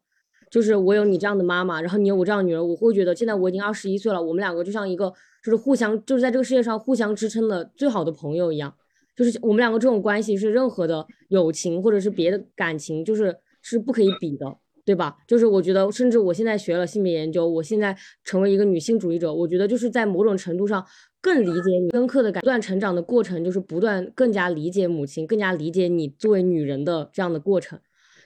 [0.50, 5.12] 就是我有你这样的妈妈，然后你有我这样的女儿，我会觉得现在我已经二十一岁了，我们两个就像一个
[5.44, 8.74] 就是互相就是在这个世界上互相支撑的最好的朋友一样。
[9.18, 15.16] 就是我们两个这种关系是任何的友情或者是别的感情，就是是不可以比的，对吧？
[15.26, 20.86] 就是我觉得，甚至我现在学了性别研究，我现在成为一个女性主义者，我觉得就是在某种程度上
[21.20, 27.80] 更理解你深刻的感，不断成长的过程，就是不断更加理解母亲，更加理解你作为女人的这样的过程。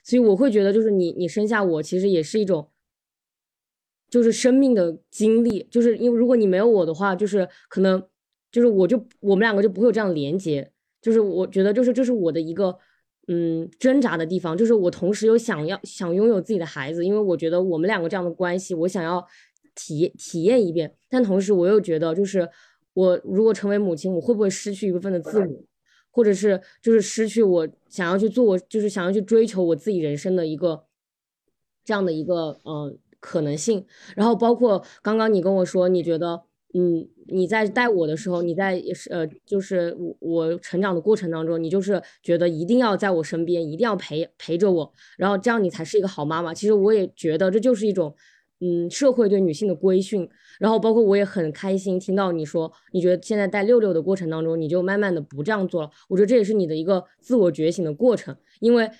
[0.04, 2.68] 所以我会觉得，就是你你生下我，其实也是一种，
[4.10, 8.02] 就是生命的经历，就是因为如果你没有我的话，就是可能
[8.50, 10.71] 就是我就我们两个就不会有这样连接。
[11.02, 12.78] 就是我觉得，就是这是我的一个，
[13.26, 14.56] 嗯，挣扎的地方。
[14.56, 19.26] 就是我同时又想要想拥有自己的孩子，因为我觉得我们两个这样的关系，我想要
[19.74, 20.94] 体体验一遍。
[21.10, 22.48] 但同时我又觉得，就是
[22.94, 25.64] 我如果成为母亲，我会不会失去一部分的自我，
[26.12, 30.84] 或者是就是失去我想要去做，我就是想要去追求我自己人生的一个
[31.84, 33.84] 这样的一个呃可能性。
[34.14, 36.44] 然后包括刚刚你跟我说，你觉得。
[36.74, 46.52] 嗯，你在带我的时候，你在是呃，就是我我成长的过程当中，你就是觉得一定要在我身边，一定要陪陪着我，然后这样你才是一个好妈妈。
[46.52, 48.14] 其实我也觉得这就是一种
[48.60, 50.28] 嗯社会对女性的规训。
[50.58, 55.90] 然后包括我也很开心听到你说，你觉得现在带六六的过程当中，你就慢慢的不这样做了。
[56.08, 58.90] 我觉得这也是你的一个自我觉醒的过程，因为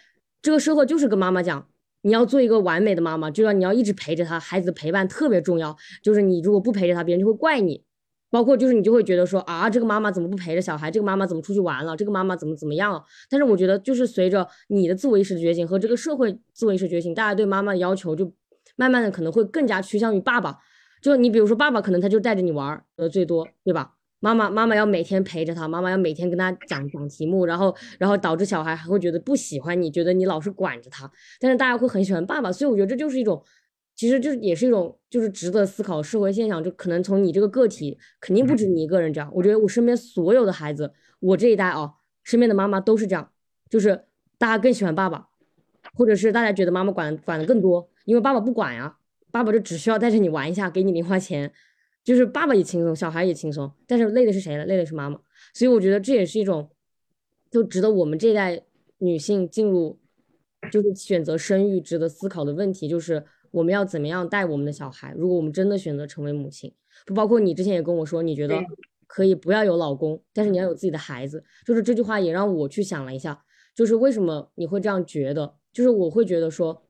[0.40, 1.68] 这个社会就是跟妈妈讲。
[2.04, 5.76] 你要做一个完美的妈妈，就要你要一直陪着他，孩子陪伴特别重要。
[6.02, 7.84] 就是你如果不陪着他，别人就会怪你。
[8.32, 10.90] 包括就是你就会觉得说啊，这个妈妈怎么不陪着小孩？
[10.90, 11.94] 这个妈妈怎么出去玩了？
[11.94, 13.04] 这个妈妈怎么怎么样了？
[13.28, 18.32] 但是我觉得，就是随着你的自我意识的觉醒和这个社会自我意识觉醒，大家对妈妈的要求就
[18.76, 20.56] 慢慢的可能会更加趋向于爸爸。
[21.02, 23.92] 就你比如说爸爸，可能他就带着你玩的最多，对吧？
[24.20, 31.10] 妈妈，妈妈要每天陪着他，妈妈要每天跟他讲讲题目，然后，然后导致小孩还会觉得不喜欢你，觉得你老是管着他。
[31.40, 33.44] 但是大家会很喜欢爸爸，所以我觉得这就是一种，
[34.02, 36.60] 其实就是也是一种，就是值得思考社会现象。
[36.60, 39.30] 就可能从你这个个体，肯定不止你一个人这样。
[39.32, 41.88] 我觉得我身边所有的孩子，我这一代啊，
[42.24, 43.30] 身边的妈妈都是这样，
[43.70, 44.06] 就是
[44.38, 45.28] 大家更喜欢爸爸，
[45.94, 48.96] 或者是大家觉得妈妈管管的更多，因为爸爸不管呀，
[49.30, 51.52] 爸爸就只需要带着你玩一下，给你零花钱。
[52.02, 54.64] 就是爸爸也轻松，小孩也轻松，但是累的是谁呢？
[54.64, 55.20] 累的是妈妈。
[55.54, 56.68] 所以我觉得这也是一种，
[57.48, 58.64] 就值得我们这一代
[58.98, 60.00] 女性进入，
[60.72, 65.14] 就是选择生育值得思考的问题，就是我们要怎么样带我们的小孩。
[65.16, 66.74] 如果我们真的选择成为母亲，
[67.06, 68.60] 不包括你之前也跟我说，你觉得
[69.06, 71.44] 可以不要有老公，但是你要有自己的孩子。
[71.64, 73.44] 就是这句话也让我去想了一下，
[73.76, 75.54] 就是为什么你会这样觉得？
[75.72, 76.82] 就是我会觉得说，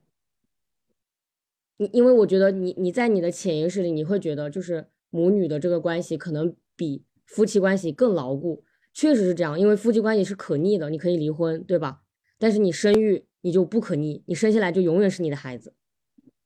[1.77, 4.87] 你因为我觉得你你在你的潜意识里，你会觉得就是。
[5.15, 8.65] 母女的这个关系可能比夫妻关系更牢固，
[8.95, 12.01] 确实是这样，因为夫妻关系是可逆的，你可以离婚，对吧？
[12.39, 15.75] 但是你生育你就不可逆，你生下来就永远是你的孩子，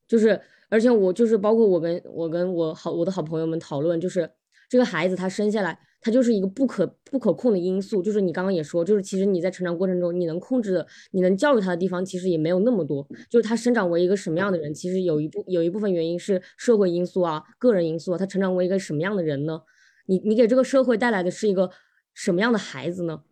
[0.09, 4.31] 就是，而且我就是包括我跟我跟我好我的好朋友们讨论，就是
[4.69, 5.79] 这个孩子他生下来。
[5.99, 13.05] 他就是一个不可不可控的因素，就是你刚刚也说，就是其实你在成长过程中，你能控制的，你能教育他的地方，其实也没有那么多。
[13.29, 18.19] 就是他生长为一个什么样的人，其实有一部有一部分原因是社会因素啊、个人因素啊。
[18.19, 19.63] 他成长为一个什么样的人呢？
[20.07, 21.69] 你你给这个社会带来的是一个
[22.15, 23.25] 什么样的孩子呢？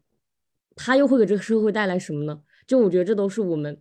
[0.75, 2.41] 他又会给这个社会带来什么呢？
[2.67, 3.81] 就我觉得这都是我们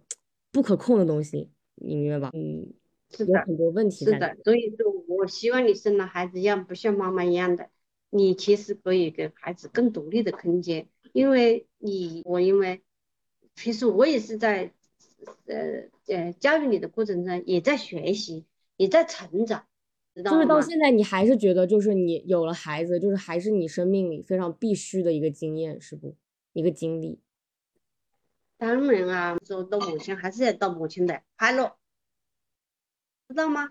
[0.51, 2.29] 不可控的东西，你明白吧？
[2.33, 2.71] 嗯，
[3.15, 4.06] 是的，很多问题。
[4.06, 7.69] 是的，所以说我希望你生了孩子一样，不像妈妈一样的。
[8.10, 12.84] 你其实可以给孩子更独立的空间，因为你我因为，
[13.56, 14.72] 其实我也是在，
[15.48, 18.45] 呃呃教育你的过程中也在学习，
[18.77, 19.65] 也在成长，
[20.14, 26.15] 知道就是到现在你还是觉得就是你有了孩子，就是还是你生命里非常必须的一个经验，是不？
[26.53, 27.19] 一个经历。
[28.57, 31.76] 当然啊，做到母亲还是要到母亲的快乐，
[33.34, 33.69] 知道吗？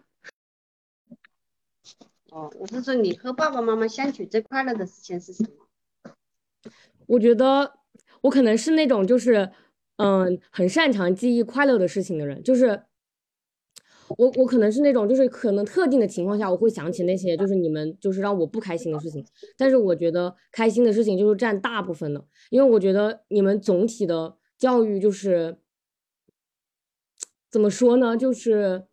[2.30, 5.51] 哦，我是说你和爸爸妈妈相处最快乐的事情是什么？
[7.06, 7.74] 我觉得
[8.22, 9.52] 我可能是那种就是，
[9.97, 12.43] 嗯，很擅长记忆快乐的事情的人。
[12.43, 12.84] 就是
[14.16, 19.24] 我我可能是那种就是可能特定的情况下我会想起那些就是你们就是让我不开心的事情，
[19.56, 25.59] 但是我觉得开心的事情就是占大部分的，因为我觉得你们总体的教育就是
[27.51, 28.16] 怎么说呢？
[28.16, 28.86] 就是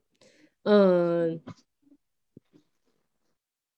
[0.64, 1.42] 嗯。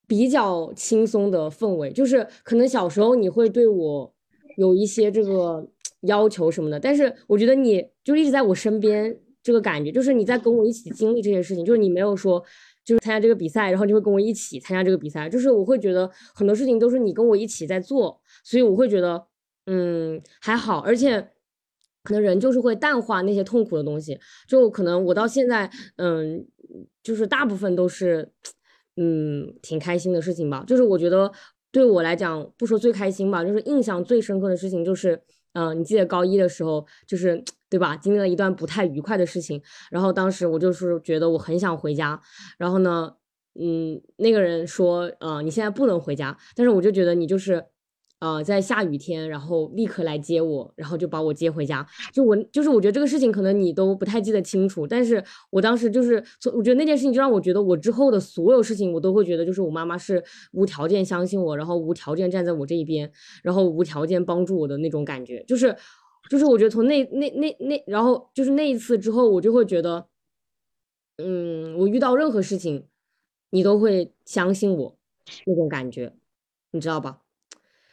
[0.08, 4.14] 比较轻松的氛围，就是可能小时候你会对我，
[4.58, 5.66] 有一些这个
[6.02, 12.44] 要求什么的，但是我觉得你就一直在我身边，这个感觉就是你在跟我一起经历这些事情，就是你没有说
[12.84, 19.28] 就是参加这个比赛，然后就会跟我一起参加这个比赛，就是我会觉得很多事情都是你跟我一起在做，所以我会觉得
[19.68, 21.30] 嗯还好，而且。
[22.04, 26.44] 可能人就是会淡化那些痛苦的东西，就可能我到现在，嗯，
[27.04, 28.32] 就是大部分都是，
[28.98, 30.64] 嗯，挺开心的事情吧。
[30.68, 31.32] 就是我觉得
[31.72, 35.22] 对我来讲，不说最开心吧，就是印象最深刻的事情就是，
[35.54, 37.96] 嗯，你记得高一的时候，就是对吧？
[37.96, 42.22] 经历了一段不太愉快的事情，然后当时我就是觉得我很想回家，
[42.58, 43.16] 然后呢，
[43.60, 47.66] 嗯，那个人说，呃，你现在不能回家，但是我就觉得你就是。
[48.22, 51.84] 呃，在下雨天，然后立刻来接我，然后就把我接回家。
[52.14, 56.24] 就我，就是我觉得这个事情可能你都不太记得清楚，但是我当时就是，
[56.54, 63.12] 我觉得那件事情就让我觉得我之后的所有事情，我都会觉得就是我妈妈是无条件相信我，然后无条件站在我这一边，
[63.42, 65.44] 然后无条件帮助我的那种感觉。
[65.48, 65.76] 就是，
[66.30, 70.06] 就是我觉得从那那那那，然后就是那一次之后，我就会觉得，
[71.18, 72.86] 嗯，我遇到任何事情，
[73.50, 74.96] 你都会相信我
[75.48, 76.14] 那种感觉，
[76.70, 77.22] 你知道吧？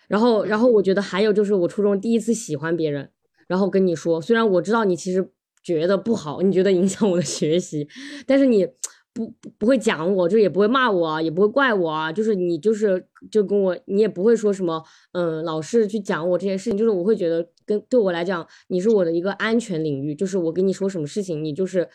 [0.08, 3.10] 然后，然后我觉得还有就是我初中第一次喜欢别人，
[3.46, 5.30] 然后跟你说，虽然我知道你其实
[5.62, 7.86] 觉得不好，你觉得影响我的学习，
[8.26, 8.66] 但是你
[9.12, 14.82] 不不会讲我，就也不会骂我啊，也不会怪我啊，就是你就是就跟我，你也不会说什么，
[15.12, 21.88] 嗯，老是去讲我这些事情，就是我会觉得跟对我来讲，你是我的一个安全领域，就是我跟你说什么事情，你就是。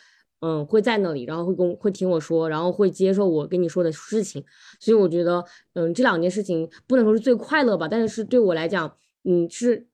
[0.45, 4.43] 嗯，会在那里，然后会跟会听我说，然后会接受我跟你说的事情，
[4.77, 5.41] 所以我觉得，
[5.71, 8.93] 嗯，这两件事情不能说是最快乐吧，但是是对我来讲，
[9.23, 9.87] 嗯，是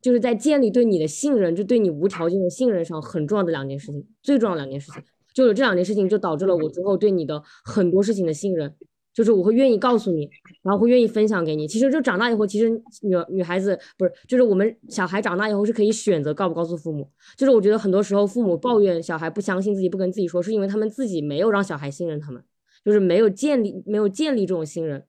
[0.00, 5.02] 就是在建立对你的信任，就对你无条件的信任上很重要的两件事情，最重要的两件事情，
[5.34, 8.74] 就是这两件事情就导致了我之后对你的很多事情的信任。
[9.14, 10.28] 就是我会愿意告诉你，
[10.62, 11.68] 然后会愿意分享给你。
[11.68, 12.70] 其实就长大以后，其实
[13.02, 17.06] 女女孩子不是，就是我们小孩长大以后是可以选择告不告诉父母。
[17.36, 22.42] 就是我觉得很多时候父母抱怨小孩不相信自己，不跟自己说，是因为他们自己没有让小孩信任他们，
[22.84, 25.04] 就是没有建立没有建立这种信任。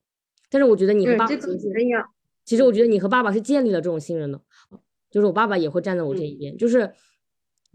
[0.49, 1.35] 但是我觉得你和爸爸
[2.45, 4.41] 其实我觉得你和爸爸是建立了这种信任的，
[5.09, 6.91] 就是我爸爸也会站在我这一边，就是。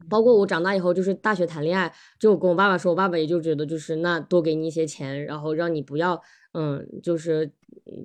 [0.09, 6.21] 包括我长大以后，就是大学谈恋爱，就我跟我爸爸说，我爸爸也就觉得就是那多给你一些钱，然后让你不要，
[6.55, 7.51] 嗯，就是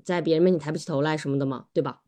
[0.03, 1.99] 在别人面前抬不起头来什么的嘛，对吧？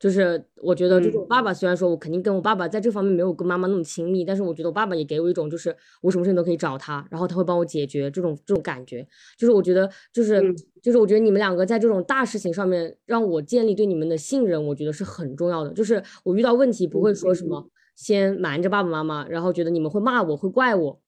[0.00, 9.06] 就是我觉得，就是我爸爸虽然说我肯定跟我爸爸在这方面没有跟妈妈那么亲密，但是我觉得我爸爸也给我一种就是我什么事情都可以找他，然后他会帮我解决这种这种感觉。
[9.38, 10.42] 就是我觉得，就是
[10.82, 15.70] 就是我觉得你们两个在这种大事情上面让我建立对你们的信任，我觉得是很重要的。
[15.72, 17.70] 就是我遇到问题不会说什么。
[17.94, 21.00] 先瞒着爸爸妈妈，然后觉得你们会骂我，会怪我。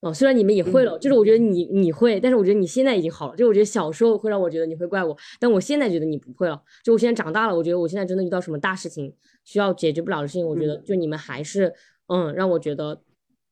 [0.00, 3.36] 哦，虽然你们也会了，就是我觉得你你会，但是我觉得你现在已经好了。
[3.36, 6.62] 就我觉得小时候会让我觉得你会怪我，但我现在觉得你不会了。
[6.84, 11.72] 就我现在长大了，我觉得我现在真的遇到什么大事情需要解决不了的事情，我觉得就你们还是
[12.08, 13.02] 嗯，让我觉得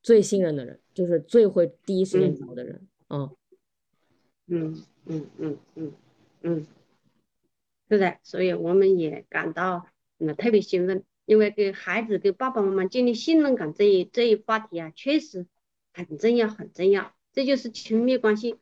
[0.02, 2.86] 最信任的人，就是最会第一时间找的人。
[3.08, 3.30] 嗯
[4.48, 5.92] 嗯嗯嗯嗯
[6.42, 6.66] 嗯，
[7.88, 9.86] 是的，所以我们也感到
[10.18, 11.02] 嗯特别兴奋。
[11.24, 15.46] 因为给孩子、给爸爸妈妈建立信任感这一这一话题啊，确实
[15.92, 17.14] 很重要，很重要。
[17.32, 18.56] 这就是亲密关系，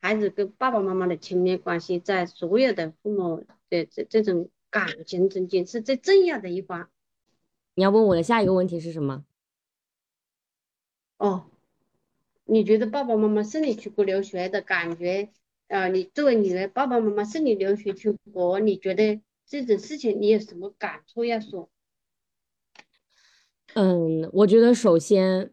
[0.00, 6.88] 孩子跟爸爸妈妈的亲密关系，在所有的父母的这这种感情中间是最重要的一环。
[7.74, 9.24] 你要问我的下一个问题是什么？
[11.16, 11.46] 哦，
[12.44, 15.30] 你觉得爸爸妈妈送你出国留学的感觉？
[15.68, 21.70] 呃，你作为你的爸爸妈妈送你留学出国，你觉得这种事情你有什么感触要说？
[23.74, 25.50] 嗯，我觉得首先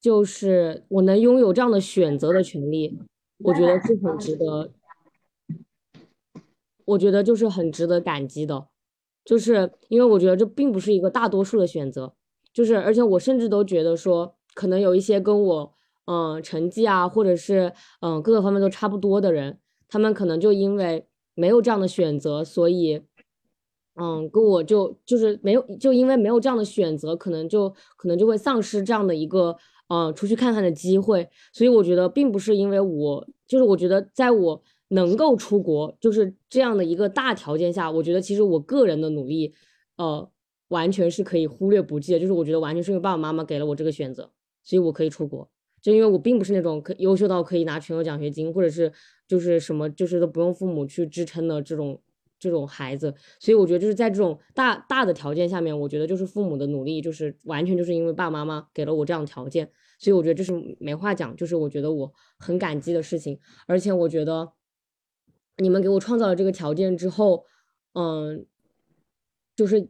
[0.00, 2.98] 就是我能拥有这样的选择的权利，
[3.38, 4.72] 我觉得是很值得，
[6.84, 8.66] 我觉得就是很值得感激的，
[9.24, 12.12] 就是因为我觉得这并不是一个大多数的选择，
[12.52, 15.74] 就是而且我甚至都觉得说，可能有一些跟我
[16.06, 23.02] 嗯成绩啊，或者是嗯各个方面都差不多的人，他们可能就因为没有这样的选择，所以。
[23.96, 29.56] 嗯，跟我就就是没有，就因为没有这样的选择，可能就可能就会丧失这样的一个
[29.88, 31.28] 嗯出去看看的机会。
[31.52, 39.54] 所以我觉得并不是因为我，就是我觉得在我能够出国就是这样的一个大条件下，我觉得其实我个人的努力，
[39.96, 40.28] 呃，
[40.68, 42.18] 完全是可以忽略不计的。
[42.18, 44.28] 就是我觉得完全是因为爸爸妈妈给了我这个选择，
[44.64, 45.48] 所以我可以出国。
[45.80, 48.92] 就因为我并不是那种可优秀到可以拿全额奖学金，或者是
[49.28, 52.00] 就是什么就是都不用父母去支撑的这种。
[52.44, 63.40] 这种孩子，所以我觉得就是在这种大大的条件下面，我觉得就是父母的努力，就是完全就是因为爸爸妈妈给了我这样的条件，所以我觉得这是没话讲，就是我觉得我很感激的事情。
[63.66, 64.52] 而且我觉得
[65.56, 67.44] 你们给我创造了这个条件之后，
[67.94, 68.46] 嗯，
[69.56, 69.88] 就是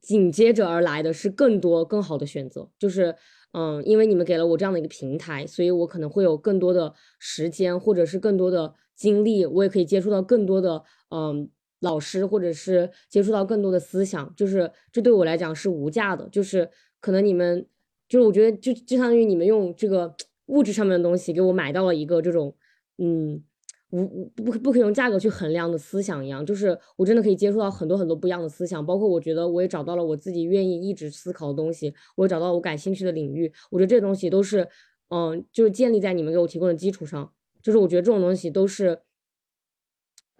[0.00, 3.16] 紧接着而来的是更多更好的选择，就是
[3.52, 11.48] 嗯，因为你们给了我这样的一个平台，所以我可能会有更多的时间，或者是更多的精力，我也可以接触到更多的嗯
[11.86, 16.68] 老师，或者是接触到更多的思想，就是这对我来讲是无价的，就是
[17.00, 17.66] 可能你们
[18.08, 20.14] 就是我觉得就就相当于你们用这个
[20.46, 22.54] 物质上面的东西给我买到了一个这种
[22.98, 23.42] 嗯。
[23.90, 34.68] 无无不不可以用价格去衡量的思想一样，就是我真的可以接触到很多很多不一样的思想，包括我觉得我也找到了我自己愿意一直思考的东西，我也找到了我感兴趣的领域，我觉得这东西都是，
[35.10, 37.32] 嗯，就是建立在你们给我提供的基础上，
[37.62, 38.98] 就是我觉得这种东西都是，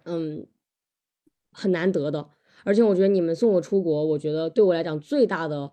[0.03, 0.45] 嗯，
[1.57, 2.29] 很难得的，
[2.63, 5.71] 而且我觉得你们送我出国，我觉得对我来讲最大的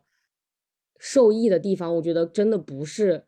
[0.99, 3.25] 受益的地方，我觉得真的不是。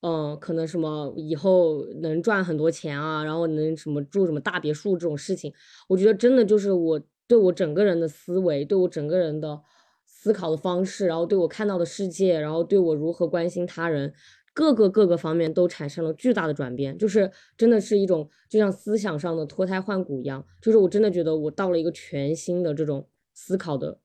[0.00, 5.52] 嗯，可能什么以后能赚很多钱啊，然后能什么住什么大别墅这种事情，
[5.88, 9.60] 我觉得真的就是我对我整个人的思维，对我整个人的
[10.06, 14.14] 思考的方式，然后对我看到的世界，然后对我如何关心他人，
[14.58, 24.00] 各个各个方面都产生了巨大的转变，就是真的是一种就像思想上的脱胎换骨一样，就是我真的觉得我到了一个全新的这种思考的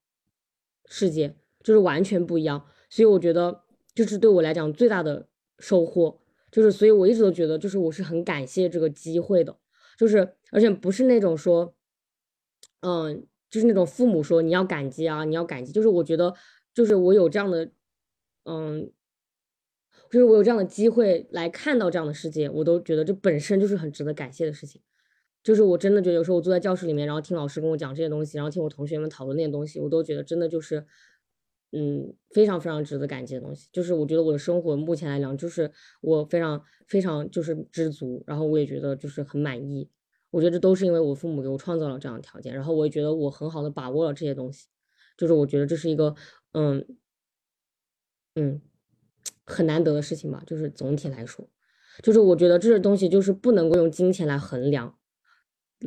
[0.85, 3.63] 世界，就是完全不一样，所以我觉得
[3.95, 5.27] 就是对我来讲最大的。
[5.59, 6.19] 收获
[6.51, 9.55] 就是，所以我一直都觉得，就是我是很感谢这个机会的，
[9.97, 11.73] 就是而且不是那种说，
[12.81, 16.33] 嗯，就是那种父母说你要感激啊，你要感激，就是我觉得，
[16.73, 17.69] 就是我有这样的，
[18.43, 18.91] 嗯，
[20.13, 24.79] 就是我有这样的机会来看到这样的世界，我都觉得这本身就是很值得感谢的事情。
[25.41, 30.85] 就是我真的觉得，有时候我坐在教室里面，然后听老师跟我讲这些东西，然后听我同学们讨论那些东西，我都觉得真的就是。
[31.75, 35.71] 嗯，非常非常值得感激的东西，就是我觉得我的生活目前来讲，就是
[36.01, 39.89] 我非常非常就是知足，然后我也觉得就是很满意。
[40.29, 44.67] 我觉得这都是因为我父母给我创造了这样的条件，然后我也觉得我很好的把握了这些东西，
[45.17, 46.13] 就是我觉得这是一个
[46.51, 46.85] 嗯
[48.35, 48.61] 嗯
[49.45, 50.43] 很难得的事情吧。
[50.45, 51.47] 就是总体来说，
[52.01, 54.97] 就是我觉得这些东西就是不能够用金钱来衡量。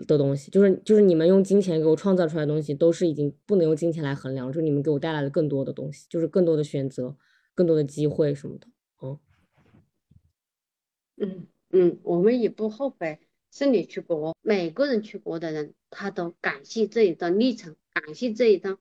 [0.06, 7.16] 的东西就是就是你们用金钱给我创造出来的东西，都是已经不能用金钱来衡量，就是你们给我带来了更多的东西，就是更多的选择，
[7.54, 8.66] 更多的机会什么的。
[9.00, 9.18] 嗯
[11.16, 13.18] 嗯嗯，我们也不后悔
[13.50, 18.76] 是你出国，每个人出国的人，他都感谢这一段历程，感谢这一段，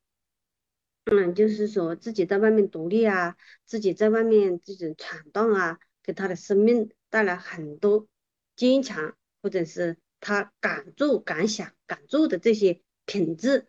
[1.06, 8.08] 嗯，就是说自己在外面独立啊，自己在外面这种闯荡啊，给他的生命带来很多
[8.56, 9.98] 坚强，或者是。
[10.22, 13.68] 他敢做敢想敢做的这些品质，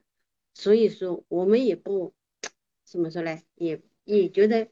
[0.54, 2.14] 所以说我们也不
[2.82, 4.70] 怎么说呢，也也觉得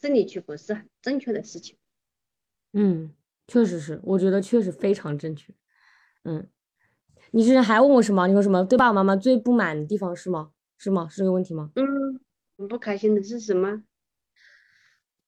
[0.00, 1.76] 生理去不是很正确的事情。
[2.72, 3.12] 嗯，
[3.46, 5.52] 确实是，我觉得确实非常正确。
[6.22, 6.48] 嗯，
[7.32, 8.26] 你之前还问我什么？
[8.26, 8.64] 你说什么？
[8.64, 10.52] 对爸爸妈妈最不满的地方是吗？
[10.78, 11.08] 是吗？
[11.08, 11.70] 是这个问题吗？
[11.76, 12.20] 嗯，
[12.68, 13.82] 不开心的是什么？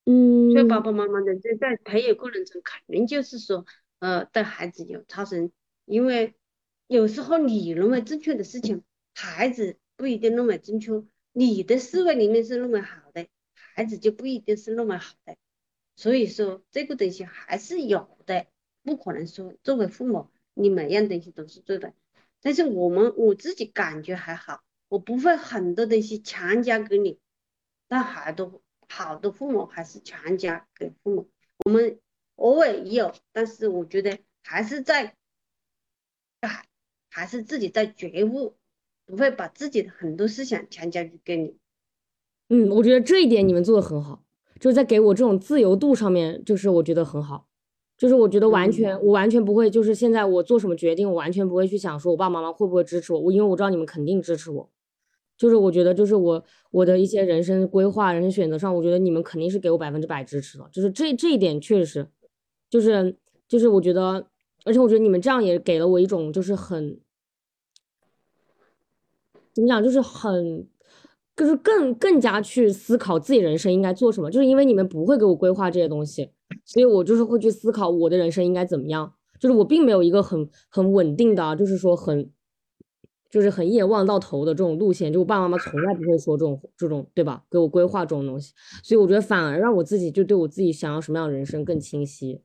[0.05, 3.66] 嗯，对爸爸妈妈的在在培养过程中，肯定就是说，
[3.98, 5.51] 呃，对孩子有产生。
[5.85, 6.35] 因为
[6.86, 8.82] 有时候你认为正确的事情，
[9.14, 11.02] 孩子不一定认为正确。
[11.32, 13.27] 你的思维里面是认为好的，
[13.74, 15.36] 孩子就不一定是认为好的。
[15.97, 18.47] 所以说这个东西还是有的，
[18.82, 21.93] 不可能说作为父母你每样东西都是对的。
[22.40, 27.18] 但是我们我自己感觉还好，我不会很多东西强加给你。
[27.88, 31.28] 但好多好的父母还是强加给父母，
[31.64, 32.00] 我们
[32.36, 35.14] 偶尔也有，但是我觉得还是在。
[37.08, 38.56] 还是自己在觉悟，
[39.06, 41.56] 不会把自己的很多思想强加给你。
[42.50, 44.22] 嗯，我觉得这一点你们做的很好，
[44.60, 47.48] 就是在给我这种自由度上面，就是我觉得很好。
[47.96, 53.18] 就是我觉得完全，我完全不会，就是现在我做什么决定，我完全不会去想说我爸爸妈妈会不会支持我。
[53.18, 54.70] 我因为我知道你们肯定支持我。
[55.36, 60.68] 就是我觉得，就是我我的一些人生规划、人生选择上，我觉得你们肯定是给我百分之百支持的。
[60.72, 62.06] 就是这这一点确实，
[62.70, 63.16] 就是
[63.48, 64.26] 就是我觉得。
[64.64, 66.98] 而且我觉得你们这样也给了我一种，就是很
[69.54, 70.66] 怎么讲，就是很，
[71.36, 74.28] 就是更更加去思考自己人生应该做什么。
[74.28, 76.32] 就是因为你们不会给我规划这些东西，
[76.64, 79.14] 所以我就是会去思考我的人生应该怎么样。
[79.38, 82.28] 就是我并没有一个很很稳定的，就是说很，
[83.30, 85.12] 就是很一眼望到头的这种路线。
[85.12, 87.44] 就我爸爸妈妈从来不会说这种这种，对吧？
[87.50, 92.40] 给我规划这种东西，所以我觉得反而让我自己就对我自己想要什么样的人生更清晰。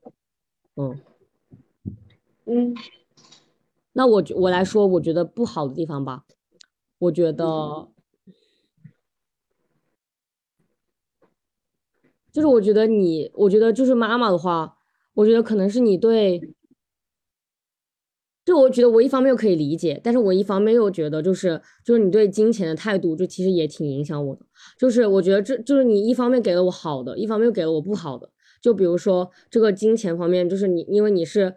[0.75, 0.99] 嗯。
[2.45, 2.73] 嗯，
[3.93, 6.25] 那我我来说，我觉得不好的地方吧，
[6.97, 7.87] 我觉得
[12.31, 14.75] 就是我觉得你，我觉得就是妈妈的话，
[15.13, 16.41] 我觉得可能是你对，
[18.43, 24.41] 就我觉得我一方面又可以理解，但是我一方面又觉得就是就是你对金钱的态度，就其实也挺影响我的。
[24.80, 28.27] 就是我觉得这就是你一方面给了我好的，一方面又给了我不好的。
[28.59, 31.53] 就比如说这个金钱方面，就是你因为你是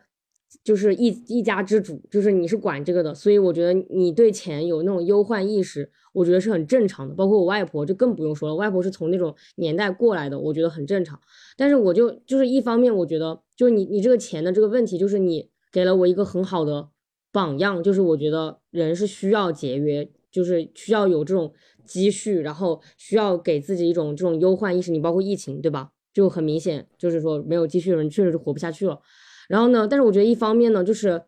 [0.62, 7.14] 就是一一家之主，就是你是管这个的，所以我觉得你对钱有那种忧患意识，我觉得是很正常的。
[7.14, 11.18] 包括我外婆就更不用说了，外婆是从那种年代过来的，我觉得很正常。
[11.56, 15.48] 但是我就就是一方面，我觉得就是你你这个钱的这个问题，就是你。
[15.74, 16.90] 给了我一个很好的
[17.32, 21.52] 榜样，就是我觉得人是需要节约，就是需要有这种
[21.84, 24.92] 积蓄，然后需要给自己一种这种忧患意识。
[24.92, 25.90] 你包括疫情，对吧？
[26.12, 29.00] 就很明显，就是说没有积蓄的人确实是活不下去了。
[29.48, 31.24] 然后呢，但是我觉得一方面呢，就是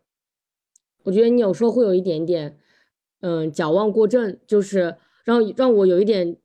[1.03, 2.57] 我觉得你有时候会有一点点，
[3.19, 4.95] 嗯，矫枉过正，就是
[5.25, 6.37] 让让我有一点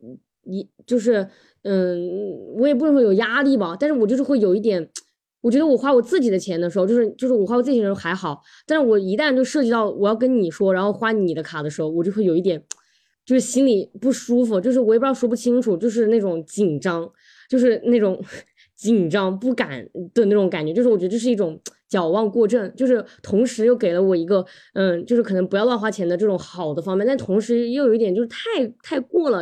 [0.42, 1.28] 一，就是
[1.62, 4.90] 嗯，我也不能说有压力吧，但是我就是会有一点。
[5.42, 12.62] 我觉得我花我自己的钱的时候，就是就是我花我自己的时候还好，但是我一旦就涉及到我要跟你说，然后花你的卡的时候，我就会有一点，
[13.26, 17.10] 就是心里不舒服，就是我也不知道说不清楚，就是那种紧张，
[17.50, 18.24] 就是那种
[18.76, 28.38] 紧张不敢的那种感觉，就是我觉得这是一种矫枉过正，就是同时又给了我一个，嗯，就是可能不要乱花钱的这种好的方面，但同时又有一点就是太
[28.80, 29.40] 太过了。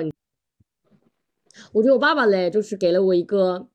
[1.73, 3.69] 我觉得我爸爸嘞，就是给了我一个。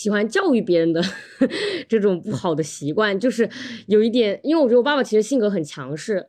[0.00, 1.02] 喜欢教育别人的
[1.86, 3.46] 这种不好的习惯，就是
[3.86, 6.26] 有一点，因为我觉得我爸爸其实性格很强势，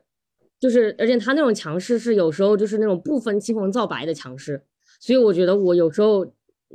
[0.60, 4.62] 就是而且他那种强势是有时候就是那种不分青红皂白的强势，
[5.00, 6.22] 所以我觉得我有时候，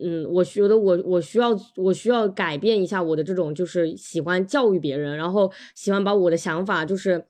[0.01, 7.23] 嗯，我觉得我我需要我需要改变一下我的这种就是喜欢教育别人，然后喜欢把我的想法就是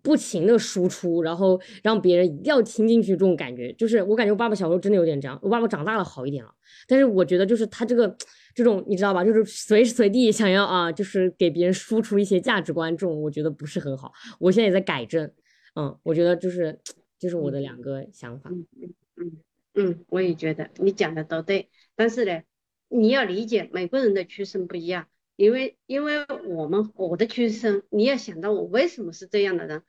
[0.00, 6.50] 不停的输出，然后让别人一定要听进去这种感觉，就是我感觉我爸爸小时候真的有点这样，我爸爸长大了好一点了，
[6.86, 8.16] 但是我觉得就是他这个。
[8.58, 9.24] 这种你知道吧？
[9.24, 14.12] 就是随时随地想要啊，就是给别人输出一些价值观，这种我觉得不是很好。
[14.40, 15.30] 我现在也在改正，
[15.76, 16.76] 嗯，我觉得就是
[17.20, 18.50] 就是我的两个想法。
[18.50, 19.32] 嗯嗯嗯
[19.74, 22.42] 嗯，我也觉得你讲的都对，但是呢，
[22.88, 25.06] 你要理解每个人的出身不一样，
[25.36, 29.84] 因为因为我们我的出身，你要想到我为什么是这样的人，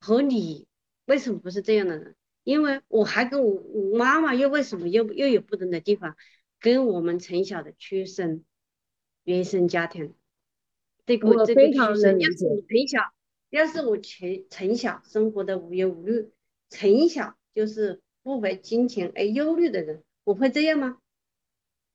[0.00, 0.66] 和你
[1.04, 6.16] 为什么不是这样的人，因为我还跟我我妈妈又为什么又又有不同的地方。
[6.64, 8.42] 跟我们从小的出生、
[9.24, 10.14] 原生家庭，
[11.04, 13.00] 这个这个出生，要是我从小，
[13.50, 16.30] 要是我从从小生活的无忧无虑，
[16.70, 20.96] 从小就是不为金钱而忧虑的人，我会这样吗？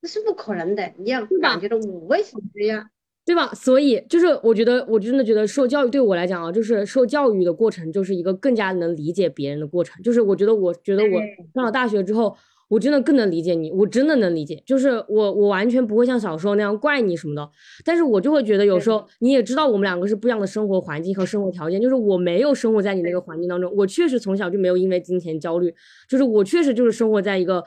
[0.02, 0.94] 那是不可能的。
[1.00, 2.92] 你要感觉到我为什么这样，
[3.26, 3.52] 对吧？
[3.56, 10.00] 所以就是我觉得，我真的觉得受教育对我来讲啊，就是受教育的过程，就是一个更加能理解别人的过程。
[10.04, 11.20] 就是我觉得，我觉得我
[11.56, 12.38] 上了大学之后。
[12.70, 17.50] 我真的更能理解你，我真的能理解，就是我我完全不会像小时候那样怪你什么的，
[17.84, 19.00] 但是我就会觉得有时候。
[19.22, 25.74] 你也知道我们两个是不一样的生活环境和生活条件，就是我没有生活在你那个环境当中，我确实从小就没有因为金钱焦虑，
[26.08, 27.64] 就是我确实就是生活在一个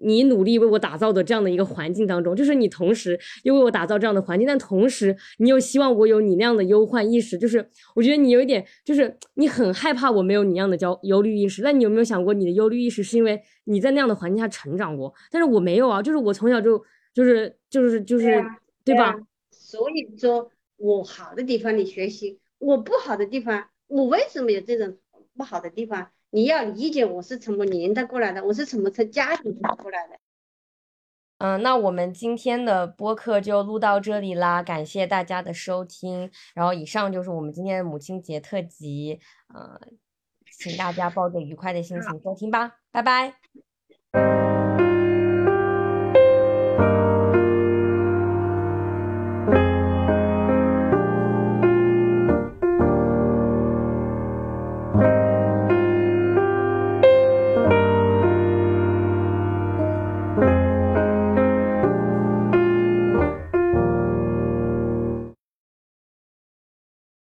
[0.00, 16.82] 你努力为我打造的这样的一个环境当中，就是你同时又为我打造这样的环境，但同时你又希望我有你那样的忧患意识，就是我觉得你有一点就是你很害怕我没有你那样的焦忧虑意识，那你有没有想过你的忧虑意识是因为你在那样的环境下成长过，但是我没有啊，就是我从小就
[17.12, 18.42] 就是就是就是，
[18.84, 19.14] 对吧？
[19.50, 24.96] 所以说我好的地方你学习，我不好的地方，我为什么有这种
[25.36, 26.10] 不好的地方？
[26.30, 30.18] 你要理解我是什么年代过来的，我是怎么从家庭过来的。
[31.38, 36.30] 嗯，那我们今天的播客就录到这里啦，感谢大家的收听。
[36.54, 39.20] 然后以上就是我们今天的母亲节特辑，
[39.54, 39.80] 呃，
[40.58, 44.57] 请大家抱着愉快的心情收听吧，拜拜。